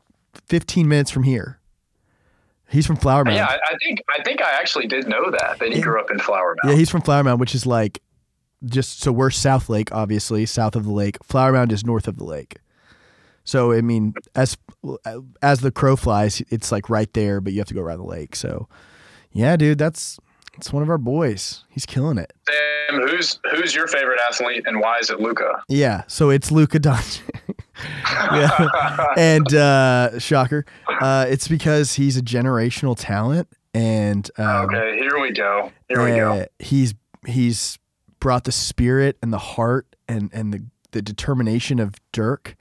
15 0.46 0.86
minutes 0.86 1.10
from 1.10 1.24
here. 1.24 1.58
He's 2.70 2.86
from 2.86 2.96
Flower 2.96 3.24
Mound. 3.24 3.36
Yeah, 3.36 3.46
I, 3.46 3.58
I 3.74 3.76
think 3.78 4.00
I 4.08 4.22
think 4.22 4.42
I 4.42 4.50
actually 4.58 4.86
did 4.86 5.06
know 5.06 5.30
that 5.30 5.58
that 5.60 5.68
he 5.70 5.76
Yeah. 5.76 5.80
grew 5.84 6.00
up 6.00 6.10
in 6.10 6.18
Flower 6.18 6.56
Mound. 6.62 6.72
Yeah, 6.74 6.78
he's 6.78 6.90
from 6.90 7.02
Flower 7.02 7.22
Mound, 7.22 7.38
which 7.40 7.54
is 7.54 7.66
like 7.66 8.00
just 8.64 9.00
so 9.00 9.12
we're 9.12 9.30
South 9.30 9.68
Lake, 9.68 9.92
obviously 9.92 10.46
south 10.46 10.74
of 10.74 10.84
the 10.84 10.92
lake. 10.92 11.18
Flower 11.22 11.52
Mound 11.52 11.70
is 11.72 11.84
north 11.84 12.08
of 12.08 12.16
the 12.16 12.24
lake. 12.24 12.56
So 13.44 13.72
I 13.72 13.80
mean, 13.82 14.14
as 14.34 14.56
as 15.42 15.60
the 15.60 15.70
crow 15.70 15.96
flies, 15.96 16.42
it's 16.48 16.72
like 16.72 16.88
right 16.88 17.12
there, 17.12 17.40
but 17.40 17.52
you 17.52 17.60
have 17.60 17.68
to 17.68 17.74
go 17.74 17.82
around 17.82 17.98
the 17.98 18.04
lake. 18.06 18.34
So 18.34 18.68
yeah, 19.32 19.56
dude, 19.56 19.78
that's 19.78 20.18
it's 20.56 20.72
one 20.72 20.82
of 20.82 20.88
our 20.88 20.98
boys. 20.98 21.64
He's 21.68 21.84
killing 21.84 22.16
it. 22.16 22.32
Sam, 22.48 23.00
who's 23.06 23.38
who's 23.52 23.74
your 23.74 23.86
favorite 23.86 24.18
athlete 24.30 24.62
and 24.66 24.80
why 24.80 24.98
is 24.98 25.10
it 25.10 25.20
Luka? 25.20 25.62
Yeah, 25.68 26.04
so 26.06 26.30
it's 26.30 26.50
Luka 26.50 26.80
Doncic. 26.80 27.33
yeah, 28.32 29.06
and 29.16 29.52
uh, 29.54 30.18
shocker, 30.18 30.64
uh, 31.00 31.26
it's 31.28 31.48
because 31.48 31.94
he's 31.94 32.16
a 32.16 32.22
generational 32.22 32.94
talent, 32.98 33.48
and 33.74 34.30
um, 34.38 34.66
okay, 34.66 34.96
here 34.98 35.20
we 35.20 35.32
go. 35.32 35.72
Here 35.88 36.02
we 36.04 36.10
go. 36.10 36.32
uh, 36.32 36.44
He's 36.58 36.94
he's 37.26 37.78
brought 38.20 38.44
the 38.44 38.52
spirit 38.52 39.16
and 39.22 39.32
the 39.32 39.38
heart 39.38 39.86
and 40.08 40.30
and 40.32 40.52
the 40.54 40.64
the 40.92 41.02
determination 41.02 41.80
of 41.80 41.94
Dirk 42.12 42.54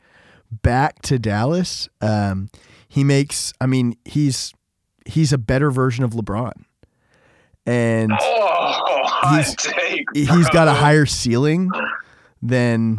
back 0.51 1.01
to 1.03 1.19
Dallas. 1.19 1.87
Um, 2.01 2.49
he 2.87 3.03
makes. 3.03 3.53
I 3.61 3.65
mean, 3.67 3.95
he's 4.05 4.53
he's 5.05 5.31
a 5.33 5.37
better 5.37 5.69
version 5.69 6.03
of 6.03 6.11
LeBron, 6.11 6.53
and 7.65 8.11
Oh, 8.19 9.29
he's- 9.35 9.55
take. 9.55 10.05
he's 10.13 10.49
got 10.49 10.67
a 10.67 10.73
higher 10.73 11.05
ceiling 11.05 11.69
than 12.41 12.97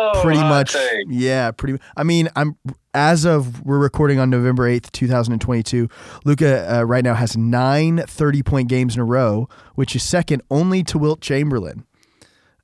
Oh, 0.00 0.20
pretty 0.22 0.40
much. 0.40 0.72
take. 0.72 1.06
Yeah, 1.08 1.50
pretty. 1.50 1.78
I 1.96 2.02
mean, 2.02 2.28
I'm 2.36 2.56
as 2.94 3.24
of 3.24 3.62
we're 3.64 3.78
recording 3.78 4.18
on 4.18 4.30
November 4.30 4.66
eighth, 4.66 4.90
two 4.92 5.06
thousand 5.06 5.34
and 5.34 5.40
twenty-two. 5.42 5.88
Luka 6.24 6.78
uh, 6.78 6.82
right 6.84 7.04
now 7.04 7.14
has 7.14 7.36
nine 7.36 8.02
30 8.06 8.42
point 8.42 8.68
games 8.68 8.94
in 8.94 9.00
a 9.00 9.04
row, 9.04 9.48
which 9.74 9.94
is 9.94 10.02
second 10.02 10.42
only 10.50 10.82
to 10.84 10.98
Wilt 10.98 11.20
Chamberlain. 11.20 11.84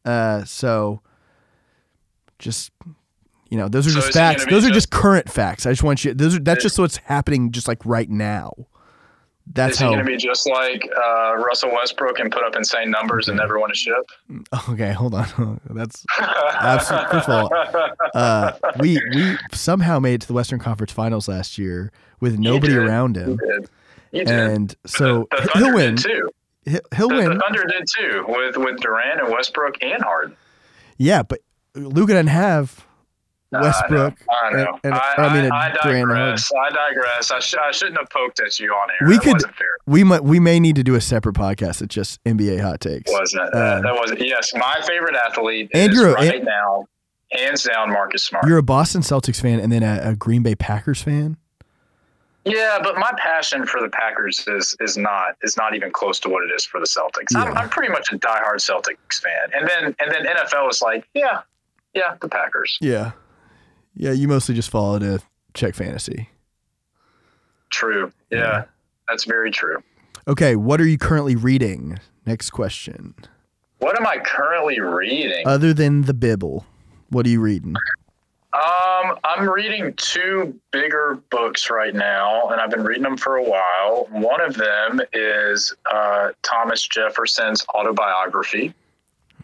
Uh, 0.05 0.44
so 0.44 1.03
just 2.38 2.70
you 3.51 3.59
know, 3.59 3.68
those 3.68 3.87
are 3.87 3.90
So 3.90 3.96
just 3.96 4.09
is 4.09 4.14
he 4.14 4.20
gonna 4.20 4.33
facts. 4.35 4.46
Those 4.51 4.64
are 4.64 4.70
just 4.70 4.90
current 4.90 5.31
facts. 5.31 5.66
I 5.66 5.70
just 5.70 5.83
want 5.83 6.05
you. 6.05 6.14
Those 6.14 6.37
are 6.37 6.40
that's 6.40 6.62
just 6.62 6.79
what's 6.79 6.96
happening, 6.96 7.53
just 7.53 7.68
like 7.68 7.85
right 7.85 8.09
now. 8.09 8.53
That's 9.52 9.74
Is 9.74 9.78
he 9.78 9.85
going 9.87 9.98
to 10.00 10.04
be 10.04 10.16
just 10.16 10.48
like 10.48 10.87
uh, 10.96 11.37
Russell 11.37 11.70
Westbrook 11.72 12.18
and 12.18 12.30
put 12.32 12.42
up 12.42 12.56
insane 12.56 12.90
numbers 12.90 13.28
and 13.28 13.37
never 13.37 13.59
win 13.61 13.70
a 13.70 13.74
ship? 13.74 14.11
Okay, 14.68 14.92
hold 14.92 15.14
on. 15.14 15.61
That's 15.70 16.04
Absolutely. 16.18 17.09
First 17.11 17.28
of 17.28 17.52
all, 17.52 17.98
uh, 18.14 18.52
we 18.78 19.00
we 19.14 19.37
somehow 19.52 19.98
made 19.98 20.14
it 20.14 20.20
to 20.22 20.26
the 20.26 20.32
Western 20.35 20.59
Conference 20.59 20.92
Finals 20.92 21.28
last 21.28 21.59
year 21.59 21.92
with 22.20 22.38
nobody 22.38 22.74
around 22.76 23.16
you 23.16 23.22
him, 23.22 23.37
did. 23.37 23.68
You 24.12 24.24
did. 24.24 24.28
and 24.28 24.76
so 24.87 25.26
the 25.30 25.50
he'll 25.54 25.74
win. 25.74 25.96
too. 25.96 26.30
He- 26.64 26.80
He'll 26.96 27.09
The, 27.09 27.14
win. 27.14 27.28
the 27.30 27.38
Thunder 27.38 27.64
did 27.64 27.85
too 27.96 28.24
with 28.28 28.56
with 28.56 28.78
Durant 28.80 29.20
and 29.20 29.30
Westbrook 29.32 29.76
and 29.82 30.02
Harden. 30.02 30.37
Yeah, 30.96 31.22
but 31.22 31.40
Luka 31.74 32.12
didn't 32.12 32.28
have 32.30 32.86
Westbrook. 33.52 34.14
I 34.30 34.50
know. 34.50 34.59
I, 34.59 34.64
know. 34.64 34.72
and- 34.72 34.80
and- 34.85 34.94
I, 34.94 35.14
I 35.18 35.42
mean, 35.42 35.50
I, 35.52 35.56
I 35.56 35.66
and 35.68 35.78
digress. 35.82 36.50
I 36.52 36.70
digress. 36.70 37.30
I, 37.30 37.38
sh- 37.38 37.54
I 37.62 37.70
shouldn't 37.70 37.98
have 37.98 38.11
poked 38.11 38.40
at 38.40 38.59
you 38.59 38.72
on 38.72 38.88
air. 39.00 39.09
We 39.09 39.14
that 39.14 39.22
could- 39.22 39.32
wasn't 39.35 39.54
fair. 39.56 39.68
We 39.87 40.02
might 40.04 40.24
we 40.24 40.40
may 40.40 40.59
need 40.59 40.74
to 40.76 40.82
do 40.82 40.94
a 40.96 41.00
separate 41.00 41.37
podcast 41.37 41.78
that's 41.78 41.94
just 41.94 42.22
NBA 42.24 42.61
hot 42.61 42.80
takes. 42.80 43.11
Wasn't? 43.12 43.54
Uh, 43.54 43.80
that 43.82 43.94
wasn't. 43.94 44.20
Yes, 44.20 44.52
my 44.54 44.74
favorite 44.87 45.14
athlete 45.14 45.70
And 45.74 45.92
is 45.92 45.98
you're 45.98 46.09
a- 46.11 46.14
right 46.14 46.42
now, 46.42 46.87
hands 47.30 47.62
down, 47.62 47.90
Marcus 47.92 48.24
Smart. 48.24 48.46
You're 48.48 48.59
a 48.59 48.62
Boston 48.64 49.02
Celtics 49.02 49.40
fan 49.40 49.61
and 49.61 49.70
then 49.70 49.82
a, 49.85 50.11
a 50.11 50.16
Green 50.16 50.42
Bay 50.42 50.54
Packers 50.56 51.00
fan. 51.02 51.37
Yeah, 52.44 52.78
but 52.82 52.96
my 52.96 53.11
passion 53.18 53.66
for 53.66 53.80
the 53.80 53.88
Packers 53.88 54.44
is 54.46 54.76
is 54.80 54.96
not 54.96 55.37
is 55.42 55.56
not 55.56 55.74
even 55.74 55.90
close 55.90 56.20
to 56.20 56.28
what 56.28 56.44
it 56.44 56.52
is 56.54 56.64
for 56.64 56.78
the 56.78 56.87
Celtics. 56.87 57.35
I'm, 57.37 57.56
I'm 57.56 57.68
pretty 57.68 57.92
much 57.92 58.12
a 58.12 58.18
diehard 58.18 58.56
Celtics 58.59 59.20
fan, 59.20 59.50
and 59.54 59.68
then 59.68 59.94
and 60.00 60.12
then 60.12 60.24
NFL 60.37 60.70
is 60.70 60.80
like, 60.80 61.04
yeah, 61.14 61.40
yeah, 61.94 62.14
the 62.20 62.28
Packers. 62.28 62.78
Yeah, 62.80 63.12
yeah. 63.96 64.12
You 64.12 64.28
mostly 64.28 64.54
just 64.54 64.70
follow 64.70 64.98
to 65.00 65.20
check 65.54 65.74
fantasy. 65.74 66.28
True. 67.70 68.12
Yeah, 68.30 68.38
Yeah. 68.38 68.64
that's 69.09 69.24
very 69.24 69.50
true. 69.50 69.82
Okay, 70.28 70.56
what 70.56 70.80
are 70.80 70.87
you 70.87 70.98
currently 70.98 71.37
reading? 71.37 71.98
Next 72.24 72.50
question. 72.50 73.14
What 73.78 73.98
am 73.98 74.06
I 74.06 74.18
currently 74.18 74.80
reading? 74.80 75.46
Other 75.46 75.72
than 75.74 76.02
the 76.02 76.14
Bible, 76.14 76.64
what 77.11 77.26
are 77.26 77.28
you 77.28 77.40
reading? 77.40 77.74
Um, 78.52 79.18
I'm 79.22 79.48
reading 79.48 79.92
two 79.96 80.59
bigger 80.72 81.18
books 81.30 81.68
right 81.70 81.94
now, 81.94 82.48
and 82.48 82.61
I've 82.61 82.70
been 82.70 82.85
reading 82.85 83.02
them 83.02 83.16
for 83.18 83.37
a 83.37 83.42
while. 83.42 84.06
One 84.11 84.40
of 84.40 84.54
them 84.56 85.00
is 85.12 85.74
uh, 85.92 86.30
Thomas 86.42 86.87
Jefferson's 86.88 87.64
autobiography, 87.74 88.72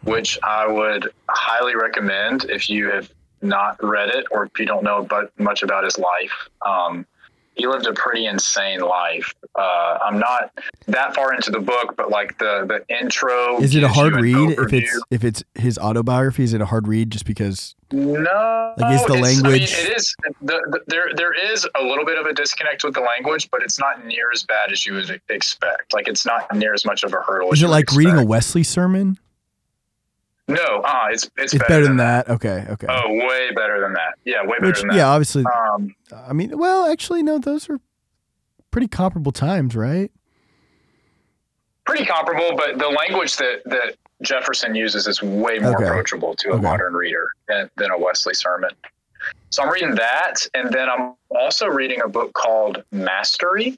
which 0.03 0.39
I 0.43 0.65
would 0.67 1.11
highly 1.29 1.75
recommend 1.75 2.45
if 2.45 2.69
you 2.69 2.89
have 2.89 3.09
not 3.43 3.81
read 3.83 4.09
it 4.09 4.25
or 4.31 4.45
if 4.45 4.57
you 4.59 4.65
don't 4.65 4.83
know 4.83 5.03
but 5.03 5.37
much 5.39 5.63
about 5.63 5.83
his 5.83 5.97
life. 5.97 6.49
Um, 6.65 7.05
he 7.55 7.67
lived 7.67 7.85
a 7.85 7.93
pretty 7.93 8.25
insane 8.25 8.79
life. 8.79 9.31
Uh, 9.53 9.99
I'm 10.03 10.17
not 10.17 10.51
that 10.87 11.13
far 11.13 11.35
into 11.35 11.51
the 11.51 11.59
book, 11.59 11.93
but 11.95 12.09
like 12.09 12.39
the 12.39 12.65
the 12.67 12.83
intro. 12.99 13.61
Is 13.61 13.75
it 13.75 13.83
a 13.83 13.87
hard 13.87 14.15
read 14.15 14.57
if 14.57 14.73
it's 14.73 14.99
if 15.11 15.23
it's 15.23 15.43
his 15.53 15.77
autobiography? 15.77 16.43
Is 16.43 16.53
it 16.55 16.61
a 16.61 16.65
hard 16.65 16.87
read 16.87 17.11
just 17.11 17.25
because? 17.27 17.75
No, 17.91 18.73
Like, 18.79 18.95
is 18.95 19.05
the 19.05 19.13
it's- 19.13 19.13
I 19.13 19.13
mean, 19.13 19.43
language- 19.43 19.71
it 19.71 19.95
is 19.95 20.15
the, 20.41 20.55
the, 20.71 20.79
there. 20.87 21.11
There 21.15 21.33
is 21.53 21.67
a 21.79 21.83
little 21.83 22.05
bit 22.05 22.17
of 22.17 22.25
a 22.25 22.33
disconnect 22.33 22.83
with 22.83 22.95
the 22.95 23.01
language, 23.01 23.51
but 23.51 23.61
it's 23.61 23.77
not 23.77 24.03
near 24.03 24.31
as 24.33 24.41
bad 24.41 24.71
as 24.71 24.83
you 24.87 24.95
would 24.95 25.21
expect. 25.29 25.93
Like 25.93 26.07
it's 26.07 26.25
not 26.25 26.51
near 26.55 26.73
as 26.73 26.85
much 26.85 27.03
of 27.03 27.13
a 27.13 27.17
hurdle. 27.17 27.51
Is 27.51 27.61
it 27.61 27.67
like 27.67 27.91
reading 27.91 28.17
a. 28.17 28.25
Wesley 28.25 28.63
sermon? 28.63 29.19
No, 30.47 30.81
ah, 30.83 31.07
it's 31.09 31.29
it's, 31.37 31.53
It's 31.53 31.63
better 31.67 31.83
than 31.87 31.97
that. 31.97 32.29
Okay, 32.29 32.65
okay. 32.69 32.87
Oh, 32.89 33.13
way 33.13 33.51
better 33.55 33.79
than 33.79 33.93
that. 33.93 34.15
Yeah, 34.25 34.41
way 34.43 34.57
better 34.59 34.67
Which 34.67 34.79
than 34.79 34.89
that. 34.89 34.97
yeah, 34.97 35.07
obviously. 35.07 35.45
Um, 35.45 35.95
I 36.13 36.33
mean, 36.33 36.57
well, 36.57 36.85
actually, 36.91 37.23
no. 37.23 37.37
Those 37.39 37.69
are 37.69 37.79
pretty 38.71 38.87
comparable 38.87 39.31
times, 39.31 39.75
right? 39.75 40.11
pretty 41.85 42.05
comparable, 42.05 42.55
but 42.55 42.79
the 42.79 42.87
language 42.87 43.35
that 43.35 43.61
that 43.65 43.95
Jefferson 44.21 44.73
uses 44.73 45.05
is 45.05 45.21
way 45.21 45.59
more 45.59 45.75
Okay. 45.75 45.83
approachable 45.83 46.33
to 46.35 46.51
a 46.51 46.53
Okay. 46.53 46.61
modern 46.61 46.93
reader 46.93 47.27
than, 47.49 47.69
than 47.75 47.91
a 47.91 47.97
Wesley 47.97 48.33
sermon. 48.33 48.69
So 49.49 49.63
I'm 49.63 49.69
reading 49.69 49.93
that, 49.95 50.35
and 50.53 50.71
then 50.71 50.89
I'm 50.89 51.15
also 51.29 51.67
reading 51.67 51.99
a 52.01 52.07
book 52.07 52.31
called 52.33 52.83
Mastery. 52.93 53.77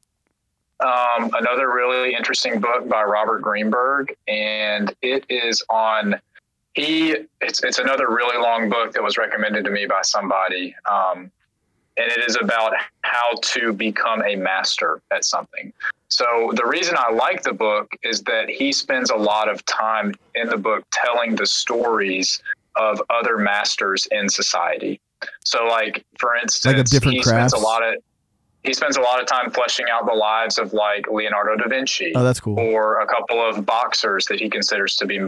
Um, 0.81 1.31
another 1.33 1.71
really 1.73 2.13
interesting 2.13 2.59
book 2.59 2.87
by 2.87 3.03
Robert 3.03 3.41
Greenberg, 3.41 4.15
and 4.27 4.93
it 5.01 5.25
is 5.29 5.63
on 5.71 6.21
he. 6.75 7.15
It's 7.41 7.63
it's 7.63 7.79
another 7.79 8.07
really 8.09 8.37
long 8.41 8.69
book 8.69 8.93
that 8.93 9.03
was 9.03 9.17
recommended 9.17 9.65
to 9.65 9.71
me 9.71 9.85
by 9.85 10.01
somebody, 10.03 10.75
um, 10.89 11.31
and 11.97 12.11
it 12.11 12.23
is 12.27 12.37
about 12.41 12.73
how 13.01 13.33
to 13.41 13.73
become 13.73 14.21
a 14.23 14.35
master 14.35 15.01
at 15.11 15.25
something. 15.25 15.73
So 16.09 16.51
the 16.55 16.65
reason 16.65 16.95
I 16.97 17.11
like 17.11 17.41
the 17.43 17.53
book 17.53 17.91
is 18.03 18.21
that 18.23 18.47
he 18.49 18.71
spends 18.71 19.09
a 19.09 19.15
lot 19.15 19.49
of 19.49 19.65
time 19.65 20.13
in 20.35 20.47
the 20.47 20.57
book 20.57 20.83
telling 20.91 21.35
the 21.35 21.45
stories 21.47 22.41
of 22.75 23.01
other 23.09 23.37
masters 23.37 24.07
in 24.11 24.29
society. 24.29 24.99
So 25.43 25.65
like 25.65 26.05
for 26.19 26.35
instance, 26.35 26.91
different 26.91 27.17
he 27.17 27.23
spends 27.23 27.53
a 27.53 27.57
lot 27.57 27.83
of 27.83 27.95
he 28.63 28.73
spends 28.73 28.97
a 28.97 29.01
lot 29.01 29.21
of 29.21 29.27
time 29.27 29.51
fleshing 29.51 29.85
out 29.91 30.05
the 30.07 30.13
lives 30.13 30.57
of 30.57 30.73
like 30.73 31.07
Leonardo 31.09 31.55
da 31.55 31.67
Vinci 31.69 32.11
Oh, 32.15 32.23
that's 32.23 32.39
cool. 32.39 32.59
or 32.59 32.99
a 32.99 33.07
couple 33.07 33.39
of 33.47 33.65
boxers 33.65 34.25
that 34.25 34.39
he 34.39 34.49
considers 34.49 34.95
to 34.97 35.05
be 35.05 35.19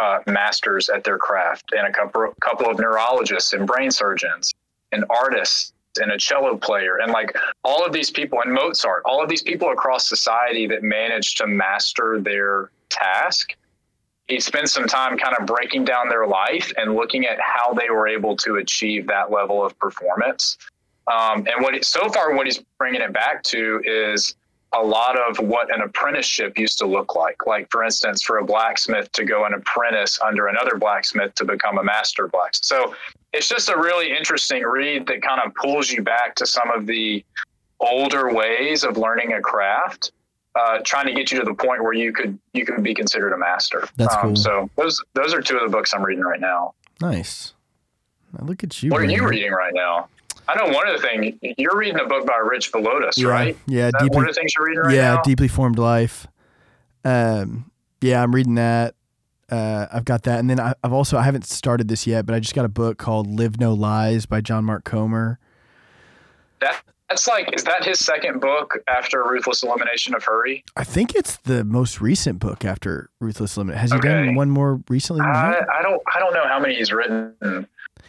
uh, 0.00 0.18
masters 0.26 0.88
at 0.88 1.04
their 1.04 1.18
craft, 1.18 1.72
and 1.72 1.86
a 1.86 1.92
couple 1.92 2.32
couple 2.40 2.70
of 2.70 2.78
neurologists 2.78 3.52
and 3.52 3.66
brain 3.66 3.90
surgeons 3.90 4.52
and 4.92 5.04
artists 5.10 5.72
and 6.00 6.12
a 6.12 6.18
cello 6.18 6.56
player, 6.56 6.98
and 6.98 7.12
like 7.12 7.34
all 7.64 7.84
of 7.84 7.92
these 7.92 8.10
people 8.10 8.40
and 8.42 8.52
Mozart, 8.52 9.02
all 9.06 9.22
of 9.22 9.28
these 9.28 9.42
people 9.42 9.70
across 9.70 10.08
society 10.08 10.66
that 10.66 10.82
managed 10.82 11.38
to 11.38 11.46
master 11.46 12.20
their 12.20 12.70
task. 12.90 13.54
He 14.28 14.40
spends 14.40 14.72
some 14.72 14.86
time 14.86 15.16
kind 15.16 15.36
of 15.38 15.46
breaking 15.46 15.84
down 15.84 16.08
their 16.08 16.26
life 16.26 16.72
and 16.76 16.96
looking 16.96 17.26
at 17.26 17.38
how 17.40 17.72
they 17.74 17.90
were 17.90 18.08
able 18.08 18.36
to 18.38 18.56
achieve 18.56 19.06
that 19.06 19.30
level 19.30 19.64
of 19.64 19.78
performance. 19.78 20.58
Um, 21.06 21.46
and 21.46 21.62
what 21.62 21.82
so 21.84 22.08
far, 22.08 22.34
what 22.34 22.46
he's 22.46 22.62
bringing 22.78 23.00
it 23.00 23.12
back 23.12 23.44
to 23.44 23.80
is 23.84 24.34
a 24.72 24.82
lot 24.82 25.16
of 25.18 25.38
what 25.38 25.72
an 25.74 25.80
apprenticeship 25.80 26.58
used 26.58 26.78
to 26.78 26.86
look 26.86 27.14
like. 27.14 27.46
Like, 27.46 27.68
for 27.70 27.84
instance, 27.84 28.22
for 28.22 28.38
a 28.38 28.44
blacksmith 28.44 29.10
to 29.12 29.24
go 29.24 29.44
and 29.44 29.54
apprentice 29.54 30.18
under 30.20 30.48
another 30.48 30.76
blacksmith 30.76 31.34
to 31.36 31.44
become 31.44 31.78
a 31.78 31.84
master 31.84 32.28
blacksmith. 32.28 32.64
So 32.64 32.94
it's 33.32 33.48
just 33.48 33.68
a 33.68 33.76
really 33.76 34.14
interesting 34.16 34.62
read 34.64 35.06
that 35.06 35.22
kind 35.22 35.40
of 35.44 35.54
pulls 35.54 35.90
you 35.90 36.02
back 36.02 36.34
to 36.36 36.46
some 36.46 36.70
of 36.70 36.86
the 36.86 37.24
older 37.80 38.32
ways 38.32 38.84
of 38.84 38.96
learning 38.96 39.32
a 39.32 39.40
craft. 39.40 40.12
Uh, 40.54 40.78
trying 40.84 41.06
to 41.06 41.12
get 41.12 41.30
you 41.30 41.38
to 41.38 41.44
the 41.44 41.52
point 41.52 41.82
where 41.82 41.92
you 41.92 42.14
could 42.14 42.38
you 42.54 42.64
could 42.64 42.82
be 42.82 42.94
considered 42.94 43.34
a 43.34 43.36
master. 43.36 43.86
That's 43.96 44.14
um, 44.14 44.22
cool. 44.22 44.36
So 44.36 44.70
those 44.76 45.04
those 45.12 45.34
are 45.34 45.42
two 45.42 45.58
of 45.58 45.62
the 45.62 45.68
books 45.68 45.92
I'm 45.92 46.02
reading 46.02 46.24
right 46.24 46.40
now. 46.40 46.72
Nice. 46.98 47.52
Now 48.32 48.46
look 48.46 48.64
at 48.64 48.82
you. 48.82 48.90
What 48.90 49.02
are 49.02 49.04
you 49.04 49.28
reading 49.28 49.52
right 49.52 49.74
now? 49.74 50.08
I 50.48 50.54
know 50.54 50.72
one 50.72 50.88
of 50.88 51.00
the 51.00 51.06
things 51.06 51.54
you're 51.58 51.76
reading 51.76 51.98
a 51.98 52.06
book 52.06 52.26
by 52.26 52.36
Rich 52.36 52.72
Villodas, 52.72 53.16
Yeah, 53.16 53.28
right? 53.28 53.56
Yeah, 53.66 53.90
deeply 53.98 54.16
one 54.16 54.28
of 54.28 54.34
the 54.34 54.40
things 54.40 54.52
you're 54.56 54.66
reading 54.66 54.82
right 54.82 54.94
yeah, 54.94 55.14
now? 55.14 55.22
deeply 55.22 55.48
formed 55.48 55.78
life. 55.78 56.26
Um, 57.04 57.70
yeah, 58.00 58.22
I'm 58.22 58.34
reading 58.34 58.54
that. 58.56 58.94
Uh, 59.50 59.86
I've 59.92 60.04
got 60.04 60.24
that, 60.24 60.40
and 60.40 60.50
then 60.50 60.58
I, 60.58 60.74
I've 60.82 60.92
also 60.92 61.16
I 61.16 61.22
haven't 61.22 61.46
started 61.46 61.86
this 61.88 62.06
yet, 62.06 62.26
but 62.26 62.34
I 62.34 62.40
just 62.40 62.54
got 62.54 62.64
a 62.64 62.68
book 62.68 62.98
called 62.98 63.28
"Live 63.28 63.60
No 63.60 63.74
Lies" 63.74 64.26
by 64.26 64.40
John 64.40 64.64
Mark 64.64 64.82
Comer. 64.84 65.38
That 66.60 66.82
that's 67.08 67.28
like 67.28 67.54
is 67.54 67.62
that 67.62 67.84
his 67.84 68.00
second 68.00 68.40
book 68.40 68.76
after 68.88 69.22
Ruthless 69.22 69.62
Elimination 69.62 70.16
of 70.16 70.24
Hurry? 70.24 70.64
I 70.76 70.82
think 70.82 71.14
it's 71.14 71.36
the 71.38 71.62
most 71.62 72.00
recent 72.00 72.40
book 72.40 72.64
after 72.64 73.08
Ruthless 73.20 73.56
Elimination. 73.56 73.80
Has 73.80 73.92
he 73.92 74.00
done 74.00 74.34
one 74.34 74.50
more 74.50 74.80
recently? 74.88 75.20
Than 75.20 75.30
I. 75.30 75.60
I 75.78 75.82
don't 75.82 76.02
I 76.12 76.18
don't 76.18 76.34
know 76.34 76.46
how 76.48 76.58
many 76.58 76.74
he's 76.74 76.92
written. 76.92 77.34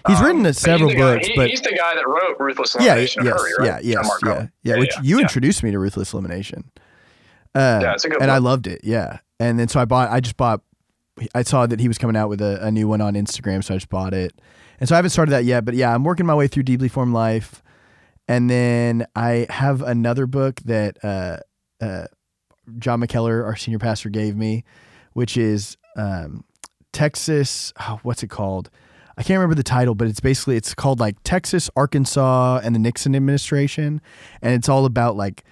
He's 0.07 0.19
Um, 0.19 0.25
written 0.25 0.53
several 0.53 0.89
he's 0.89 0.95
the 0.97 1.01
guy- 1.01 1.13
books, 1.15 1.27
he- 1.27 1.35
but 1.35 1.49
he's 1.49 1.61
the 1.61 1.75
guy 1.77 1.95
that 1.95 2.07
wrote 2.07 2.37
Ruthless 2.39 2.75
yeah, 2.79 2.85
Elimination 2.93 3.25
yes, 3.25 3.33
of 3.33 3.39
Hurry, 3.39 3.51
right? 3.59 3.65
yeah, 3.67 3.79
yes, 4.01 4.09
yeah, 4.23 4.33
Comer. 4.33 4.51
yeah, 4.63 4.77
Which 4.77 4.93
you 5.03 5.17
yeah. 5.17 5.21
introduced 5.23 5.63
me 5.63 5.71
to 5.71 5.79
Ruthless 5.79 6.13
Elimination. 6.13 6.69
Uh, 7.55 7.79
Yeah, 7.81 7.93
it's 7.93 8.05
a 8.05 8.09
good 8.09 8.21
and 8.21 8.29
I 8.31 8.37
loved 8.37 8.67
it. 8.67 8.81
Yeah, 8.83 9.19
and 9.39 9.59
then 9.59 9.67
so 9.67 9.79
I 9.79 9.85
bought. 9.85 10.09
I 10.11 10.19
just 10.19 10.37
bought. 10.37 10.61
I 11.33 11.41
saw 11.41 11.65
that 11.65 11.79
he 11.79 11.87
was 11.87 11.97
coming 11.97 12.15
out 12.15 12.29
with 12.29 12.41
a, 12.41 12.63
a 12.63 12.69
new 12.71 12.87
one 12.87 13.01
on 13.01 13.15
Instagram, 13.15 13.63
so 13.63 13.73
I 13.73 13.77
just 13.77 13.89
bought 13.89 14.13
it. 14.13 14.39
And 14.79 14.87
so 14.87 14.93
I 14.93 14.97
haven't 14.97 15.09
started 15.09 15.31
that 15.31 15.45
yet, 15.45 15.65
but 15.65 15.73
yeah, 15.73 15.93
I'm 15.93 16.03
working 16.03 16.27
my 16.27 16.35
way 16.35 16.47
through 16.47 16.63
Deeply 16.63 16.87
Formed 16.87 17.13
Life, 17.13 17.63
and 18.27 18.47
then 18.49 19.07
I 19.15 19.47
have 19.49 19.81
another 19.81 20.27
book 20.27 20.59
that 20.65 21.03
uh, 21.03 21.37
uh, 21.81 22.05
John 22.77 23.01
McKellar, 23.01 23.43
our 23.43 23.55
senior 23.55 23.79
pastor, 23.79 24.09
gave 24.09 24.35
me, 24.35 24.63
which 25.13 25.35
is 25.37 25.75
um, 25.95 26.43
Texas. 26.93 27.73
oh, 27.79 27.99
what's 28.03 28.21
it 28.21 28.29
called? 28.29 28.69
I 29.17 29.23
can't 29.23 29.39
remember 29.39 29.55
the 29.55 29.63
title, 29.63 29.95
but 29.95 30.07
it's 30.07 30.19
basically 30.19 30.57
it's 30.57 30.75
called 30.75 30.99
like 30.99 31.15
Texas, 31.23 31.69
Arkansas, 31.75 32.61
and 32.63 32.75
the 32.75 32.79
Nixon 32.79 33.15
administration, 33.15 33.99
and 34.41 34.53
it's 34.53 34.69
all 34.69 34.85
about 34.85 35.15
like 35.15 35.43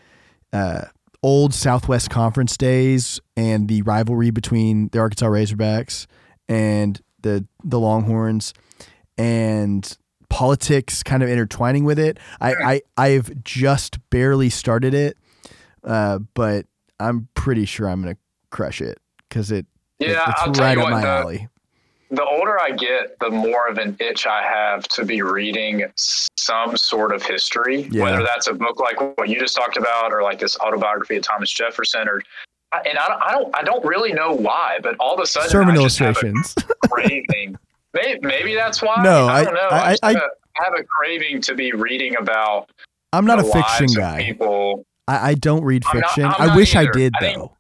uh, 0.54 0.86
old 1.24 1.54
Southwest 1.54 2.12
Conference 2.12 2.58
days 2.58 3.20
and 3.36 3.68
the 3.68 3.82
rivalry 3.82 4.30
between 4.30 4.90
the 4.90 5.00
Arkansas 5.00 5.26
Razorbacks 5.26 6.06
and 6.48 7.02
the 7.22 7.48
the 7.64 7.80
Longhorns, 7.80 8.54
and 9.18 9.98
politics 10.30 11.02
kind 11.02 11.24
of 11.24 11.30
intertwining 11.30 11.86
with 11.86 11.98
it. 11.98 12.20
I 12.40 12.54
I 12.54 12.82
I've 12.98 13.44
just 13.44 13.98
barely 14.12 14.52
started 14.52 14.94
it, 14.94 15.18
uh, 15.84 16.20
but 16.36 16.68
I'm 17.00 17.30
pretty 17.34 17.66
sure 17.66 17.90
I'm 17.90 18.04
gonna 18.04 18.18
crush 18.52 18.80
it 18.80 19.00
because 19.28 19.52
it 19.52 19.66
Yeah, 20.00 20.30
it's 20.30 20.42
I'll 20.42 20.52
tell 20.54 20.66
right 20.66 20.78
you 20.78 20.84
up 20.84 20.92
what, 20.92 20.98
my 20.98 21.02
the, 21.02 21.08
alley. 21.08 21.48
The 22.16 22.24
older 22.24 22.60
I 22.60 22.72
get, 22.72 23.18
the 23.20 23.30
more 23.30 23.68
of 23.68 23.78
an 23.78 23.96
itch 24.00 24.26
I 24.28 24.42
have 24.44 24.88
to 24.90 25.06
be 25.06 25.22
reading 25.22 25.84
some 25.96 26.78
sort 26.78 27.14
of 27.14 27.24
history, 27.24 27.88
Yeah. 27.92 28.04
whether 28.04 28.24
that's 28.24 28.48
a 28.48 28.54
book 28.54 28.80
like 28.80 29.00
what 29.18 29.30
you 29.30 29.40
just 29.40 29.56
talked 29.56 29.78
about, 29.78 30.12
or 30.14 30.22
like 30.24 30.40
this 30.40 30.58
autobiography 30.60 31.18
of 31.18 31.24
Thomas 31.24 31.52
Jefferson, 31.52 32.08
or 32.08 32.22
and 32.86 32.98
I 32.98 33.08
don't, 33.08 33.22
I 33.24 33.32
don't, 33.32 33.56
I 33.58 33.64
don't 33.64 33.86
really 33.86 34.12
know 34.12 34.34
why, 34.34 34.80
but 34.84 34.96
all 35.00 35.14
of 35.14 35.20
a 35.22 35.26
sudden, 35.26 35.50
Sermon 35.50 35.78
I 35.78 35.84
just 35.84 35.98
have 36.00 36.18
a 36.18 36.20
illustrations. 36.28 36.56
craving. 36.90 37.58
maybe, 37.94 38.20
maybe 38.22 38.56
that's 38.56 38.82
why. 38.82 39.02
No, 39.04 39.28
I 39.28 39.40
I- 39.40 39.44
don't 39.46 39.54
know. 39.54 39.68
I- 39.70 39.78
I, 39.78 39.96
I- 40.04 40.14
have, 40.14 40.22
a, 40.22 40.26
I 40.60 40.64
have 40.64 40.74
a 40.80 40.84
craving 40.84 41.42
to 41.44 41.56
be 41.56 41.72
reading 41.74 42.16
about. 42.18 42.70
I'm 43.14 43.26
not 43.26 43.40
a 43.40 43.44
fiction 43.44 43.88
guy. 43.96 44.24
People. 44.24 44.86
I, 45.08 45.30
I 45.30 45.34
don't 45.36 45.64
read 45.64 45.84
not- 45.86 45.94
fiction. 45.94 46.26
I'm 46.26 46.36
I 46.38 46.46
not 46.48 46.58
wish 46.58 46.76
I 46.76 46.82
either. 46.82 46.92
did 46.92 47.14
I 47.16 47.20
think 47.20 47.38
though. 47.38 47.58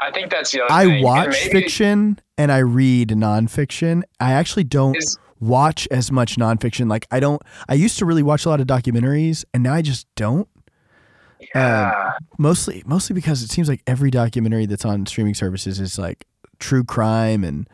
I 0.00 0.10
think 0.10 0.30
that's 0.30 0.52
the 0.52 0.62
other 0.62 0.72
I 0.72 0.84
thing. 0.84 0.94
And 0.94 1.04
watch 1.04 1.28
maybe 1.28 1.60
fiction 1.60 2.20
and 2.38 2.52
I 2.52 2.58
read 2.58 3.10
nonfiction. 3.10 4.02
I 4.20 4.32
actually 4.32 4.64
don't 4.64 4.96
Is, 4.96 5.18
watch 5.40 5.88
as 5.90 6.12
much 6.12 6.36
nonfiction. 6.36 6.88
Like 6.88 7.06
I 7.10 7.20
don't. 7.20 7.42
I 7.68 7.74
used 7.74 7.98
to 7.98 8.04
really 8.06 8.22
watch 8.22 8.44
a 8.46 8.48
lot 8.48 8.60
of 8.60 8.66
documentaries, 8.66 9.44
and 9.54 9.62
now 9.62 9.74
I 9.74 9.82
just 9.82 10.06
don't. 10.14 10.48
Um, 11.54 11.62
yeah. 11.62 12.12
Mostly, 12.38 12.82
mostly 12.86 13.14
because 13.14 13.42
it 13.42 13.50
seems 13.50 13.68
like 13.68 13.82
every 13.86 14.10
documentary 14.10 14.66
that's 14.66 14.84
on 14.84 15.06
streaming 15.06 15.34
services 15.34 15.80
is 15.80 15.98
like 15.98 16.26
true 16.58 16.84
crime, 16.84 17.44
and 17.44 17.68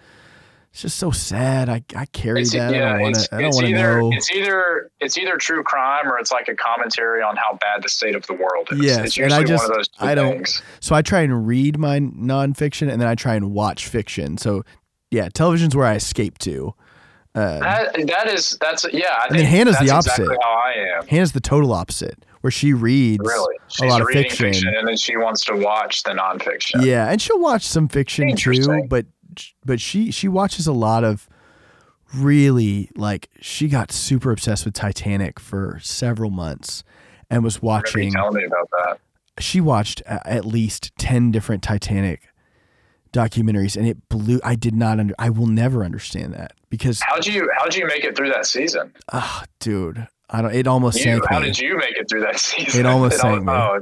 it's 0.73 0.81
just 0.83 0.97
so 0.99 1.11
sad. 1.11 1.69
I 1.69 1.83
I 1.95 2.07
carry 2.07 2.41
It's, 2.43 2.53
that. 2.53 2.73
I 2.73 2.77
yeah, 2.77 2.93
don't 2.93 3.01
want 3.03 3.17
it's, 3.17 3.29
to. 3.29 3.35
I 3.37 3.41
don't 3.43 3.55
want 3.55 3.67
to 3.67 3.73
know. 3.75 4.11
it's 4.13 4.31
either 4.33 4.91
it's 5.01 5.19
either 5.19 5.37
true 5.37 5.63
crime 5.63 6.11
or 6.11 6.19
it's 6.19 6.33
like 6.33 6.49
a 6.49 6.55
commentary 6.55 7.23
on 7.23 7.37
how 7.37 7.59
bad 7.61 7.83
the 7.83 7.89
state 7.91 8.15
of 8.15 8.27
the 8.27 8.33
world 8.35 8.69
is. 8.73 8.79
Yes, 8.83 9.07
it's 9.07 9.19
and 9.19 9.33
I 9.35 9.45
just- 9.45 9.63
one 9.63 9.71
of 9.71 9.77
those 9.77 9.89
two 9.89 10.05
I 10.05 10.15
don't- 10.15 10.33
things. 10.37 10.63
So 10.81 10.95
I 10.95 11.03
try 11.03 11.21
and 11.21 11.47
read 11.47 11.79
my 11.79 12.01
nonfiction, 12.01 12.91
and 12.91 13.01
then 13.01 13.07
I 13.09 13.15
try 13.15 13.35
and 13.35 13.53
watch 13.53 13.87
fiction. 13.87 14.39
So 14.39 14.63
yeah, 15.11 15.29
television's 15.29 15.77
where 15.77 15.87
I 15.87 15.95
escape 15.97 16.39
to. 16.39 16.75
Uh, 17.35 17.59
That, 17.61 18.07
that 18.09 18.29
is 18.29 18.57
that's 18.61 18.87
yeah. 18.93 19.09
I 19.23 19.27
And 19.29 19.39
then 19.39 19.47
Hannah's 19.47 19.79
the 19.79 19.91
opposite. 19.91 20.23
Exactly 20.23 20.37
how 20.43 20.51
I 20.53 20.73
am. 20.99 21.07
Hannah's 21.07 21.33
the 21.33 21.41
total 21.41 21.73
opposite, 21.73 22.25
where 22.41 22.51
she 22.51 22.73
reads 22.73 23.23
Really, 23.27 23.57
she's 23.69 23.91
lot 23.91 24.01
of 24.01 24.07
reading 24.07 24.31
fiction. 24.31 24.69
and 24.75 24.89
then 24.89 24.97
she 24.97 25.17
wants 25.19 25.45
to 25.47 25.57
watch 25.57 26.03
the 26.03 26.11
nonfiction. 26.13 26.85
Yeah, 26.85 27.11
and 27.11 27.21
she'll 27.21 27.41
watch 27.41 27.67
some 27.67 27.89
fiction 27.89 28.35
too, 28.37 28.85
but 28.89 29.05
but 29.65 29.81
she 29.81 30.11
she 30.11 30.29
watches 30.29 30.67
a 30.67 30.73
lot 30.73 31.05
of 31.05 31.29
really 32.15 32.91
like 32.97 33.29
she 33.41 33.69
got 33.69 33.91
super 33.93 34.31
obsessed 34.31 34.65
with 34.65 34.75
Titanic 34.75 35.41
for 35.41 35.79
several 35.83 36.31
months 36.31 36.85
and 37.31 37.43
was 37.43 37.63
watching 37.63 38.11
telling 38.13 38.35
me 38.37 38.45
about 38.45 38.69
that. 38.71 38.99
she 39.43 39.61
watched 39.61 40.03
at 40.07 40.45
least 40.45 40.93
10 40.99 41.31
different 41.31 41.63
Titanic 41.63 42.29
documentaries 43.13 43.77
and 43.77 43.87
it 43.87 44.09
blew 44.09 44.41
I 44.45 44.55
did 44.55 44.75
not 44.75 44.99
under 45.01 45.15
I 45.19 45.31
will 45.31 45.47
never 45.47 45.85
understand 45.85 46.33
that 46.35 46.53
because 46.71 47.01
How'd 47.03 47.27
you 47.27 47.51
how'd 47.59 47.75
you 47.75 47.87
make 47.87 48.05
it 48.05 48.17
through 48.17 48.31
that 48.31 48.47
season? 48.47 48.93
ah 49.13 49.45
dude 49.61 50.07
I 50.31 50.41
don't 50.43 50.55
it 50.55 50.67
almost 50.67 50.97
You, 50.99 51.05
sank 51.05 51.25
how 51.29 51.39
me. 51.41 51.47
did 51.47 51.59
you 51.59 51.77
make 51.77 51.97
it 51.97 52.09
through 52.09 52.21
that 52.23 52.39
season? 52.41 52.81
It 52.81 52.87
almost 52.87 53.19
sank 53.21 53.45
me. 53.45 53.53
Oh, 53.53 53.81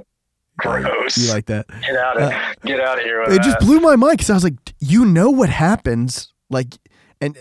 gross. 0.61 1.17
You 1.19 1.33
like 1.33 1.47
that? 1.47 1.67
get 1.83 1.97
out 1.97 2.17
of 2.21 2.33
Uh, 2.33 2.55
get 2.65 2.81
out 2.81 2.99
of 2.99 3.05
here 3.05 3.23
it 3.23 3.31
that. 3.31 3.43
just 3.43 3.59
blew 3.61 3.81
my 3.81 3.97
mind 3.97 4.19
because 4.19 4.31
I 4.31 4.35
was 4.35 4.45
like, 4.45 4.55
you 4.79 5.05
know 5.05 5.31
what 5.31 5.49
happens, 5.49 6.33
like, 6.49 6.77
and 7.21 7.37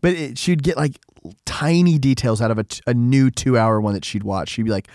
but 0.00 0.12
it, 0.12 0.38
she'd 0.38 0.62
get 0.62 0.76
like 0.76 0.98
tiny 1.44 1.98
details 1.98 2.40
out 2.40 2.50
of 2.50 2.58
a, 2.58 2.64
t- 2.64 2.80
a 2.86 2.94
new 2.94 3.30
two 3.30 3.58
hour 3.58 3.80
one 3.80 3.94
that 3.94 4.04
she'd 4.04 4.22
watch. 4.22 4.50
She'd 4.50 4.64
be 4.64 4.70
like, 4.70 4.88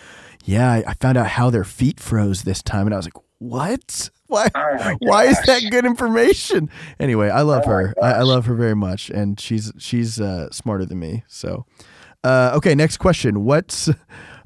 yeah, 0.46 0.72
I, 0.72 0.84
I 0.88 0.94
found 0.96 1.18
out 1.18 1.28
how 1.28 1.50
their 1.50 1.64
feet 1.64 2.00
froze 2.00 2.44
this 2.44 2.62
time, 2.64 2.88
and 2.88 2.94
I 2.94 2.98
was 2.98 3.06
like, 3.06 3.22
what? 3.40 4.10
Why? 4.28 4.48
Oh 4.56 4.96
Why 5.00 5.26
is 5.26 5.42
that 5.46 5.64
good 5.72 5.86
information? 5.86 6.70
Anyway, 7.00 7.30
I 7.30 7.42
love 7.42 7.64
Oh 7.66 7.70
her. 7.72 7.94
I, 8.02 8.12
I 8.14 8.22
love 8.22 8.46
her 8.46 8.56
very 8.56 8.76
much, 8.76 9.10
and 9.10 9.40
she's 9.40 9.72
she's 9.78 10.22
uh, 10.22 10.50
smarter 10.52 10.86
than 10.86 11.00
me. 11.00 11.24
So, 11.28 11.66
uh, 12.24 12.52
okay, 12.56 12.74
next 12.76 12.98
question. 12.98 13.44
What's 13.44 13.90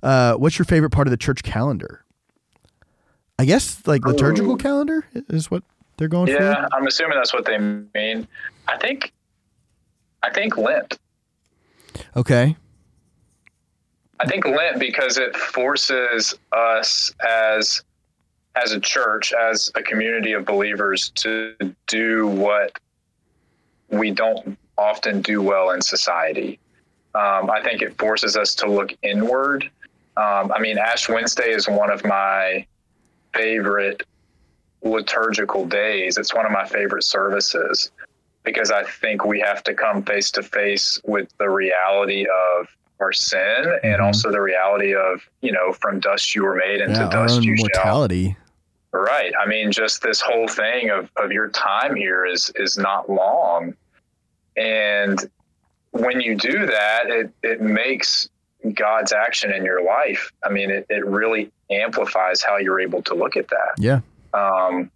uh, 0.01 0.35
what's 0.35 0.57
your 0.57 0.65
favorite 0.65 0.91
part 0.91 1.05
of 1.07 1.11
the 1.11 1.17
church 1.17 1.43
calendar? 1.43 2.04
I 3.37 3.45
guess 3.45 3.85
like 3.85 4.05
liturgical 4.05 4.53
Ooh. 4.53 4.57
calendar 4.57 5.05
is 5.29 5.51
what 5.51 5.63
they're 5.97 6.07
going 6.07 6.27
for. 6.27 6.33
Yeah, 6.41 6.67
I'm 6.73 6.87
assuming 6.87 7.17
that's 7.17 7.33
what 7.33 7.45
they 7.45 7.57
mean. 7.57 8.27
I 8.67 8.77
think 8.77 9.13
I 10.23 10.31
think 10.31 10.57
Lent. 10.57 10.97
Okay. 12.15 12.55
I 14.19 14.25
think 14.25 14.45
Lent 14.45 14.79
because 14.79 15.17
it 15.17 15.35
forces 15.35 16.33
us 16.51 17.13
as 17.27 17.83
as 18.55 18.71
a 18.71 18.79
church, 18.79 19.33
as 19.33 19.69
a 19.75 19.83
community 19.83 20.31
of 20.31 20.45
believers, 20.45 21.09
to 21.15 21.55
do 21.87 22.27
what 22.27 22.79
we 23.89 24.11
don't 24.11 24.57
often 24.77 25.21
do 25.21 25.41
well 25.41 25.71
in 25.71 25.81
society. 25.81 26.59
Um, 27.13 27.49
I 27.49 27.61
think 27.61 27.81
it 27.81 27.97
forces 27.97 28.37
us 28.37 28.55
to 28.55 28.69
look 28.69 28.93
inward. 29.03 29.69
Um, 30.17 30.51
I 30.53 30.59
mean, 30.59 30.77
Ash 30.77 31.09
Wednesday 31.09 31.51
is 31.51 31.67
one 31.67 31.91
of 31.91 32.03
my 32.05 32.65
favorite 33.35 34.03
liturgical 34.83 35.65
days. 35.65 36.17
It's 36.17 36.33
one 36.33 36.45
of 36.45 36.51
my 36.51 36.65
favorite 36.65 37.03
services 37.03 37.91
because 38.43 38.71
I 38.71 38.83
think 38.83 39.25
we 39.25 39.39
have 39.39 39.63
to 39.63 39.73
come 39.73 40.03
face 40.03 40.29
to 40.31 40.43
face 40.43 41.01
with 41.05 41.27
the 41.39 41.49
reality 41.49 42.25
of 42.57 42.67
our 42.99 43.11
sin 43.11 43.79
and 43.83 43.99
Mhm. 43.99 44.03
also 44.05 44.31
the 44.31 44.41
reality 44.41 44.95
of, 44.95 45.21
you 45.41 45.51
know, 45.51 45.73
from 45.73 45.99
dust 45.99 46.35
you 46.35 46.43
were 46.43 46.55
made 46.55 46.81
and 46.81 46.95
Yeah, 46.95 47.03
to 47.03 47.09
dust 47.09 47.43
you 47.43 47.57
shall. 47.57 47.67
mortality. 47.83 48.37
Right. 48.93 49.33
I 49.37 49.45
mean, 49.47 49.71
just 49.71 50.01
this 50.01 50.21
whole 50.21 50.47
thing 50.47 50.89
of, 50.89 51.09
of 51.17 51.31
your 51.31 51.49
time 51.49 51.95
here 51.95 52.25
is 52.25 52.51
is 52.55 52.77
not 52.77 53.09
long. 53.09 53.75
And 54.55 55.19
when 55.91 56.21
you 56.21 56.35
do 56.35 56.65
that, 56.67 57.09
it, 57.09 57.31
it 57.43 57.59
makes 57.61 58.29
God's 58.73 59.13
action 59.13 59.51
in 59.51 59.63
your 59.63 59.83
life, 59.83 60.31
I 60.43 60.49
mean, 60.49 60.69
it, 60.71 60.85
it 60.89 61.05
really 61.05 61.51
amplifies 61.69 62.41
how 62.41 62.57
you're 62.57 62.79
able 62.79 63.01
to 63.03 63.13
look 63.13 63.35
at 63.37 63.47
that. 63.49 63.73
Yeah. 63.77 63.99
Um, 64.33 64.91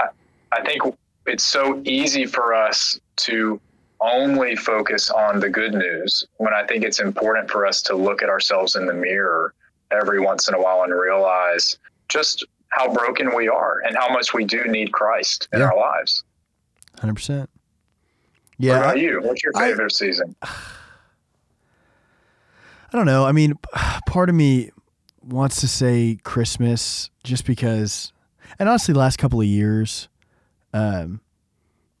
I, 0.00 0.06
I 0.52 0.62
think 0.62 0.82
it's 1.26 1.44
so 1.44 1.80
easy 1.84 2.26
for 2.26 2.54
us 2.54 2.98
to 3.16 3.60
only 4.00 4.54
focus 4.56 5.10
on 5.10 5.40
the 5.40 5.48
good 5.48 5.72
news 5.74 6.24
when 6.36 6.52
I 6.52 6.64
think 6.66 6.84
it's 6.84 7.00
important 7.00 7.50
for 7.50 7.66
us 7.66 7.80
to 7.82 7.94
look 7.96 8.22
at 8.22 8.28
ourselves 8.28 8.76
in 8.76 8.86
the 8.86 8.92
mirror 8.94 9.54
every 9.90 10.20
once 10.20 10.48
in 10.48 10.54
a 10.54 10.60
while 10.60 10.82
and 10.82 10.92
realize 10.92 11.78
just 12.08 12.44
how 12.68 12.92
broken 12.92 13.34
we 13.34 13.48
are 13.48 13.80
and 13.86 13.96
how 13.96 14.08
much 14.12 14.34
we 14.34 14.44
do 14.44 14.64
need 14.64 14.92
Christ 14.92 15.48
in 15.52 15.60
Yeah. 15.60 15.66
our 15.66 15.76
lives. 15.76 16.24
Hundred 17.00 17.14
percent. 17.14 17.48
Yeah. 18.58 18.72
What 18.72 18.78
about 18.80 18.96
I, 18.96 19.00
you? 19.00 19.20
What's 19.22 19.42
your 19.42 19.52
I- 19.56 19.68
favorite 19.70 19.92
season? 19.92 20.34
I 22.92 22.96
don't 22.96 23.06
know. 23.06 23.24
I 23.26 23.32
mean, 23.32 23.54
part 24.06 24.28
of 24.28 24.34
me 24.34 24.70
wants 25.22 25.60
to 25.60 25.68
say 25.68 26.18
Christmas 26.22 27.10
just 27.24 27.44
because, 27.46 28.12
and 28.58 28.68
honestly, 28.68 28.92
the 28.92 29.00
last 29.00 29.18
couple 29.18 29.40
of 29.40 29.46
years, 29.46 30.08
um, 30.72 31.20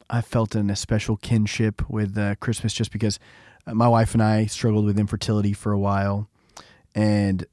I 0.08 0.20
felt 0.20 0.54
an 0.54 0.70
especial 0.70 1.16
kinship 1.16 1.88
with 1.90 2.16
uh, 2.16 2.36
Christmas 2.36 2.72
just 2.72 2.92
because 2.92 3.18
uh, 3.66 3.74
my 3.74 3.88
wife 3.88 4.14
and 4.14 4.22
I 4.22 4.46
struggled 4.46 4.84
with 4.84 4.98
infertility 4.98 5.52
for 5.52 5.72
a 5.72 5.78
while, 5.78 6.28
and 6.94 7.44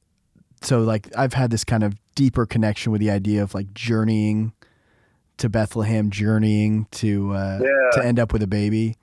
so 0.62 0.82
like 0.82 1.08
I've 1.18 1.34
had 1.34 1.50
this 1.50 1.64
kind 1.64 1.84
of 1.84 1.96
deeper 2.16 2.46
connection 2.46 2.92
with 2.92 3.02
the 3.02 3.10
idea 3.10 3.42
of 3.42 3.54
like 3.56 3.74
journeying 3.74 4.54
to 5.38 5.50
Bethlehem, 5.50 6.12
journeying 6.12 6.86
to 6.92 7.34
uh, 7.34 7.60
Yeah. 7.62 8.02
to 8.02 8.08
end 8.08 8.20
up 8.20 8.32
with 8.32 8.44
a 8.44 8.48
baby. 8.48 8.96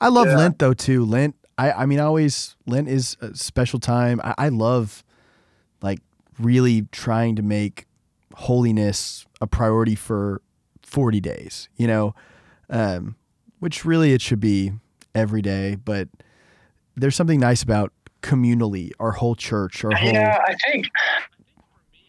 I 0.00 0.08
love 0.08 0.26
Yeah. 0.26 0.36
Lent 0.38 0.58
though 0.58 0.74
too. 0.74 1.04
Lent, 1.04 1.36
I 1.60 1.82
I 1.82 1.86
mean, 1.86 2.00
I 2.00 2.04
always 2.04 2.56
Lent 2.66 2.88
is 2.88 3.16
a 3.20 3.34
special 3.34 3.78
time. 3.78 4.20
I, 4.24 4.34
I 4.38 4.48
love 4.48 5.04
like 5.82 6.00
really 6.38 6.86
trying 6.90 7.36
to 7.36 7.42
make 7.42 7.86
holiness 8.34 9.26
a 9.40 9.46
priority 9.46 9.94
for 9.94 10.40
forty 10.82 11.20
days. 11.20 11.68
You 11.76 11.86
know, 11.86 12.14
um, 12.70 13.16
which 13.58 13.84
really 13.84 14.12
it 14.12 14.22
should 14.22 14.40
be 14.40 14.72
every 15.14 15.42
day. 15.42 15.76
But 15.76 16.08
there's 16.96 17.14
something 17.14 17.40
nice 17.40 17.62
about 17.62 17.92
communally, 18.22 18.92
our 18.98 19.12
whole 19.12 19.34
church, 19.34 19.84
our 19.84 19.92
whole 19.94 20.12
Yeah, 20.12 20.38
I 20.46 20.54
think 20.70 20.88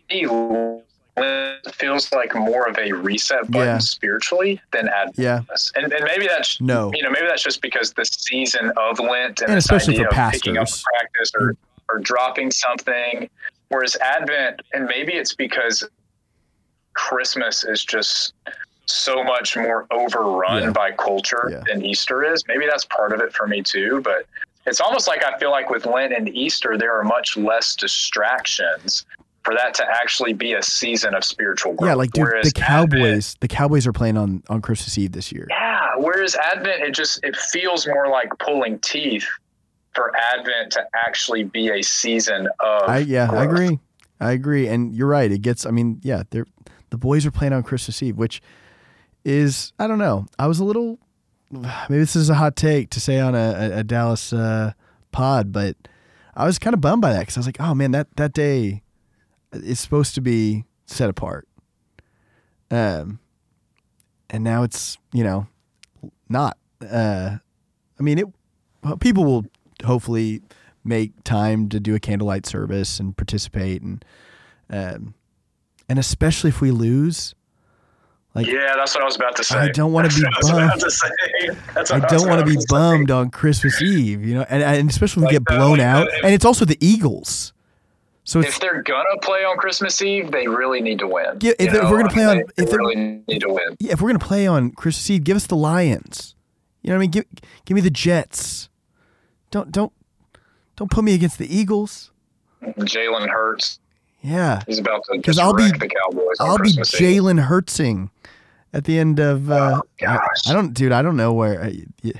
for 0.09 0.13
me, 0.13 0.81
it 1.17 1.75
feels 1.75 2.11
like 2.13 2.33
more 2.35 2.67
of 2.67 2.77
a 2.77 2.91
reset 2.93 3.49
button 3.51 3.67
Yeah. 3.67 3.77
spiritually 3.79 4.61
than 4.71 4.87
Advent. 4.87 5.17
yeah. 5.17 5.41
And, 5.75 5.91
and 5.91 6.03
maybe 6.05 6.27
that's 6.27 6.59
no, 6.61 6.91
you 6.93 7.03
know 7.03 7.09
maybe 7.11 7.27
that's 7.27 7.43
just 7.43 7.61
because 7.61 7.93
the 7.93 8.05
season 8.05 8.71
of 8.77 8.99
Lent 8.99 9.41
and, 9.41 9.49
And 9.49 9.57
especially 9.57 9.95
idea 9.95 10.09
for 10.11 10.21
of 10.21 10.31
picking 10.31 10.57
up 10.57 10.67
pastors. 10.67 10.83
practice 10.93 11.31
or, 11.37 11.53
mm. 11.53 11.57
or 11.89 11.99
dropping 11.99 12.51
something. 12.51 13.29
Whereas 13.69 13.95
Advent, 13.97 14.61
and 14.73 14.85
maybe 14.85 15.13
it's 15.13 15.33
because 15.35 15.83
Christmas 16.93 17.63
is 17.63 17.83
just 17.83 18.33
so 18.85 19.23
much 19.23 19.55
more 19.55 19.87
overrun 19.91 20.63
Yeah. 20.63 20.69
by 20.71 20.91
culture 20.91 21.47
Yeah. 21.51 21.61
than 21.67 21.85
Easter 21.85 22.23
is. 22.23 22.43
Maybe 22.47 22.65
that's 22.65 22.85
part 22.85 23.13
of 23.13 23.21
it 23.21 23.33
for 23.33 23.47
me 23.47 23.61
too. 23.61 24.01
But 24.03 24.25
it's 24.65 24.81
almost 24.81 25.07
like 25.07 25.23
I 25.23 25.37
feel 25.39 25.51
like 25.51 25.69
with 25.69 25.85
Lent 25.85 26.13
and 26.13 26.27
Easter, 26.29 26.77
there 26.77 26.93
are 26.97 27.03
much 27.03 27.37
less 27.37 27.75
distractions 27.75 29.05
for 29.43 29.55
that 29.55 29.73
to 29.75 29.85
actually 29.89 30.33
be 30.33 30.53
a 30.53 30.61
season 30.61 31.15
of 31.15 31.23
spiritual 31.23 31.73
growth. 31.73 31.89
yeah, 31.89 31.95
like 31.95 32.11
dude, 32.11 32.23
Whereas 32.25 32.51
the 32.53 32.61
Advent- 32.61 32.91
Cowboys, 32.91 33.35
the 33.39 33.47
Cowboys 33.47 33.87
are 33.87 33.93
playing 33.93 34.17
on 34.17 34.43
on 34.49 34.61
Christmas 34.61 34.97
Eve 34.97 35.11
this 35.13 35.31
year. 35.31 35.47
yeah. 35.49 35.79
Whereas 35.97 36.35
Advent, 36.35 36.81
it 36.83 36.93
just 36.93 37.23
it 37.23 37.35
feels 37.35 37.85
more 37.87 38.07
like 38.09 38.29
pulling 38.39 38.79
teeth 38.79 39.27
for 39.93 40.11
Advent 40.15 40.71
to 40.73 40.83
actually 40.95 41.43
be 41.43 41.69
a 41.69 41.81
season 41.81 42.47
of. 42.59 42.83
I 42.89 42.99
yeah, 42.99 43.29
I 43.31 43.43
agree. 43.43 43.77
I 44.19 44.31
agree, 44.31 44.67
and 44.67 44.93
you're 44.95 45.07
right. 45.07 45.31
It 45.31 45.41
gets. 45.41 45.65
I 45.65 45.71
mean, 45.71 45.99
yeah, 46.03 46.23
they're 46.29 46.45
the 46.91 46.97
boys 46.97 47.25
are 47.25 47.31
playing 47.31 47.53
on 47.53 47.63
Christmas 47.63 48.01
Eve, 48.03 48.17
which 48.17 48.41
is 49.25 49.73
I 49.79 49.87
don't 49.87 49.99
know. 49.99 50.25
I 50.39 50.47
was 50.47 50.59
a 50.59 50.63
little. 50.63 50.99
Maybe 51.51 51.97
this 51.99 52.15
is 52.15 52.29
a 52.29 52.35
hot 52.35 52.55
take 52.55 52.89
to 52.91 52.99
say 52.99 53.19
on 53.19 53.35
a, 53.35 53.37
a, 53.73 53.77
a 53.79 53.83
Dallas 53.83 54.31
uh, 54.31 54.71
pod, 55.11 55.51
but 55.51 55.75
I 56.35 56.45
was 56.45 56.57
kind 56.59 56.73
of 56.73 56.81
bummed 56.81 57.01
by 57.01 57.11
that 57.13 57.21
because 57.21 57.37
I 57.37 57.39
was 57.41 57.45
like, 57.47 57.59
oh 57.59 57.73
man, 57.75 57.91
that 57.91 58.15
that 58.15 58.33
day 58.33 58.83
is 59.53 59.79
supposed 59.79 60.15
to 60.15 60.21
be 60.21 60.65
set 60.85 61.09
apart. 61.09 61.47
Um, 62.69 63.19
and 64.29 64.43
now 64.43 64.63
it's 64.63 64.97
you 65.13 65.23
know 65.23 65.47
not. 66.29 66.57
Uh, 66.81 67.37
I 67.99 68.03
mean, 68.03 68.17
it. 68.17 68.25
People 68.99 69.25
will 69.25 69.45
hopefully 69.85 70.41
make 70.83 71.23
time 71.23 71.69
to 71.69 71.79
do 71.79 71.93
a 71.93 71.99
candlelight 71.99 72.45
service 72.47 72.99
and 72.99 73.15
participate 73.15 73.81
and 73.83 74.03
um, 74.71 75.13
and 75.87 75.99
especially 75.99 76.47
if 76.49 76.61
we 76.61 76.71
lose 76.71 77.35
like 78.33 78.47
Yeah, 78.47 78.73
that's 78.75 78.95
what 78.95 79.03
I 79.03 79.05
was 79.05 79.15
about 79.17 79.35
to 79.35 79.43
say. 79.43 79.57
I 79.59 79.67
don't 79.69 79.91
wanna 79.91 80.07
be 80.07 80.21
That's 80.21 80.49
I 80.49 80.67
bummed. 80.67 80.81
to 80.81 80.89
say. 80.89 81.07
That's 81.75 81.91
I 81.91 81.99
don't 81.99 82.27
want 82.27 82.39
to 82.47 82.51
be 82.51 82.57
bummed 82.69 83.11
on 83.11 83.29
Christmas 83.29 83.79
Eve, 83.81 84.25
you 84.25 84.33
know, 84.33 84.45
and, 84.49 84.63
and 84.63 84.89
especially 84.89 85.21
when 85.21 85.29
we 85.31 85.35
Like 85.37 85.45
get 85.45 85.55
blown 85.57 85.79
out, 85.79 86.07
and 86.23 86.33
it's 86.33 86.45
also 86.45 86.65
the 86.65 86.77
Eagles, 86.79 87.53
so 88.23 88.39
If 88.39 88.59
they're 88.59 88.81
gonna 88.83 89.17
play 89.21 89.43
on 89.43 89.57
Christmas 89.57 90.01
Eve, 90.01 90.31
they 90.31 90.47
really 90.47 90.81
need 90.81 90.99
to 90.99 91.07
win. 91.07 91.37
Yeah, 91.41 91.53
if 91.59 91.73
if 91.73 91.89
we're 91.89 92.01
gonna 92.01 92.09
play 92.13 92.23
I 92.25 92.29
on- 92.31 92.37
they 92.55 92.63
if 92.63 92.69
they're- 92.69 92.77
really 92.79 93.23
need 93.27 93.39
to 93.41 93.49
win. 93.49 93.75
yeah, 93.79 93.93
if 93.93 94.01
we're 94.01 94.09
gonna 94.09 94.19
play 94.19 94.45
on 94.47 94.71
Christmas 94.71 95.09
Eve, 95.09 95.23
give 95.23 95.35
us 95.37 95.47
the 95.47 95.55
Lions, 95.55 96.35
you 96.81 96.89
know 96.89 96.95
what 96.95 96.99
I 96.99 97.01
mean? 97.01 97.11
Give 97.11 97.25
give 97.65 97.75
me 97.75 97.81
the 97.81 97.89
Jets. 97.89 98.69
Don't 99.49 99.71
don't 99.71 99.91
don't 100.77 100.89
put 100.91 101.03
me 101.03 101.13
against 101.13 101.37
the 101.39 101.53
Eagles. 101.55 102.11
Jalen 102.63 103.27
Hurts, 103.27 103.79
Yeah, 104.21 104.61
he's 104.67 104.77
about 104.77 105.03
to 105.05 105.13
'Cause 105.17 105.35
just 105.35 105.39
I'll 105.39 105.53
be- 105.53 105.63
the 105.71 105.89
Cowboys. 105.89 106.37
I'll 106.39 106.57
be 106.59 106.69
Jalen 106.73 107.47
Hurtsing 107.47 108.11
at 108.71 108.83
the 108.85 108.99
end 108.99 109.19
of. 109.19 109.49
Uh, 109.51 109.79
Oh, 109.83 109.87
gosh. 109.99 110.19
I, 110.45 110.51
I 110.51 110.53
don't, 110.53 110.71
dude. 110.73 110.91
I 110.91 111.01
don't 111.01 111.17
know 111.17 111.33
where. 111.33 111.63
I, 111.63 111.85
yeah. 112.03 112.13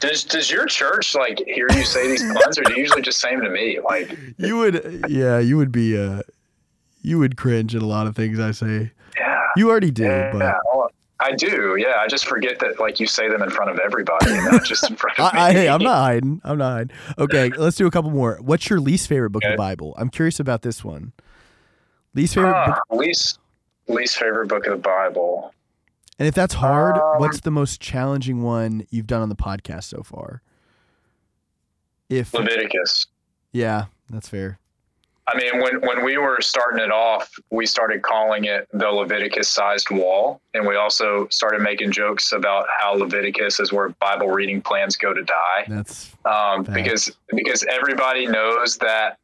Does 0.00 0.24
Does 0.24 0.50
your 0.50 0.66
church 0.66 1.14
like 1.14 1.38
hear 1.46 1.66
you 1.72 1.84
say 1.84 2.08
these 2.08 2.22
puns, 2.22 2.58
or 2.58 2.62
do 2.64 2.72
you 2.74 2.80
usually 2.80 3.02
just 3.02 3.20
say 3.20 3.30
them 3.34 3.44
to 3.44 3.50
me? 3.50 3.78
Like, 3.82 4.16
You 4.38 4.56
would, 4.58 5.04
yeah, 5.08 5.38
you 5.38 5.56
would 5.56 5.72
be, 5.72 5.98
uh, 5.98 6.22
you 7.02 7.18
would 7.18 7.36
cringe 7.36 7.74
at 7.74 7.82
a 7.82 7.86
lot 7.86 8.06
of 8.06 8.14
things 8.16 8.38
I 8.38 8.50
say. 8.50 8.90
yeah, 9.16 9.40
You 9.56 9.70
already 9.70 9.90
do, 9.90 10.02
yeah, 10.04 10.32
but 10.32 10.56
I 11.18 11.32
do. 11.32 11.76
Yeah, 11.78 11.94
I 11.98 12.08
just 12.08 12.26
forget 12.26 12.58
that 12.58 12.78
like 12.78 13.00
you 13.00 13.06
say 13.06 13.28
them 13.30 13.42
in 13.42 13.48
front 13.48 13.70
of 13.70 13.78
everybody, 13.78 14.30
and 14.32 14.44
not 14.52 14.64
just 14.64 14.88
in 14.90 14.96
front 15.02 15.18
of 15.18 15.32
me. 15.32 15.38
I, 15.40 15.48
I, 15.48 15.52
hey, 15.52 15.68
I'm 15.68 15.82
not 15.82 15.96
hiding. 16.02 16.42
I'm 16.44 16.58
not 16.58 16.72
hiding. 16.72 16.96
Okay, 17.18 17.48
let's 17.56 17.76
do 17.76 17.86
a 17.86 17.90
couple 17.90 18.10
more. 18.10 18.38
What's 18.42 18.68
your 18.68 18.80
least 18.80 19.08
favorite 19.08 19.30
book 19.30 19.44
of 19.44 19.52
the 19.52 19.56
Bible? 19.56 19.94
I'm 19.96 20.10
curious 20.10 20.38
about 20.40 20.60
this 20.62 20.84
one. 20.84 21.12
Least 22.14 22.34
favorite, 22.34 22.52
book, 22.66 22.78
Ah, 22.90 22.94
least 22.94 23.38
least 23.88 24.18
favorite 24.18 24.48
book 24.48 24.66
of 24.66 24.72
the 24.72 24.78
Bible. 24.82 25.54
And 26.18 26.28
if 26.28 26.34
that's 26.34 26.54
hard, 26.54 26.96
um, 26.96 27.18
what's 27.18 27.40
the 27.40 27.50
most 27.50 27.80
challenging 27.80 28.42
one 28.42 28.86
you've 28.90 29.06
done 29.06 29.22
on 29.22 29.28
the 29.28 29.36
podcast 29.36 29.84
so 29.84 30.02
far? 30.02 30.42
If 32.08 32.32
Leviticus. 32.32 33.06
yeah, 33.52 33.86
that's 34.08 34.28
fair. 34.28 34.58
I 35.28 35.36
mean, 35.36 35.60
when, 35.60 35.80
when 35.80 36.04
we 36.04 36.18
were 36.18 36.40
starting 36.40 36.78
it 36.78 36.92
off, 36.92 37.36
we 37.50 37.66
started 37.66 38.02
calling 38.02 38.44
it 38.44 38.68
the 38.72 38.88
Leviticus 38.88 39.48
sized 39.48 39.90
wall. 39.90 40.40
And 40.54 40.64
we 40.64 40.76
also 40.76 41.26
started 41.32 41.62
making 41.62 41.90
jokes 41.90 42.30
about 42.30 42.66
how 42.78 42.94
Leviticus 42.94 43.58
is 43.58 43.72
where 43.72 43.88
Bible 43.88 44.28
reading 44.28 44.62
plans 44.62 44.96
go 44.96 45.12
to 45.12 45.24
die. 45.24 45.64
That's 45.66 46.12
Um, 46.24 46.62
because, 46.62 47.10
because 47.34 47.64
everybody 47.64 48.28
knows 48.28 48.76
that 48.78 49.18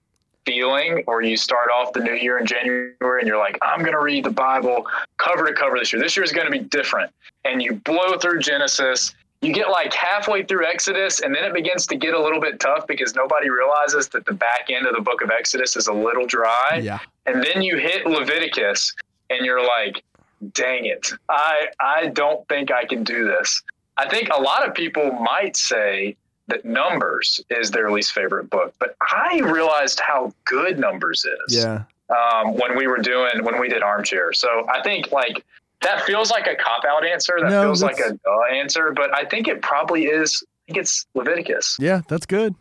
feeling 0.45 1.05
or 1.07 1.23
you 1.23 1.37
start 1.37 1.69
off 1.71 1.93
the 1.93 2.01
new 2.01 2.15
year 2.15 2.39
in 2.39 2.47
January 2.47 2.95
and 3.21 3.27
you're 3.27 3.39
like, 3.39 3.59
I'm 3.63 3.81
going 3.81 3.93
to 3.93 4.01
read 4.01 4.25
the 4.25 4.31
Bible 4.31 4.87
cover 5.19 5.47
to 5.47 5.53
cover 5.53 5.79
this 5.79 5.93
year. 5.93 6.03
This 6.03 6.17
year 6.17 6.25
is 6.25 6.33
going 6.33 6.47
to 6.47 6.51
be 6.51 6.61
different. 6.61 7.13
And 7.45 7.63
you 7.63 7.75
blow 7.75 8.19
through 8.19 8.41
Genesis. 8.41 9.15
You 9.41 9.53
get 9.53 9.71
like 9.71 9.93
halfway 9.93 10.45
through 10.45 10.67
Exodus, 10.67 11.21
and 11.21 11.35
then 11.35 11.43
it 11.43 11.53
begins 11.53 11.85
to 11.89 11.97
get 11.97 12.15
a 12.15 12.21
little 12.23 12.41
bit 12.41 12.61
tough 12.61 12.87
because 12.87 13.17
nobody 13.17 13.51
realizes 13.51 14.09
that 14.11 14.25
the 14.25 14.33
back 14.35 14.69
end 14.71 14.87
of 14.87 14.95
the 14.95 15.01
book 15.01 15.21
of 15.21 15.31
Exodus 15.31 15.77
is 15.77 15.89
a 15.89 15.93
little 15.93 16.27
dry. 16.27 16.81
yeah, 16.81 17.01
And 17.27 17.43
then 17.43 17.61
you 17.61 17.77
hit 17.77 18.07
Leviticus, 18.07 18.95
and 19.31 19.45
you're 19.45 19.65
like, 19.65 20.05
dang 20.53 20.87
it. 20.87 21.11
I, 21.29 21.67
I 21.81 22.07
don't 22.09 22.47
think 22.49 22.71
I 22.71 22.85
can 22.85 23.03
do 23.03 23.25
this. 23.25 23.63
I 23.97 24.09
think 24.09 24.29
a 24.29 24.41
lot 24.41 24.67
of 24.67 24.75
people 24.75 25.11
might 25.11 25.57
say 25.57 26.17
that 26.49 26.65
Numbers 26.65 27.41
is 27.51 27.71
their 27.71 27.91
least 27.91 28.13
favorite 28.13 28.51
book, 28.51 28.75
but 28.79 28.97
I 29.01 29.41
realized 29.45 30.01
how 30.01 30.33
good 30.45 30.79
Numbers 30.79 31.25
is 31.47 31.57
yeah. 31.57 31.85
um, 32.11 32.55
when 32.55 32.77
we 32.77 32.87
were 32.87 32.99
doing 32.99 33.45
when 33.45 33.61
we 33.61 33.69
did 33.69 33.83
armchair. 33.83 34.33
So 34.33 34.67
I 34.69 34.83
think 34.83 35.13
like 35.13 35.45
that 35.83 36.05
feels 36.05 36.31
like 36.31 36.47
a 36.47 36.55
cop 36.57 36.85
out 36.85 37.05
answer. 37.07 37.35
That 37.41 37.51
No, 37.51 37.63
feels 37.63 37.83
like 37.83 37.99
a 37.99 38.13
duh 38.13 38.55
answer, 38.55 38.93
but 38.95 39.15
I 39.15 39.25
think 39.25 39.49
it 39.49 39.63
probably 39.63 40.07
is. 40.07 40.43
I 40.45 40.73
think 40.73 40.79
it's 40.79 41.07
Leviticus. 41.15 41.77
Yeah, 41.79 42.03
that's 42.09 42.27
good. 42.27 42.55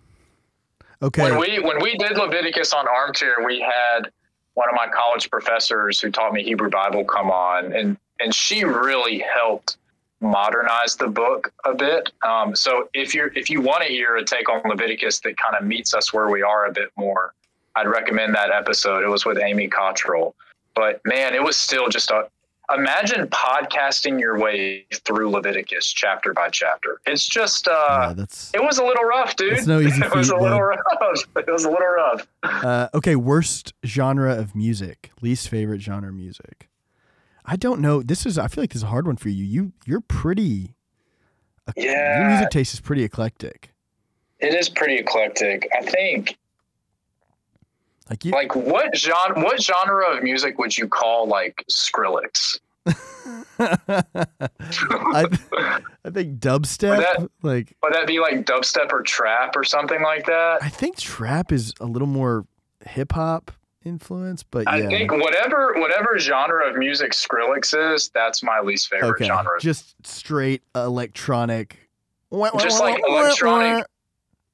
Okay. 1.01 1.23
When 1.23 1.39
we 1.39 1.59
when 1.59 1.81
we 1.81 1.97
did 1.97 2.17
Leviticus 2.17 2.73
on 2.73 2.87
armchair, 2.87 3.37
we 3.45 3.59
had 3.59 4.11
one 4.53 4.69
of 4.69 4.75
my 4.75 4.87
college 4.87 5.29
professors 5.29 5.99
who 5.99 6.11
taught 6.11 6.33
me 6.33 6.43
Hebrew 6.43 6.69
Bible 6.69 7.03
come 7.03 7.31
on, 7.31 7.73
and 7.73 7.97
and 8.19 8.33
she 8.33 8.63
really 8.63 9.19
helped 9.19 9.77
modernized 10.21 10.99
the 10.99 11.07
book 11.07 11.51
a 11.65 11.73
bit. 11.73 12.11
Um, 12.21 12.55
so 12.55 12.89
if 12.93 13.13
you're 13.13 13.31
if 13.33 13.49
you 13.49 13.61
want 13.61 13.83
to 13.83 13.89
hear 13.89 14.15
a 14.15 14.23
take 14.23 14.49
on 14.49 14.61
Leviticus 14.69 15.19
that 15.21 15.37
kind 15.37 15.55
of 15.55 15.65
meets 15.65 15.93
us 15.93 16.13
where 16.13 16.29
we 16.29 16.41
are 16.41 16.67
a 16.67 16.71
bit 16.71 16.89
more, 16.95 17.33
I'd 17.75 17.87
recommend 17.87 18.35
that 18.35 18.51
episode. 18.51 19.03
It 19.03 19.07
was 19.09 19.25
with 19.25 19.37
Amy 19.37 19.67
Cottrell. 19.67 20.35
But 20.75 21.01
man, 21.05 21.33
it 21.33 21.43
was 21.43 21.57
still 21.57 21.89
just 21.89 22.11
a 22.11 22.29
imagine 22.73 23.27
podcasting 23.27 24.19
your 24.19 24.39
way 24.39 24.85
through 24.93 25.29
Leviticus 25.29 25.91
chapter 25.91 26.33
by 26.33 26.49
chapter. 26.49 27.01
It's 27.05 27.25
just 27.25 27.67
uh 27.67 27.71
Yeah, 27.89 28.13
that's 28.13 28.51
it 28.53 28.61
was 28.63 28.77
a 28.77 28.83
little 28.83 29.03
rough, 29.03 29.35
dude. 29.35 29.53
It's 29.53 29.67
no 29.67 29.79
easy 29.79 30.01
it 30.05 30.13
was 30.15 30.29
feat, 30.29 30.37
a 30.37 30.41
little 30.41 30.61
rough. 30.61 30.79
It 31.35 31.51
was 31.51 31.65
a 31.65 31.69
little 31.69 31.87
rough. 31.87 32.27
uh, 32.43 32.87
okay. 32.93 33.15
Worst 33.15 33.73
genre 33.85 34.33
of 34.35 34.55
music, 34.55 35.11
least 35.21 35.49
favorite 35.49 35.81
genre 35.81 36.09
of 36.09 36.15
music. 36.15 36.69
I 37.45 37.55
don't 37.55 37.81
know. 37.81 38.01
This 38.03 38.25
is. 38.25 38.37
I 38.37 38.47
feel 38.47 38.61
like 38.63 38.71
this 38.71 38.77
is 38.81 38.83
a 38.83 38.87
hard 38.87 39.07
one 39.07 39.17
for 39.17 39.29
you. 39.29 39.43
You 39.43 39.73
you're 39.85 40.01
pretty. 40.01 40.75
Uh, 41.67 41.73
your 41.77 41.91
Yeah. 41.91 42.27
music 42.29 42.49
taste 42.51 42.73
is 42.73 42.79
pretty 42.81 43.03
eclectic. 43.03 43.73
It 44.39 44.53
is 44.53 44.69
pretty 44.69 44.95
eclectic. 44.95 45.67
I 45.77 45.81
think 45.83 46.37
Like 48.09 48.25
you. 48.25 48.31
like 48.31 48.55
what 48.55 48.95
genre 48.97 49.41
what 49.43 49.61
genre 49.61 50.15
of 50.17 50.23
music 50.23 50.57
would 50.57 50.75
you 50.77 50.87
call 50.87 51.27
like 51.27 51.63
Skrillex? 51.71 52.59
I, 53.59 55.25
I 56.05 56.09
think 56.09 56.39
dubstep. 56.39 56.97
that- 56.97 57.29
like 57.43 57.75
Would 57.83 57.93
that 57.93 58.07
be 58.07 58.19
like 58.19 58.45
dubstep 58.45 58.91
or 58.91 59.03
trap 59.03 59.55
or 59.55 59.63
something 59.63 60.01
like 60.01 60.25
that? 60.25 60.63
I 60.63 60.69
think 60.69 60.97
trap 60.97 61.51
is 61.51 61.73
a 61.79 61.85
little 61.85 62.07
more 62.07 62.45
hip 62.85 63.11
hop 63.13 63.51
influence, 63.83 64.43
but 64.43 64.65
yeah. 64.65 64.71
I 64.73 64.81
think 64.87 65.11
whatever 65.11 65.73
whatever 65.77 66.17
genre 66.19 66.69
of 66.69 66.75
music 66.77 67.11
Skrillex 67.13 67.93
is, 67.95 68.09
that's 68.09 68.43
my 68.43 68.59
least 68.59 68.89
favorite 68.89 69.09
okay, 69.11 69.25
genre. 69.25 69.59
just 69.59 69.95
straight 70.05 70.61
electronic. 70.75 71.89
Just 72.59 72.79
like 72.79 73.01
electronic- 73.07 73.85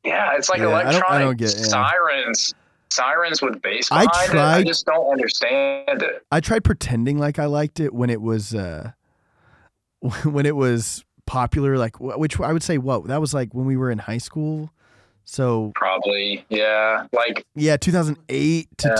yeah, 0.04 0.34
it's 0.36 0.50
like 0.50 0.60
Yeah, 0.60 0.68
I 0.70 0.70
don't- 0.70 0.86
I 0.86 0.92
electronic 0.92 1.28
don't 1.28 1.38
get- 1.38 1.58
yeah. 1.58 1.66
sirens, 1.66 2.54
sirens 2.90 3.42
with 3.42 3.62
bass 3.62 3.90
I 3.92 4.04
it. 4.04 4.36
I 4.36 4.64
just 4.64 4.86
don't 4.86 5.12
understand 5.12 6.02
it. 6.02 6.26
I 6.32 6.40
tried 6.40 6.64
pretending 6.64 7.18
like 7.20 7.38
I 7.40 7.46
liked 7.46 7.80
it 7.80 7.94
when 7.94 8.10
it 8.10 8.22
was 8.22 8.56
uh 8.56 8.92
when 10.24 10.46
it 10.46 10.56
was 10.56 11.04
popular 11.26 11.78
like 11.78 12.00
which 12.00 12.40
I 12.40 12.54
would 12.54 12.64
say 12.64 12.78
what 12.78 13.08
that 13.08 13.20
was 13.20 13.34
like 13.34 13.54
when 13.54 13.66
we 13.66 13.76
were 13.78 13.92
in 13.92 13.98
high 14.00 14.18
school. 14.20 14.72
So 15.30 15.74
Probably, 15.76 16.46
yeah. 16.48 17.06
Like 17.12 17.46
yeah, 17.54 17.76
2008 17.76 18.70
to 18.78 18.88
Yeah. 18.88 18.96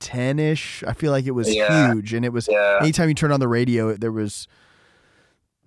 2010ish. 0.00 0.86
I 0.86 0.92
feel 0.92 1.10
like 1.10 1.26
it 1.26 1.32
was 1.32 1.52
Yeah. 1.52 1.92
huge 1.92 2.14
and 2.14 2.24
it 2.24 2.32
was 2.32 2.48
yeah, 2.48 2.78
anytime 2.80 3.08
you 3.08 3.14
turned 3.16 3.32
on 3.32 3.40
the 3.40 3.48
radio 3.48 3.94
there 3.94 4.12
was 4.12 4.46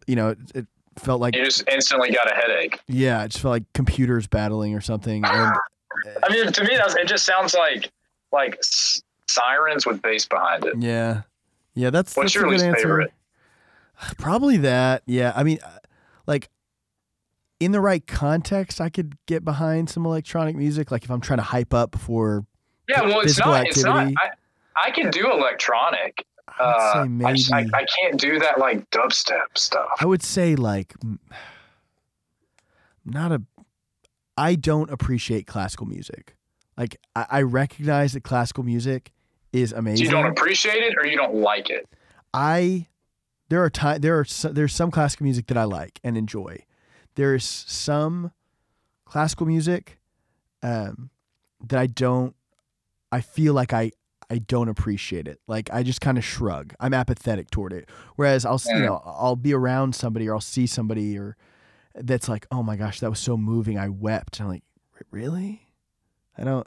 you 0.08 0.16
know, 0.16 0.30
it, 0.30 0.38
it 0.56 0.68
felt 0.98 1.20
like 1.22 1.36
you 1.36 1.44
just 1.44 1.68
instantly 1.70 2.12
got 2.12 2.32
a 2.32 2.34
headache. 2.36 2.80
yeah, 2.88 3.24
it 3.24 3.30
just 3.30 3.42
felt 3.42 3.52
like 3.52 3.64
computers 3.74 4.26
battling 4.26 4.74
or 4.74 4.82
something 4.82 5.24
and 5.26 5.56
I 6.24 6.32
mean, 6.32 6.52
to 6.52 6.64
me, 6.64 6.78
that's, 6.78 6.96
it 6.96 7.08
just 7.08 7.26
sounds 7.26 7.54
like 7.54 7.92
like 8.32 8.56
s- 8.60 9.02
sirens 9.28 9.86
with 9.86 10.02
bass 10.02 10.26
behind 10.26 10.64
it. 10.66 10.76
Yeah. 10.80 11.24
Yeah, 11.74 11.90
that's 11.90 12.16
What's 12.16 12.28
that's 12.34 12.36
your 12.36 12.46
a 12.46 12.48
good 12.48 12.54
least 12.54 12.66
answer. 12.66 12.78
favorite? 12.80 13.12
Probably 14.18 14.58
that. 14.58 15.04
Yeah. 15.06 15.34
I 15.36 15.44
mean, 15.44 15.60
uh, 15.64 15.70
like 16.26 16.50
in 17.62 17.72
the 17.72 17.80
right 17.80 18.06
context, 18.08 18.82
I 18.82 18.90
could 18.90 19.16
get 19.28 19.46
behind 19.46 19.90
some 19.90 20.06
electronic 20.06 20.56
music. 20.56 20.90
Like 20.92 21.04
if 21.04 21.12
I'm 21.12 21.22
trying 21.22 21.38
to 21.38 21.44
hype 21.44 21.74
up 21.74 21.98
for 21.98 22.46
Yeah, 22.90 23.04
well, 23.04 23.20
it's 23.22 23.38
not. 23.38 23.68
It's 23.68 23.84
not. 23.84 24.08
I, 24.18 24.30
I 24.88 24.92
can 24.92 25.12
do 25.12 25.32
electronic. 25.32 26.26
Uh, 26.60 26.94
say 26.94 27.00
I, 27.00 27.04
maybe. 27.06 27.38
just- 27.38 27.54
I, 27.54 27.66
I 27.74 27.86
can't 27.86 28.20
do 28.20 28.40
that 28.40 28.58
like 28.60 28.90
dubstep 28.90 29.56
stuff. 29.58 29.90
I 30.00 30.06
would 30.06 30.24
say 30.24 30.56
like 30.56 30.94
not 33.06 33.32
a. 33.32 33.42
I 34.38 34.56
don't 34.56 34.90
appreciate 34.90 35.46
classical 35.46 35.86
music. 35.86 36.36
Like 36.78 36.98
I, 37.16 37.26
I 37.30 37.42
recognize 37.44 38.14
that 38.14 38.24
classical 38.24 38.64
music 38.64 39.12
is 39.54 39.70
So 39.72 39.78
amazing. 39.78 40.06
you 40.06 40.12
don't 40.12 40.26
appreciate 40.26 40.82
it 40.84 40.96
or 40.98 41.06
you 41.06 41.16
don't 41.18 41.36
like 41.36 41.70
it. 41.70 41.88
I 42.34 42.88
there 43.50 43.64
are 43.64 43.70
time 43.70 44.02
there 44.02 44.18
are 44.20 44.26
there's 44.52 44.74
some 44.74 44.90
classical 44.90 45.26
music 45.26 45.48
that 45.48 45.58
I 45.58 45.66
like 45.66 46.00
and 46.04 46.18
enjoy. 46.18 46.64
There's 47.16 47.44
some 47.46 48.32
classical 49.06 49.46
music 49.46 50.00
um, 50.64 51.10
that 51.68 51.80
I 51.80 51.88
don't. 51.88 52.36
I 53.12 53.22
feel 53.22 53.54
like 53.54 53.74
I 53.74 53.92
I 54.30 54.38
don't 54.38 54.70
appreciate 54.70 55.28
it. 55.28 55.42
Like 55.48 55.70
I 55.74 55.84
just 55.84 56.00
kind 56.00 56.18
of 56.18 56.24
shrug. 56.24 56.74
I'm 56.80 56.94
apathetic 56.94 57.50
toward 57.52 57.74
it. 57.74 57.90
Whereas 58.16 58.46
I'll 58.46 58.62
you 58.66 58.86
know 58.86 59.02
I'll 59.06 59.36
be 59.36 59.54
around 59.54 59.94
somebody 59.96 60.28
or 60.30 60.36
I'll 60.36 60.42
see 60.42 60.66
somebody 60.68 61.18
or 61.18 61.36
that's 61.96 62.30
like 62.30 62.48
oh 62.52 62.64
my 62.64 62.78
gosh 62.78 63.02
that 63.02 63.10
was 63.10 63.20
so 63.20 63.36
moving 63.36 63.78
I 63.78 63.90
wept 63.90 64.40
and 64.40 64.46
I'm 64.48 64.54
like 64.54 64.64
really 65.12 65.74
I 66.38 66.44
don't. 66.46 66.66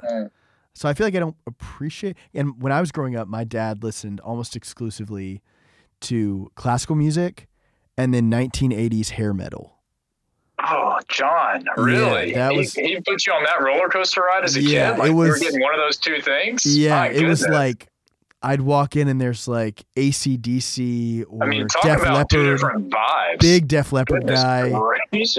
So 0.74 0.88
I 0.88 0.95
feel 0.95 1.07
like 1.07 1.14
I 1.14 1.20
don't 1.20 1.36
appreciate. 1.47 2.16
And 2.34 2.61
when 2.61 2.72
I 2.72 2.80
was 2.80 2.92
growing 2.92 3.16
up, 3.16 3.28
my 3.28 3.45
dad 3.45 3.82
listened 3.82 4.20
almost 4.20 4.57
exclusively 4.57 5.40
to 6.03 6.51
classical 6.57 6.97
music 6.97 7.49
and 7.97 8.12
then 8.12 8.30
1980s 8.30 9.11
hair 9.11 9.32
metal. 9.32 9.74
Oh, 10.66 10.98
John, 11.08 11.64
really? 11.76 12.32
that 12.34 12.52
he, 12.52 12.58
was- 12.58 12.74
he 12.74 13.00
put 13.00 13.26
you 13.26 13.32
on 13.32 13.44
that 13.44 13.60
roller 13.62 13.88
coaster 13.88 14.22
ride 14.22 14.44
as 14.44 14.56
a 14.56 14.62
Yeah, 14.62 14.92
kid. 14.92 14.98
Like 14.98 15.06
it 15.06 15.10
you 15.10 15.16
were 15.16 15.28
was- 15.30 15.40
getting 15.40 15.60
one 15.60 15.74
of 15.74 15.80
those 15.80 15.96
two 15.98 16.20
things. 16.20 16.64
Yeah, 16.64 16.94
My 17.00 17.08
it 17.10 17.24
was 17.26 17.46
like 17.46 17.88
I'd 18.42 18.60
walk 18.60 18.94
in 18.96 19.08
and 19.08 19.20
there's 19.20 19.48
like 19.48 19.84
ACDC 19.96 21.24
or 21.28 21.44
I 21.44 21.46
mean, 21.48 21.66
talk 21.68 21.82
Def 21.82 22.02
about 22.02 22.28
two 22.30 22.50
different 22.52 22.90
vibes. 22.90 23.40
big 23.40 23.68
Def 23.68 23.92
Leppard 23.92 24.20
Goodness 24.26 24.42
guy. 24.42 24.70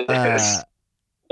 Uh, 0.08 0.62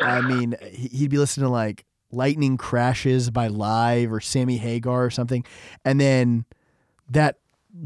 I 0.01 0.21
mean, 0.21 0.55
he'd 0.71 1.09
be 1.11 1.17
listening 1.17 1.45
to 1.45 1.49
like 1.51 1.85
Lightning 2.11 2.57
Crashes 2.57 3.29
by 3.29 3.47
Live 3.47 4.11
or 4.11 4.19
Sammy 4.19 4.57
Hagar 4.57 5.05
or 5.05 5.09
something. 5.09 5.45
And 5.85 5.99
then 5.99 6.45
that 7.09 7.37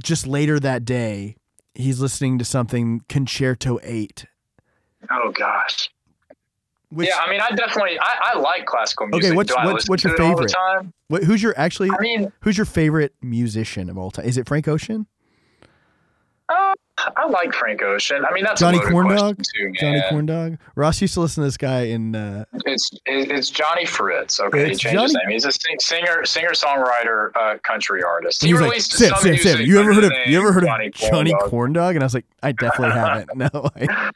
just 0.01 0.25
later 0.27 0.59
that 0.59 0.85
day, 0.85 1.35
he's 1.75 1.99
listening 1.99 2.37
to 2.39 2.45
something 2.45 3.01
Concerto 3.09 3.79
8. 3.83 4.25
oh 5.11 5.31
gosh. 5.31 5.89
Which, 6.89 7.09
yeah, 7.09 7.17
I 7.17 7.29
mean, 7.29 7.41
I 7.41 7.49
definitely 7.53 7.99
I, 7.99 8.31
I 8.33 8.39
like 8.39 8.65
classical 8.65 9.07
music. 9.07 9.35
what's- 9.35 9.49
Do 9.51 9.55
what's- 9.57 9.73
listen 9.73 9.89
what's 9.91 10.03
your 10.05 10.15
to 10.15 10.23
all 10.23 10.29
the 10.29 10.35
favorite? 10.47 10.53
time? 10.53 10.93
what, 11.09 11.23
who's 11.23 11.43
your 11.43 11.53
actually 11.57 11.89
I 11.91 11.99
mean, 12.01 12.31
who's 12.41 12.57
your 12.57 12.65
favorite 12.65 13.13
musician 13.21 13.89
of 13.89 13.97
all 13.97 14.09
time? 14.11 14.25
Is 14.25 14.37
it 14.37 14.47
Frank 14.47 14.67
Ocean? 14.69 15.05
uh, 16.49 16.73
I 17.17 17.27
like 17.27 17.53
Frank 17.53 17.81
Ocean. 17.81 18.23
I 18.25 18.33
mean, 18.33 18.45
that's 18.45 18.61
Johnny 18.61 18.79
Corndawg? 18.79 19.35
too. 19.53 19.71
Johnny 19.73 20.01
Corndawg? 20.09 20.57
Ross 20.75 21.01
used 21.01 21.13
to 21.15 21.19
listen 21.19 21.43
to 21.43 21.47
this 21.47 21.57
guy 21.57 21.81
in 21.87 22.15
uh, 22.15 22.45
It's 22.65 22.89
it's 23.05 23.49
Johnny 23.49 23.85
Fritz. 23.85 24.39
Okay, 24.39 24.69
he 24.69 24.75
changed 24.75 25.01
his 25.01 25.13
name. 25.13 25.29
He's 25.29 25.43
a 25.43 25.51
sing, 25.51 25.75
singer, 25.81 26.23
singer 26.25 26.51
songwriter, 26.51 27.31
uh, 27.35 27.57
country 27.63 28.01
artist. 28.01 28.41
He 28.41 28.47
he 28.47 28.53
like, 28.53 28.63
released 28.63 28.93
Sam, 28.93 29.13
some 29.17 29.29
music 29.31 29.59
you 29.67 29.77
ever 29.79 29.93
heard 29.93 30.05
of 30.05 30.13
you 30.25 30.37
ever 30.39 30.53
heard 30.53 30.63
of 30.63 30.69
Johnny 30.69 30.89
Johnny 30.91 31.31
Corndawg. 31.33 31.49
Corndawg? 31.49 31.89
And 31.95 31.99
I 32.03 32.05
was 32.05 32.13
like, 32.13 32.25
I 32.41 32.53
definitely 32.53 32.95
haven't. 32.97 33.29
No, 33.35 33.69
I, 33.75 34.11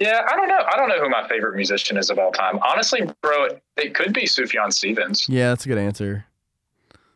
Yeah, 0.00 0.22
I 0.30 0.36
don't 0.36 0.48
know. 0.48 0.64
I 0.72 0.76
don't 0.76 0.88
know 0.88 1.00
who 1.00 1.08
my 1.08 1.26
favorite 1.28 1.56
musician 1.56 1.96
is 1.96 2.10
of 2.10 2.18
all 2.18 2.32
time. 2.32 2.58
Honestly, 2.58 3.02
bro, 3.22 3.44
it, 3.44 3.62
it 3.76 3.94
could 3.94 4.12
be 4.12 4.22
Sufjan 4.22 4.72
Stevens. 4.72 5.26
Yeah, 5.28 5.50
that's 5.50 5.64
a 5.64 5.68
good 5.68 5.78
answer. 5.78 6.26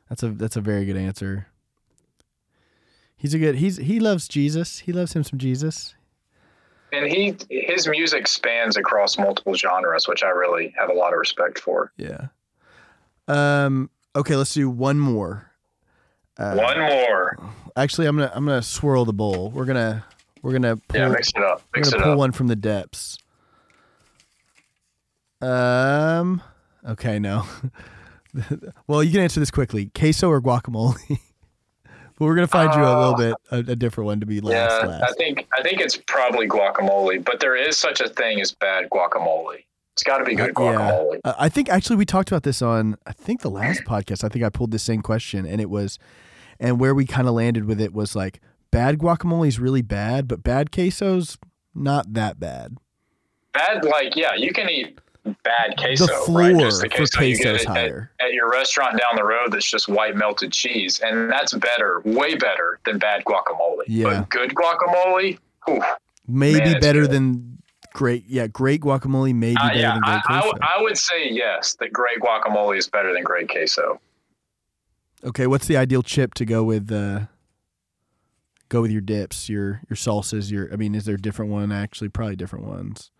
That's 0.08 0.22
a 0.22 0.28
that's 0.30 0.56
a 0.56 0.60
very 0.60 0.84
good 0.84 0.96
answer. 0.96 1.48
He's 3.16 3.34
a 3.34 3.38
good 3.38 3.56
he's 3.56 3.76
he 3.78 4.00
loves 4.00 4.28
Jesus. 4.28 4.80
He 4.80 4.92
loves 4.92 5.12
him 5.12 5.24
some 5.24 5.38
Jesus. 5.38 5.94
And 6.92 7.06
he 7.06 7.36
his 7.50 7.86
music 7.88 8.26
spans 8.26 8.76
across 8.76 9.18
multiple 9.18 9.54
genres, 9.54 10.08
which 10.08 10.22
I 10.22 10.28
really 10.28 10.72
have 10.78 10.88
a 10.88 10.94
lot 10.94 11.12
of 11.12 11.18
respect 11.18 11.58
for. 11.58 11.92
Yeah. 11.96 12.28
Um 13.26 13.90
okay, 14.16 14.36
let's 14.36 14.54
do 14.54 14.70
one 14.70 14.98
more. 14.98 15.50
Uh, 16.38 16.54
One 16.54 16.78
more. 16.78 17.36
Actually, 17.76 18.06
I'm 18.06 18.16
to 18.18 18.34
I'm 18.34 18.44
going 18.44 18.60
to 18.60 18.66
swirl 18.66 19.04
the 19.04 19.12
bowl. 19.12 19.50
We're 19.50 19.64
going 19.64 19.74
to 19.76 20.04
we're 20.48 20.58
going 20.58 20.76
to 20.76 20.82
pull 20.88 21.00
Yeah, 21.00 21.08
mix 21.08 21.28
it 21.28 21.42
up. 21.42 21.62
we're 21.74 21.80
Mix 21.80 21.88
it 21.88 21.96
to 21.98 22.02
pull 22.02 22.12
up. 22.12 22.18
one 22.18 22.32
from 22.32 22.46
the 22.48 22.56
depths. 22.56 23.18
Um 25.40 26.42
okay, 26.88 27.18
no. 27.18 27.44
well, 28.86 29.02
you 29.04 29.12
can 29.12 29.20
answer 29.20 29.40
this 29.40 29.50
quickly. 29.50 29.90
Queso 29.94 30.28
or 30.28 30.40
guacamole? 30.40 30.96
but 31.84 32.00
we're 32.18 32.34
going 32.34 32.46
to 32.46 32.50
find 32.50 32.74
you 32.74 32.80
a 32.80 32.86
little 32.86 33.14
Uh, 33.14 33.16
bit 33.16 33.34
a, 33.68 33.72
a 33.72 33.76
different 33.76 34.06
one 34.06 34.20
to 34.20 34.26
be 34.26 34.40
last 34.40 34.84
Yeah, 34.84 35.00
I 35.08 35.12
think 35.12 35.46
I 35.56 35.62
think 35.62 35.80
it's 35.80 35.96
probably 35.96 36.48
guacamole, 36.48 37.24
but 37.24 37.40
there 37.40 37.54
is 37.56 37.76
such 37.76 38.00
a 38.00 38.08
thing 38.08 38.40
as 38.40 38.52
bad 38.52 38.90
guacamole. 38.90 39.64
It's 39.92 40.02
got 40.02 40.18
to 40.18 40.24
be 40.24 40.34
good 40.34 40.52
Uh, 40.56 40.62
yeah. 40.64 41.02
Uh, 41.24 41.34
I 41.38 41.48
think 41.48 41.68
actually 41.68 41.96
we 41.96 42.04
talked 42.04 42.30
about 42.30 42.42
this 42.42 42.60
on 42.62 42.96
I 43.06 43.12
think 43.12 43.42
the 43.42 43.50
last 43.50 43.82
podcast. 43.84 44.24
I 44.24 44.28
think 44.28 44.44
I 44.44 44.48
pulled 44.48 44.72
the 44.72 44.78
same 44.80 45.02
question 45.02 45.46
and 45.46 45.60
it 45.60 45.70
was 45.70 45.98
and 46.58 46.80
where 46.80 46.94
we 46.94 47.04
kind 47.06 47.28
of 47.28 47.34
landed 47.34 47.64
with 47.66 47.80
it 47.80 47.92
was 47.92 48.16
like 48.16 48.40
bad 48.70 48.98
guacamole 48.98 49.48
is 49.48 49.58
really 49.58 49.82
bad, 49.82 50.28
but 50.28 50.42
bad 50.42 50.70
quesos 50.70 51.36
not 51.74 52.12
that 52.14 52.38
bad. 52.40 52.76
Bad, 53.54 53.84
like 53.84 54.16
yeah, 54.16 54.34
you 54.34 54.52
can 54.52 54.68
eat 54.68 54.98
bad 55.44 55.76
queso. 55.78 56.06
the 56.06 56.12
floor 56.24 56.40
right? 56.40 56.58
Just 56.58 56.80
the 56.80 56.88
for 56.88 56.96
queso 56.96 57.22
you 57.22 57.36
queso 57.36 57.72
get 57.74 57.76
at, 57.76 57.92
at, 58.20 58.32
your 58.32 58.50
restaurant 58.50 58.98
down 58.98 59.16
the 59.16 59.24
road 59.24 59.52
that's 59.52 59.70
just 59.70 59.88
white 59.88 60.16
melted 60.16 60.52
cheese, 60.52 61.00
and 61.04 61.30
that's 61.30 61.54
better, 61.54 62.02
way 62.04 62.34
better 62.34 62.78
than 62.84 62.98
bad 62.98 63.24
guacamole. 63.24 63.82
Yeah. 63.86 64.04
But 64.20 64.30
good 64.30 64.54
guacamole, 64.54 65.38
ooh, 65.68 65.80
maybe 66.26 66.58
Man, 66.72 66.80
better 66.80 67.02
good. 67.02 67.10
than 67.10 67.58
great. 67.94 68.24
Yeah, 68.28 68.46
great 68.46 68.80
guacamole. 68.80 69.34
Maybe 69.34 69.56
Uh, 69.60 69.68
better 69.68 69.78
yeah, 69.80 69.92
than 69.94 70.02
great 70.02 70.14
I, 70.16 70.20
queso. 70.20 70.46
w- 70.52 70.58
I 70.62 70.82
would 70.82 70.98
say 70.98 71.28
yes, 71.30 71.74
that 71.80 71.92
great 71.92 72.20
guacamole 72.20 72.76
is 72.78 72.88
better 72.88 73.12
than 73.12 73.22
great 73.22 73.48
queso. 73.48 74.00
okay, 75.24 75.46
what's 75.46 75.66
the 75.66 75.76
ideal 75.76 76.02
chip 76.02 76.34
to 76.34 76.44
go 76.44 76.62
with? 76.64 76.90
Uh, 76.92 77.20
go 78.68 78.82
with 78.82 78.90
your 78.90 79.00
dips, 79.00 79.48
your 79.48 79.80
your 79.88 79.96
salsas. 79.96 80.50
Your 80.50 80.72
I 80.72 80.76
mean, 80.76 80.94
is 80.94 81.04
there 81.04 81.14
a 81.16 81.20
different 81.20 81.50
one? 81.50 81.72
Actually, 81.72 82.08
probably 82.08 82.36
different 82.36 82.66
ones. 82.66 83.10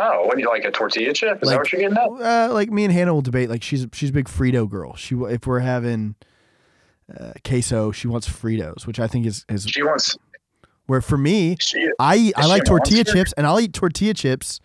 Oh, 0.00 0.26
what 0.26 0.36
do 0.36 0.42
you 0.42 0.48
like 0.48 0.64
a 0.64 0.70
tortilla 0.70 1.12
chip? 1.12 1.42
Is 1.42 1.46
Like- 1.48 1.54
that 1.56 1.58
what 1.60 1.72
you're 1.72 1.80
getting 1.90 1.96
at? 1.96 2.48
Uh, 2.50 2.52
like 2.54 2.70
me 2.70 2.84
and 2.84 2.92
Hannah 2.92 3.12
will 3.12 3.22
debate. 3.22 3.48
Like 3.50 3.62
she's 3.62 3.86
she's 3.92 4.10
a 4.10 4.12
big 4.12 4.26
Frito 4.26 4.68
girl. 4.68 4.94
She 4.94 5.14
if 5.16 5.46
we're 5.46 5.58
having 5.60 6.14
uh, 7.18 7.32
queso, 7.44 7.90
she 7.90 8.06
wants 8.06 8.28
Fritos, 8.28 8.86
which 8.86 9.00
I 9.00 9.06
think 9.08 9.26
is 9.26 9.44
is 9.48 9.64
She 9.64 9.82
wants. 9.82 10.16
where 10.86 11.00
for 11.00 11.18
me, 11.18 11.56
She, 11.58 11.88
I 11.98 12.16
eat, 12.16 12.34
I 12.36 12.46
like 12.46 12.64
tortilla 12.64 13.02
chips, 13.04 13.32
and 13.36 13.46
I'll 13.46 13.58
eat 13.60 13.72
tortilla 13.72 14.14
chips 14.14 14.60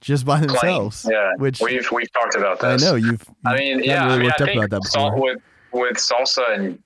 just 0.00 0.24
by 0.24 0.36
plain. 0.38 0.48
themselves. 0.48 1.06
Yeah, 1.10 1.32
which 1.38 1.60
we've 1.60 1.90
we've 1.90 2.12
talked 2.12 2.36
about 2.36 2.60
that. 2.60 2.80
I 2.80 2.84
know 2.84 2.94
you've. 2.94 3.24
I 3.44 3.56
mean, 3.56 3.82
yeah, 3.82 4.04
really 4.04 4.14
I 4.14 4.18
mean, 4.22 4.30
I 4.30 4.36
think 4.44 4.56
about 4.64 4.70
that 4.82 4.88
salt 4.88 5.14
with 5.16 5.38
with 5.72 5.96
salsa 5.96 6.54
and 6.56 6.78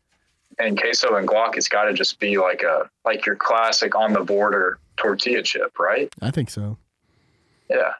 and 0.58 0.78
queso 0.78 1.14
and 1.16 1.28
guac, 1.28 1.56
it's 1.56 1.68
got 1.68 1.84
to 1.84 1.92
just 1.92 2.18
be 2.18 2.38
like 2.38 2.62
a 2.62 2.88
like 3.04 3.26
your 3.26 3.36
classic 3.36 3.94
on 3.94 4.12
the 4.12 4.20
border 4.20 4.78
tortilla 4.96 5.42
chip, 5.42 5.78
right? 5.78 6.12
I 6.20 6.30
think 6.30 6.50
so. 6.50 6.78
Yeah. 7.68 7.92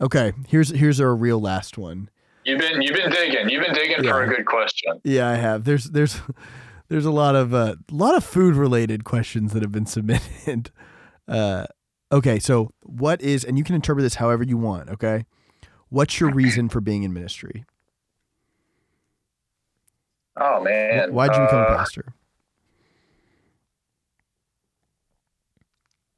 Okay, 0.00 0.32
here's 0.48 0.70
here's 0.70 1.00
our 1.00 1.14
real 1.14 1.40
last 1.40 1.78
one. 1.78 2.10
You've 2.44 2.60
been 2.60 2.82
you've 2.82 2.96
been 2.96 3.10
digging. 3.10 3.48
You've 3.48 3.64
been 3.64 3.74
digging 3.74 4.04
for 4.04 4.22
a 4.22 4.28
good 4.28 4.46
question. 4.46 5.00
Yeah, 5.04 5.28
I 5.28 5.34
have. 5.34 5.64
There's 5.64 5.84
there's 5.84 6.20
there's 6.88 7.06
a 7.06 7.10
lot 7.10 7.34
of 7.34 7.54
uh, 7.54 7.76
lot 7.90 8.14
of 8.14 8.24
food 8.24 8.54
related 8.54 9.04
questions 9.04 9.52
that 9.52 9.62
have 9.62 9.72
been 9.72 9.86
submitted. 9.86 10.70
Uh, 11.26 11.66
okay, 12.12 12.38
so 12.38 12.70
what 12.82 13.20
is 13.22 13.44
and 13.44 13.58
you 13.58 13.64
can 13.64 13.74
interpret 13.74 14.02
this 14.02 14.16
however 14.16 14.44
you 14.44 14.56
want. 14.56 14.90
Okay, 14.90 15.24
what's 15.88 16.20
your 16.20 16.30
reason 16.30 16.68
for 16.68 16.80
being 16.80 17.02
in 17.02 17.12
ministry? 17.12 17.64
Oh 20.38 20.62
man, 20.62 21.12
Why'd 21.12 21.34
you 21.34 21.42
become 21.42 21.58
a 21.58 21.62
Uh, 21.62 21.76
pastor? 21.78 22.04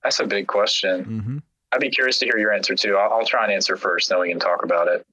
That's 0.03 0.21
a 0.21 0.27
big 0.27 0.47
question. 0.47 1.05
Mm-hmm. 1.05 1.39
I'd 1.73 1.81
be 1.81 1.91
curious 1.91 2.19
to 2.21 2.25
hear 2.25 2.39
your 2.39 2.53
answer 2.53 2.75
too. 2.75 2.97
I'll, 2.97 3.13
I'll 3.19 3.27
try 3.27 3.45
and 3.45 3.53
answer 3.53 3.77
first, 3.77 4.09
then 4.09 4.21
we 4.21 4.29
can 4.31 4.41
talk 4.41 4.65
about 4.65 4.89
it. 4.89 5.07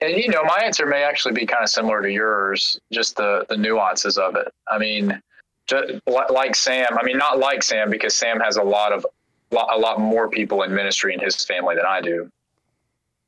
And 0.00 0.16
you 0.16 0.28
know, 0.28 0.44
my 0.44 0.60
answer 0.62 0.86
may 0.86 1.02
actually 1.02 1.34
be 1.34 1.46
kind 1.46 1.62
of 1.62 1.70
similar 1.70 2.02
to 2.02 2.10
yours, 2.10 2.78
just 2.92 3.16
the 3.16 3.44
the 3.48 3.56
nuances 3.56 4.18
of 4.18 4.36
it. 4.36 4.52
I 4.68 4.78
mean, 4.78 5.20
just 5.66 6.00
like 6.30 6.54
Sam. 6.54 6.98
I 6.98 7.02
mean, 7.04 7.16
not 7.16 7.38
like 7.38 7.62
Sam 7.62 7.90
because 7.90 8.14
Sam 8.14 8.38
has 8.40 8.56
a 8.56 8.62
lot 8.62 8.92
of 8.92 9.06
a 9.52 9.78
lot 9.78 10.00
more 10.00 10.28
people 10.28 10.62
in 10.62 10.74
ministry 10.74 11.14
in 11.14 11.20
his 11.20 11.44
family 11.44 11.74
than 11.76 11.86
I 11.86 12.00
do. 12.00 12.30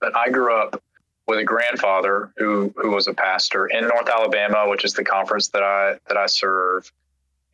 But 0.00 0.14
I 0.16 0.28
grew 0.28 0.54
up 0.54 0.82
with 1.26 1.38
a 1.38 1.44
grandfather 1.44 2.32
who 2.36 2.72
who 2.76 2.90
was 2.90 3.06
a 3.06 3.14
pastor 3.14 3.66
in 3.66 3.86
North 3.88 4.08
Alabama, 4.08 4.68
which 4.68 4.84
is 4.84 4.94
the 4.94 5.04
conference 5.04 5.48
that 5.48 5.62
I 5.62 5.98
that 6.08 6.16
I 6.16 6.26
serve, 6.26 6.90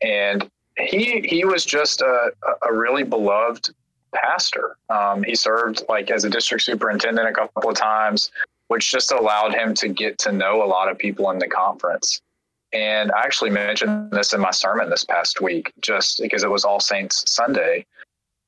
and 0.01 0.49
he 0.77 1.21
he 1.21 1.45
was 1.45 1.65
just 1.65 2.01
a, 2.01 2.31
a 2.63 2.73
really 2.73 3.03
beloved 3.03 3.69
pastor. 4.13 4.77
Um, 4.89 5.23
he 5.23 5.35
served 5.35 5.83
like 5.89 6.11
as 6.11 6.23
a 6.23 6.29
district 6.29 6.63
superintendent 6.63 7.27
a 7.27 7.33
couple 7.33 7.69
of 7.69 7.75
times, 7.75 8.31
which 8.67 8.91
just 8.91 9.11
allowed 9.11 9.53
him 9.53 9.73
to 9.75 9.87
get 9.87 10.19
to 10.19 10.31
know 10.31 10.63
a 10.63 10.67
lot 10.67 10.89
of 10.89 10.97
people 10.97 11.29
in 11.31 11.39
the 11.39 11.47
conference. 11.47 12.21
And 12.73 13.11
I 13.11 13.21
actually 13.21 13.51
mentioned 13.51 14.11
this 14.11 14.33
in 14.33 14.41
my 14.41 14.51
sermon 14.51 14.89
this 14.89 15.03
past 15.03 15.41
week, 15.41 15.71
just 15.81 16.19
because 16.19 16.43
it 16.43 16.49
was 16.49 16.65
All 16.65 16.79
Saints 16.79 17.23
Sunday. 17.27 17.85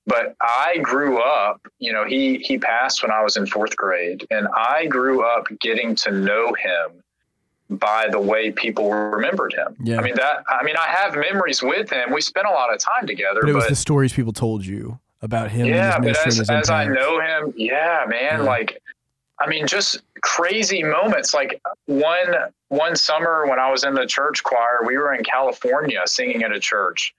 But 0.08 0.36
I 0.39 0.78
grew 0.84 1.20
up, 1.22 1.62
you 1.80 1.91
know, 1.91 2.06
he 2.06 2.38
he 2.38 2.58
passed 2.60 3.01
when 3.01 3.12
I 3.12 3.24
was 3.24 3.38
in 3.38 3.45
fourth 3.47 3.76
grade, 3.76 4.26
and 4.30 4.47
I 4.56 4.86
grew 4.86 5.26
up 5.26 5.47
getting 5.60 5.95
to 5.95 6.12
know 6.12 6.53
him 6.53 7.01
by 7.72 8.08
the 8.12 8.20
way 8.20 8.51
people 8.51 8.91
remembered 8.93 9.51
him. 9.53 9.76
Yeah. 9.84 9.97
I 9.97 10.01
mean 10.03 10.16
that 10.16 10.43
I 10.47 10.64
mean 10.64 10.76
I 10.78 10.86
have 10.86 11.16
memories 11.16 11.64
with 11.64 11.89
him. 11.89 12.12
We 12.14 12.22
spent 12.22 12.45
a 12.45 12.51
lot 12.51 12.72
of 12.72 12.80
time 12.80 13.08
together, 13.08 13.41
But 13.41 13.49
it 13.49 13.53
was 13.56 13.64
but 13.64 13.70
the 13.70 13.76
stories 13.76 14.14
people 14.14 14.34
told 14.34 14.64
you 14.66 14.99
about 15.24 15.49
him. 15.49 15.66
yeah, 15.66 15.95
and 15.95 16.03
but 16.03 16.12
as, 16.12 16.38
and 16.39 16.47
his 16.47 16.49
as 16.51 16.70
I 16.70 16.86
know 16.86 17.20
him, 17.20 17.53
yeah, 17.58 18.06
man, 18.08 18.22
Yeah. 18.39 18.41
like, 18.41 18.80
I 19.39 19.47
mean, 19.47 19.66
just 19.66 20.03
crazy 20.22 20.84
moments. 20.84 21.34
Like 21.34 21.60
one 21.88 22.36
one 22.68 22.95
summer 22.95 23.47
when 23.47 23.58
I 23.58 23.72
was 23.72 23.84
in 23.84 23.95
the 23.95 24.06
church 24.06 24.43
choir, 24.43 24.82
we 24.86 24.97
were 24.99 25.16
in 25.16 25.24
California 25.24 26.01
singing 26.06 26.43
at 26.43 26.51
a 26.51 26.60
church, 26.60 27.16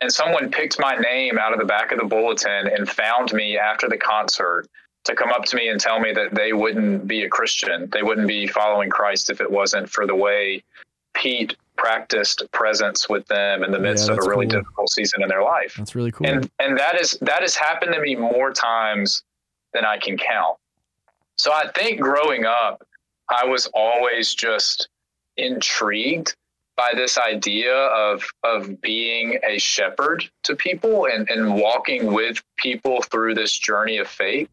and 0.00 0.12
someone 0.12 0.50
picked 0.50 0.78
my 0.78 0.96
name 0.96 1.38
out 1.38 1.52
of 1.52 1.58
the 1.58 1.64
back 1.64 1.92
of 1.92 1.98
the 1.98 2.04
bulletin 2.04 2.66
and 2.68 2.88
found 2.88 3.32
me 3.32 3.56
after 3.58 3.88
the 3.88 3.96
concert 3.96 4.66
to 5.04 5.14
come 5.14 5.30
up 5.30 5.44
to 5.44 5.56
me 5.56 5.68
and 5.68 5.80
tell 5.80 6.00
me 6.00 6.12
that 6.12 6.34
they 6.34 6.52
wouldn't 6.52 7.06
be 7.06 7.24
a 7.24 7.28
Christian, 7.28 7.88
they 7.92 8.02
wouldn't 8.02 8.26
be 8.26 8.46
following 8.46 8.88
Christ 8.88 9.28
if 9.30 9.40
it 9.40 9.50
wasn't 9.50 9.88
for 9.90 10.06
the 10.06 10.14
way 10.14 10.62
Pete 11.14 11.56
practiced 11.76 12.42
presence 12.52 13.08
with 13.08 13.26
them 13.26 13.62
in 13.64 13.70
the 13.70 13.76
Yeah, 13.78 13.82
midst 13.82 14.08
of 14.08 14.16
a 14.18 14.22
really 14.22 14.46
cool. 14.46 14.60
difficult 14.60 14.90
season 14.90 15.22
in 15.22 15.28
their 15.28 15.42
life 15.42 15.74
That's 15.76 15.94
really 15.94 16.10
cool. 16.12 16.26
and 16.26 16.48
and 16.58 16.78
that 16.78 17.00
is 17.00 17.18
that 17.20 17.42
has 17.42 17.54
happened 17.54 17.92
to 17.94 18.00
me 18.00 18.14
more 18.16 18.52
times 18.52 19.22
than 19.72 19.84
I 19.84 19.98
can 19.98 20.16
count. 20.16 20.56
So 21.36 21.52
I 21.52 21.68
think 21.74 22.00
growing 22.00 22.46
up, 22.46 22.86
I 23.28 23.44
was 23.44 23.66
always 23.74 24.34
just 24.34 24.88
intrigued 25.36 26.34
by 26.76 26.92
this 26.94 27.18
idea 27.18 27.74
of 27.74 28.24
of 28.42 28.80
being 28.80 29.38
a 29.46 29.58
shepherd 29.58 30.24
to 30.44 30.56
people 30.56 31.06
and, 31.06 31.28
and 31.30 31.54
walking 31.54 32.12
with 32.12 32.42
people 32.56 33.02
through 33.02 33.34
this 33.34 33.56
journey 33.56 33.98
of 33.98 34.08
faith. 34.08 34.48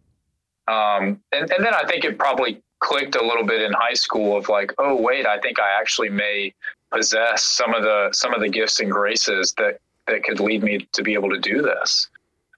Um, 0.68 1.20
and, 1.32 1.52
and 1.52 1.66
then 1.66 1.74
I 1.74 1.84
think 1.86 2.06
it 2.06 2.18
probably 2.18 2.62
clicked 2.80 3.16
a 3.16 3.24
little 3.24 3.46
bit 3.46 3.62
in 3.62 3.74
high 3.74 3.94
school 3.94 4.38
of 4.38 4.50
like, 4.50 4.74
oh 4.78 4.96
wait, 4.96 5.26
I 5.26 5.40
think 5.40 5.60
I 5.60 5.80
actually 5.80 6.10
may 6.10 6.54
possess 6.92 7.44
some 7.44 7.74
of 7.74 7.84
the 7.84 8.10
some 8.12 8.34
of 8.34 8.42
the 8.42 8.50
gifts 8.50 8.80
and 8.80 8.92
graces 8.92 9.54
that 9.54 9.80
that 10.08 10.24
could 10.24 10.40
lead 10.40 10.64
me 10.64 10.88
to 10.92 11.04
be 11.04 11.14
able 11.14 11.30
to 11.30 11.40
do 11.40 11.62
this. 11.62 12.10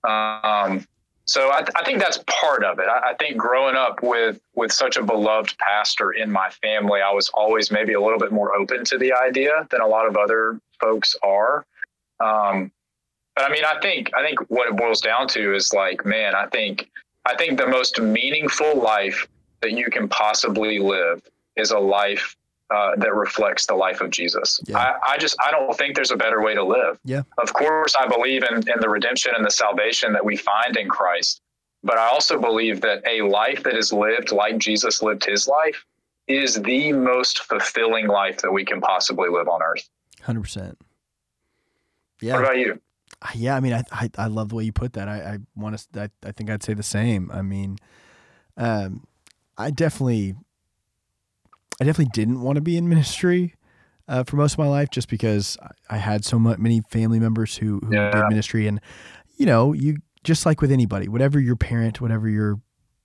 Um, 0.04 0.86
so 1.26 1.50
I, 1.50 1.64
I 1.76 1.86
think 1.86 2.00
that's 2.00 2.20
part 2.28 2.64
of 2.64 2.80
it. 2.80 2.88
I, 2.88 3.12
I 3.12 3.14
think 3.16 3.38
growing 3.38 3.76
up 3.76 4.04
with 4.04 4.40
with 4.56 4.72
such 4.72 4.98
a 4.98 5.04
beloved 5.04 5.56
pastor 5.58 6.12
in 6.12 6.32
my 6.32 6.50
family, 6.50 7.02
I 7.02 7.12
was 7.12 7.30
always 7.34 7.72
maybe 7.72 7.94
a 7.94 8.02
little 8.02 8.20
bit 8.20 8.32
more 8.32 8.56
open 8.56 8.84
to 8.86 8.98
the 8.98 9.14
idea 9.14 9.68
than 9.72 9.82
a 9.82 9.88
lot 9.88 10.08
of 10.08 10.18
other 10.18 10.60
folks 10.80 11.16
are. 11.24 11.66
Um, 12.20 12.72
but 13.36 13.46
I 13.46 13.52
mean, 13.52 13.64
I 13.66 13.80
think 13.80 14.12
I 14.16 14.22
think 14.22 14.40
what 14.50 14.70
it 14.70 14.76
boils 14.76 15.02
down 15.02 15.28
to 15.30 15.56
is 15.56 15.74
like, 15.74 16.06
man, 16.06 16.36
I 16.36 16.48
think 16.48 16.90
I 17.26 17.36
think 17.36 17.58
the 17.58 17.68
most 17.68 18.00
meaningful 18.00 18.82
life 18.82 19.28
that 19.62 19.72
you 19.72 19.90
can 19.90 20.10
possibly 20.10 20.78
live 20.80 21.22
is 21.56 21.72
a 21.72 21.80
life 21.80 22.36
uh, 22.70 22.92
that 22.98 23.14
reflects 23.14 23.66
the 23.66 23.76
life 23.76 24.02
of 24.02 24.10
Jesus. 24.10 24.60
Yeah. 24.66 24.78
I, 24.78 25.14
I 25.14 25.18
just 25.18 25.36
I 25.46 25.52
don't 25.52 25.78
think 25.78 25.96
there's 25.96 26.12
a 26.12 26.18
better 26.18 26.42
way 26.42 26.56
to 26.56 26.64
live. 26.64 27.00
Yeah. 27.04 27.24
Of 27.38 27.54
course, 27.54 27.96
I 28.00 28.08
believe 28.08 28.44
in, 28.44 28.56
in 28.56 28.80
the 28.80 28.90
redemption 28.90 29.34
and 29.36 29.46
the 29.46 29.52
salvation 29.52 30.14
that 30.14 30.26
we 30.26 30.38
find 30.38 30.76
in 30.78 30.90
Christ. 30.90 31.42
But 31.84 31.98
I 31.98 32.08
also 32.08 32.40
believe 32.40 32.82
that 32.82 33.04
a 33.08 33.22
life 33.22 33.64
that 33.64 33.76
is 33.76 33.92
lived 33.92 34.32
like 34.32 34.58
Jesus 34.58 35.02
lived 35.02 35.26
his 35.26 35.48
life 35.48 35.86
is 36.28 36.62
the 36.62 36.94
most 36.94 37.40
fulfilling 37.44 38.08
life 38.08 38.42
that 38.42 38.52
we 38.52 38.64
can 38.64 38.80
possibly 38.80 39.30
live 39.30 39.50
on 39.50 39.62
earth. 39.62 39.90
Hundred 40.22 40.42
percent. 40.42 40.78
Yeah. 42.22 42.36
What 42.36 42.44
about 42.44 42.58
you? 42.58 42.80
Yeah, 43.36 43.56
I 43.56 43.60
mean, 43.60 43.74
I, 43.74 43.84
I 43.92 44.10
I 44.18 44.28
love 44.28 44.50
the 44.50 44.56
way 44.56 44.64
you 44.64 44.72
put 44.72 44.94
that. 44.94 45.08
I 45.08 45.34
I 45.34 45.38
want 45.56 45.78
to. 45.78 46.02
I, 46.02 46.10
I 46.28 46.32
think 46.32 46.50
I'd 46.50 46.64
say 46.64 46.74
the 46.74 46.84
same. 46.84 47.30
I 47.32 47.42
mean, 47.42 47.78
um, 48.58 49.06
I 49.58 49.72
definitely, 49.72 50.36
I 51.82 51.86
definitely 51.86 52.12
didn't 52.14 52.42
want 52.42 52.56
to 52.58 52.62
be 52.62 52.78
in 52.78 52.88
ministry 52.88 53.56
uh, 54.08 54.24
for 54.24 54.36
most 54.36 54.54
of 54.54 54.60
my 54.60 54.68
life, 54.68 54.90
just 54.92 55.08
because 55.10 55.58
I- 55.90 55.98
had 55.98 56.26
so 56.26 56.38
much, 56.38 56.60
many 56.60 56.82
family 56.90 57.20
members 57.20 57.58
who 57.58 57.80
who 57.84 57.94
Yeah. 57.96 58.12
did 58.12 58.26
ministry, 58.30 58.68
and 58.68 58.80
you 59.38 59.46
know, 59.46 59.74
you 59.74 59.98
just 60.24 60.46
like 60.46 60.62
with 60.62 60.72
anybody, 60.72 61.08
whatever 61.08 61.40
your 61.40 61.56
parent, 61.56 62.00
whatever 62.02 62.30
your 62.30 62.60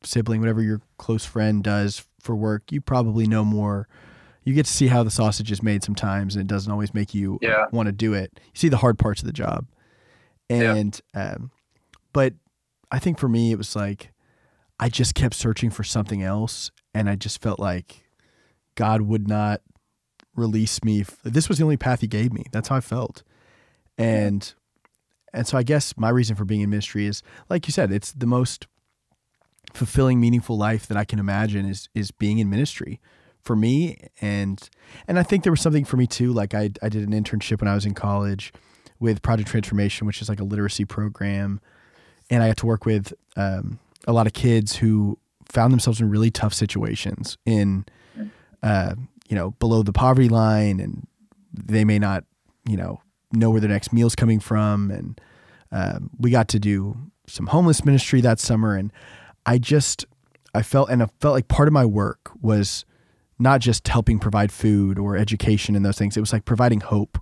sibling, 0.04 0.40
whatever 0.40 0.62
your 0.62 0.80
close 0.98 1.24
friend 1.24 1.62
does 1.64 2.06
for 2.20 2.36
work, 2.36 2.70
you 2.70 2.80
probably 2.80 3.26
know 3.26 3.44
more. 3.44 3.88
You 4.44 4.54
get 4.54 4.66
to 4.66 4.72
see 4.72 4.86
how 4.86 5.02
the 5.02 5.10
sausage 5.10 5.50
is 5.50 5.62
made 5.62 5.82
sometimes, 5.84 6.34
and 6.36 6.42
it 6.42 6.46
doesn't 6.46 6.70
always 6.70 6.94
make 6.94 7.14
you 7.14 7.38
Yeah. 7.42 7.64
want 7.72 7.86
to 7.86 7.92
do 7.92 8.14
it. 8.14 8.30
You 8.36 8.50
see 8.58 8.68
the 8.68 8.76
hard 8.78 8.98
parts 8.98 9.20
of 9.20 9.26
the 9.26 9.32
job, 9.32 9.66
Yeah. 10.48 10.74
and 10.74 11.00
um, 11.14 11.50
but 12.12 12.34
I 12.90 12.98
think 12.98 13.18
for 13.18 13.28
me 13.28 13.52
it 13.52 13.58
was 13.58 13.74
like 13.76 14.10
I 14.80 14.88
just 14.88 15.14
kept 15.14 15.34
searching 15.34 15.70
for 15.70 15.84
something 15.84 16.22
else, 16.22 16.70
and 16.94 17.08
I 17.10 17.14
just 17.16 17.40
felt 17.42 17.58
like 17.60 18.04
God 18.78 19.02
would 19.02 19.26
not 19.26 19.60
release 20.36 20.84
me. 20.84 21.04
This 21.24 21.48
was 21.48 21.58
the 21.58 21.64
only 21.64 21.76
path 21.76 22.00
He 22.00 22.06
gave 22.06 22.32
me. 22.32 22.44
That's 22.52 22.68
how 22.68 22.76
I 22.76 22.80
felt, 22.80 23.24
and 23.98 24.54
and 25.34 25.48
so 25.48 25.58
I 25.58 25.64
guess 25.64 25.96
my 25.96 26.10
reason 26.10 26.36
for 26.36 26.44
being 26.44 26.60
in 26.60 26.70
ministry 26.70 27.06
is 27.06 27.20
like 27.50 27.66
you 27.66 27.72
said, 27.72 27.90
it's 27.90 28.12
the 28.12 28.24
most 28.24 28.68
fulfilling, 29.74 30.20
meaningful 30.20 30.56
life 30.56 30.86
that 30.86 30.96
I 30.96 31.04
can 31.04 31.18
imagine 31.18 31.66
is 31.66 31.88
is 31.92 32.12
being 32.12 32.38
in 32.38 32.48
ministry 32.48 33.00
for 33.40 33.56
me, 33.56 33.96
and 34.20 34.70
and 35.08 35.18
I 35.18 35.24
think 35.24 35.42
there 35.42 35.52
was 35.52 35.60
something 35.60 35.84
for 35.84 35.96
me 35.96 36.06
too. 36.06 36.32
Like 36.32 36.54
I 36.54 36.70
I 36.80 36.88
did 36.88 37.02
an 37.02 37.10
internship 37.10 37.60
when 37.60 37.66
I 37.68 37.74
was 37.74 37.84
in 37.84 37.94
college 37.94 38.52
with 39.00 39.22
Project 39.22 39.48
Transformation, 39.48 40.06
which 40.06 40.22
is 40.22 40.28
like 40.28 40.38
a 40.38 40.44
literacy 40.44 40.84
program, 40.84 41.60
and 42.30 42.44
I 42.44 42.46
got 42.46 42.58
to 42.58 42.66
work 42.66 42.86
with 42.86 43.12
um, 43.36 43.80
a 44.06 44.12
lot 44.12 44.28
of 44.28 44.34
kids 44.34 44.76
who 44.76 45.18
found 45.48 45.72
themselves 45.72 46.00
in 46.00 46.08
really 46.10 46.30
tough 46.30 46.54
situations 46.54 47.38
in, 47.44 47.84
uh, 48.62 48.94
you 49.28 49.36
know, 49.36 49.52
below 49.52 49.82
the 49.82 49.92
poverty 49.92 50.28
line, 50.28 50.80
and 50.80 51.06
they 51.52 51.84
may 51.84 51.98
not, 51.98 52.24
you 52.68 52.76
know, 52.76 53.00
know 53.32 53.50
where 53.50 53.60
their 53.60 53.70
next 53.70 53.92
meal's 53.92 54.14
coming 54.14 54.40
from, 54.40 54.90
and 54.90 55.20
uh, 55.70 55.98
we 56.18 56.30
got 56.30 56.48
to 56.48 56.58
do 56.58 56.96
some 57.26 57.46
homeless 57.46 57.84
ministry 57.84 58.20
that 58.20 58.40
summer, 58.40 58.74
and 58.76 58.92
I 59.44 59.58
just 59.58 60.06
I 60.54 60.62
felt 60.62 60.90
and 60.90 61.02
I 61.02 61.08
felt 61.20 61.34
like 61.34 61.48
part 61.48 61.68
of 61.68 61.74
my 61.74 61.84
work 61.84 62.30
was 62.40 62.84
not 63.38 63.60
just 63.60 63.86
helping 63.86 64.18
provide 64.18 64.50
food 64.50 64.98
or 64.98 65.16
education 65.16 65.76
and 65.76 65.84
those 65.84 65.98
things. 65.98 66.16
It 66.16 66.20
was 66.20 66.32
like 66.32 66.44
providing 66.44 66.80
hope. 66.80 67.18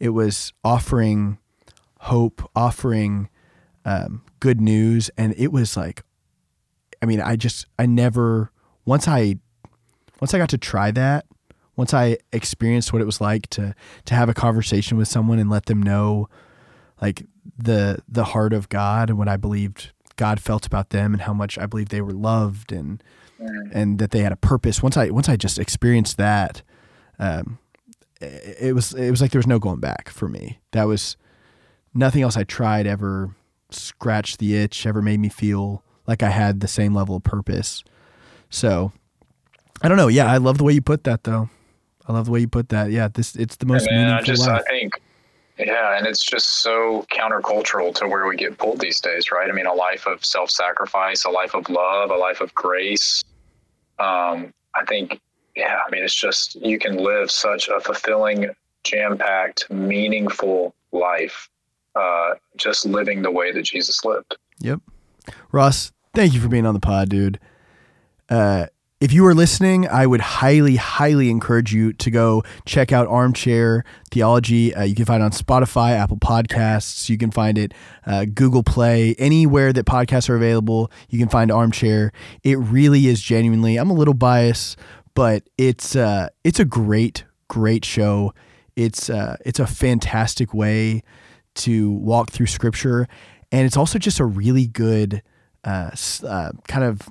It 0.00 0.10
was 0.10 0.52
offering 0.64 1.38
hope, 2.00 2.48
offering 2.54 3.28
um, 3.84 4.22
good 4.40 4.60
news, 4.60 5.10
and 5.16 5.34
it 5.36 5.52
was 5.52 5.76
like, 5.76 6.02
I 7.02 7.06
mean, 7.06 7.20
I 7.20 7.36
just 7.36 7.66
I 7.78 7.86
never 7.86 8.50
once 8.84 9.06
I 9.06 9.36
once 10.20 10.34
I 10.34 10.38
got 10.38 10.48
to 10.50 10.58
try 10.58 10.90
that, 10.92 11.26
once 11.76 11.94
I 11.94 12.18
experienced 12.32 12.92
what 12.92 13.02
it 13.02 13.06
was 13.06 13.20
like 13.20 13.48
to 13.50 13.74
to 14.06 14.14
have 14.14 14.28
a 14.28 14.34
conversation 14.34 14.98
with 14.98 15.08
someone 15.08 15.38
and 15.38 15.48
let 15.48 15.66
them 15.66 15.82
know 15.82 16.28
like 17.00 17.24
the 17.56 18.02
the 18.08 18.24
heart 18.24 18.52
of 18.52 18.68
God 18.68 19.10
and 19.10 19.18
what 19.18 19.28
I 19.28 19.36
believed 19.36 19.92
God 20.16 20.40
felt 20.40 20.66
about 20.66 20.90
them 20.90 21.12
and 21.12 21.22
how 21.22 21.32
much 21.32 21.56
I 21.56 21.66
believed 21.66 21.90
they 21.90 22.02
were 22.02 22.12
loved 22.12 22.72
and 22.72 23.02
and 23.72 23.98
that 23.98 24.10
they 24.10 24.20
had 24.20 24.32
a 24.32 24.36
purpose. 24.36 24.82
Once 24.82 24.96
I 24.96 25.10
once 25.10 25.28
I 25.28 25.36
just 25.36 25.58
experienced 25.58 26.16
that, 26.16 26.62
um, 27.18 27.58
it, 28.20 28.56
it 28.60 28.72
was 28.74 28.92
it 28.94 29.10
was 29.10 29.20
like 29.20 29.30
there 29.30 29.38
was 29.38 29.46
no 29.46 29.58
going 29.58 29.80
back 29.80 30.08
for 30.08 30.28
me. 30.28 30.58
That 30.72 30.84
was 30.84 31.16
nothing 31.94 32.22
else 32.22 32.36
I 32.36 32.44
tried 32.44 32.86
ever 32.86 33.34
scratched 33.70 34.38
the 34.38 34.56
itch, 34.56 34.86
ever 34.86 35.02
made 35.02 35.20
me 35.20 35.28
feel 35.28 35.82
like 36.06 36.22
I 36.22 36.30
had 36.30 36.60
the 36.60 36.68
same 36.68 36.94
level 36.94 37.16
of 37.16 37.22
purpose. 37.22 37.84
So 38.50 38.92
I 39.82 39.88
don't 39.88 39.96
know. 39.96 40.08
Yeah, 40.08 40.30
I 40.30 40.38
love 40.38 40.58
the 40.58 40.64
way 40.64 40.72
you 40.72 40.82
put 40.82 41.04
that 41.04 41.24
though. 41.24 41.48
I 42.06 42.12
love 42.12 42.26
the 42.26 42.32
way 42.32 42.40
you 42.40 42.48
put 42.48 42.70
that. 42.70 42.90
Yeah, 42.90 43.08
this 43.08 43.36
it's 43.36 43.56
the 43.56 43.66
most 43.66 43.86
meaningful 43.86 44.14
I 44.14 44.22
just 44.22 44.46
life. 44.46 44.62
I 44.66 44.70
think 44.70 45.00
yeah, 45.58 45.96
and 45.98 46.06
it's 46.06 46.22
just 46.22 46.60
so 46.60 47.04
countercultural 47.12 47.94
to 47.96 48.06
where 48.06 48.26
we 48.26 48.36
get 48.36 48.58
pulled 48.58 48.80
these 48.80 49.00
days, 49.00 49.32
right? 49.32 49.50
I 49.50 49.52
mean, 49.52 49.66
a 49.66 49.74
life 49.74 50.06
of 50.06 50.24
self-sacrifice, 50.24 51.24
a 51.24 51.30
life 51.30 51.54
of 51.54 51.68
love, 51.68 52.10
a 52.10 52.16
life 52.16 52.40
of 52.40 52.54
grace. 52.54 53.24
Um, 53.98 54.54
I 54.76 54.84
think, 54.86 55.20
yeah, 55.56 55.80
I 55.84 55.90
mean, 55.90 56.04
it's 56.04 56.14
just 56.14 56.54
you 56.54 56.78
can 56.78 56.96
live 56.96 57.30
such 57.30 57.68
a 57.68 57.80
fulfilling, 57.80 58.48
jam-packed, 58.84 59.68
meaningful 59.68 60.76
life, 60.92 61.48
uh, 61.96 62.34
just 62.56 62.86
living 62.86 63.22
the 63.22 63.32
way 63.32 63.50
that 63.50 63.62
Jesus 63.62 64.04
lived. 64.04 64.36
Yep, 64.60 64.80
Ross, 65.50 65.90
thank 66.14 66.34
you 66.34 66.40
for 66.40 66.48
being 66.48 66.66
on 66.66 66.74
the 66.74 66.80
pod, 66.80 67.08
dude. 67.08 67.40
Uh, 68.30 68.66
if 69.00 69.12
you 69.12 69.24
are 69.26 69.34
listening, 69.34 69.86
I 69.86 70.06
would 70.06 70.20
highly, 70.20 70.74
highly 70.74 71.30
encourage 71.30 71.72
you 71.72 71.92
to 71.92 72.10
go 72.10 72.42
check 72.64 72.90
out 72.90 73.06
Armchair 73.06 73.84
Theology. 74.10 74.74
Uh, 74.74 74.82
you 74.82 74.96
can 74.96 75.04
find 75.04 75.22
it 75.22 75.24
on 75.24 75.30
Spotify, 75.30 75.92
Apple 75.92 76.16
Podcasts. 76.16 77.08
You 77.08 77.16
can 77.16 77.30
find 77.30 77.58
it 77.58 77.74
uh, 78.06 78.24
Google 78.24 78.64
Play, 78.64 79.14
anywhere 79.16 79.72
that 79.72 79.86
podcasts 79.86 80.28
are 80.28 80.34
available. 80.34 80.90
You 81.08 81.18
can 81.20 81.28
find 81.28 81.52
Armchair. 81.52 82.12
It 82.42 82.56
really 82.56 83.06
is 83.06 83.22
genuinely. 83.22 83.76
I'm 83.76 83.90
a 83.90 83.94
little 83.94 84.14
biased, 84.14 84.76
but 85.14 85.48
it's 85.56 85.94
uh, 85.94 86.28
it's 86.42 86.58
a 86.58 86.64
great, 86.64 87.24
great 87.46 87.84
show. 87.84 88.34
It's 88.74 89.08
uh, 89.08 89.36
it's 89.44 89.60
a 89.60 89.66
fantastic 89.66 90.52
way 90.52 91.04
to 91.56 91.92
walk 91.92 92.30
through 92.30 92.46
Scripture, 92.46 93.06
and 93.52 93.64
it's 93.64 93.76
also 93.76 94.00
just 94.00 94.18
a 94.18 94.24
really 94.24 94.66
good 94.66 95.22
uh, 95.62 95.90
uh, 96.26 96.50
kind 96.66 96.84
of 96.84 97.08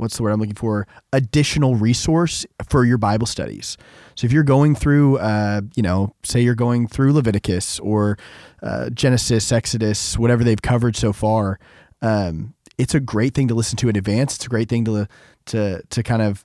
what's 0.00 0.16
the 0.16 0.22
word 0.22 0.30
I'm 0.30 0.40
looking 0.40 0.54
for? 0.54 0.86
Additional 1.12 1.76
resource 1.76 2.46
for 2.68 2.84
your 2.84 2.98
Bible 2.98 3.26
studies. 3.26 3.76
So 4.14 4.26
if 4.26 4.32
you're 4.32 4.42
going 4.42 4.74
through, 4.74 5.18
uh, 5.18 5.60
you 5.76 5.82
know, 5.82 6.14
say 6.22 6.40
you're 6.40 6.54
going 6.54 6.88
through 6.88 7.12
Leviticus 7.12 7.78
or 7.80 8.18
uh, 8.62 8.90
Genesis, 8.90 9.52
Exodus, 9.52 10.18
whatever 10.18 10.42
they've 10.42 10.60
covered 10.60 10.96
so 10.96 11.12
far, 11.12 11.58
um, 12.02 12.54
it's 12.78 12.94
a 12.94 13.00
great 13.00 13.34
thing 13.34 13.48
to 13.48 13.54
listen 13.54 13.76
to 13.78 13.88
in 13.88 13.96
advance. 13.96 14.36
It's 14.36 14.46
a 14.46 14.48
great 14.48 14.68
thing 14.68 14.84
to 14.86 15.06
to 15.46 15.82
to 15.82 16.02
kind 16.02 16.22
of 16.22 16.42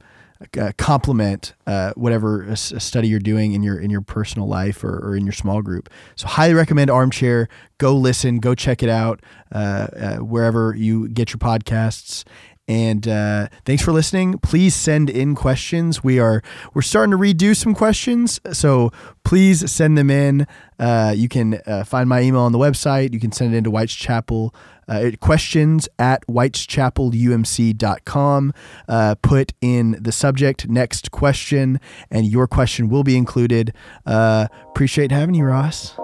uh, 0.60 0.72
complement 0.78 1.54
uh, 1.66 1.94
whatever 1.96 2.44
a, 2.44 2.52
a, 2.52 2.56
study 2.58 3.08
you're 3.08 3.20
doing 3.20 3.54
in 3.54 3.64
your 3.64 3.80
in 3.80 3.90
your 3.90 4.02
personal 4.02 4.48
life 4.48 4.84
or, 4.84 5.00
or, 5.00 5.16
in 5.16 5.26
your 5.26 5.34
small 5.34 5.62
group. 5.62 5.90
So 6.16 6.28
highly 6.28 6.54
recommend 6.54 6.90
Armchair. 6.90 7.48
Go 7.78 7.96
listen, 7.96 8.40
go 8.40 8.54
check 8.54 8.84
it 8.84 8.90
out 8.90 9.22
uh, 9.54 9.88
uh 9.98 10.16
wherever 10.18 10.76
you 10.76 11.08
get 11.08 11.32
your 11.32 11.40
podcasts. 11.40 12.26
And 12.68 13.08
uh, 13.08 13.50
thanks 13.64 13.84
for 13.84 13.92
listening. 13.92 14.40
Please 14.40 14.74
send 14.74 15.08
in 15.10 15.36
questions. 15.36 16.04
We 16.04 16.20
are 16.20 16.42
we're 16.74 16.82
starting 16.82 17.12
to 17.12 17.18
redo 17.18 17.56
some 17.56 17.76
questions, 17.76 18.42
so 18.54 18.92
please 19.24 19.72
send 19.72 19.96
them 19.98 20.10
in. 20.10 20.48
Uh, 20.80 21.14
you 21.16 21.30
can 21.30 21.62
uh, 21.68 21.84
find 21.84 22.10
my 22.10 22.22
email 22.22 22.42
on 22.42 22.52
the 22.52 22.58
website. 22.58 23.14
You 23.14 23.20
can 23.20 23.32
send 23.32 23.54
it 23.54 23.58
into 23.58 23.70
White's 23.70 23.94
Chapel. 23.94 24.56
Uh, 24.88 25.12
questions 25.20 25.90
at 25.98 26.24
whiteschapelumc.com. 26.28 28.54
Uh, 28.88 29.16
put 29.22 29.54
in 29.62 29.98
the 30.00 30.12
subject 30.12 30.68
next 30.68 31.12
question, 31.12 31.80
and 32.12 32.28
your 32.28 32.48
question 32.48 32.90
will 32.90 33.04
be 33.04 33.18
included. 33.18 33.74
Uh, 34.06 34.48
appreciate 34.70 35.12
having 35.12 35.34
you, 35.36 35.46
Ross. 35.46 35.96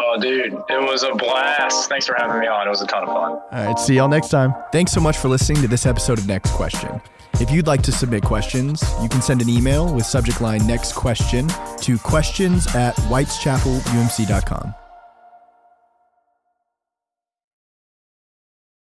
Oh, 0.00 0.16
dude, 0.20 0.52
it 0.68 0.80
was 0.80 1.02
a 1.02 1.12
blast. 1.14 1.88
Thanks 1.88 2.06
for 2.06 2.14
having 2.16 2.40
me 2.40 2.46
on. 2.46 2.66
It 2.66 2.70
was 2.70 2.82
a 2.82 2.86
ton 2.86 3.02
of 3.02 3.08
fun. 3.08 3.32
All 3.32 3.42
right, 3.50 3.78
see 3.78 3.96
y'all 3.96 4.08
next 4.08 4.28
time. 4.28 4.54
Thanks 4.70 4.92
so 4.92 5.00
much 5.00 5.16
for 5.16 5.28
listening 5.28 5.60
to 5.62 5.68
this 5.68 5.86
episode 5.86 6.18
of 6.18 6.26
Next 6.26 6.52
Question. 6.52 7.00
If 7.40 7.50
you'd 7.50 7.66
like 7.66 7.82
to 7.82 7.92
submit 7.92 8.22
questions, 8.24 8.82
you 9.02 9.08
can 9.08 9.22
send 9.22 9.42
an 9.42 9.48
email 9.48 9.92
with 9.92 10.06
subject 10.06 10.40
line 10.40 10.66
next 10.66 10.94
question 10.94 11.48
to 11.80 11.98
questions 11.98 12.66
at 12.74 12.94
whiteschapelumc.com. 12.96 14.87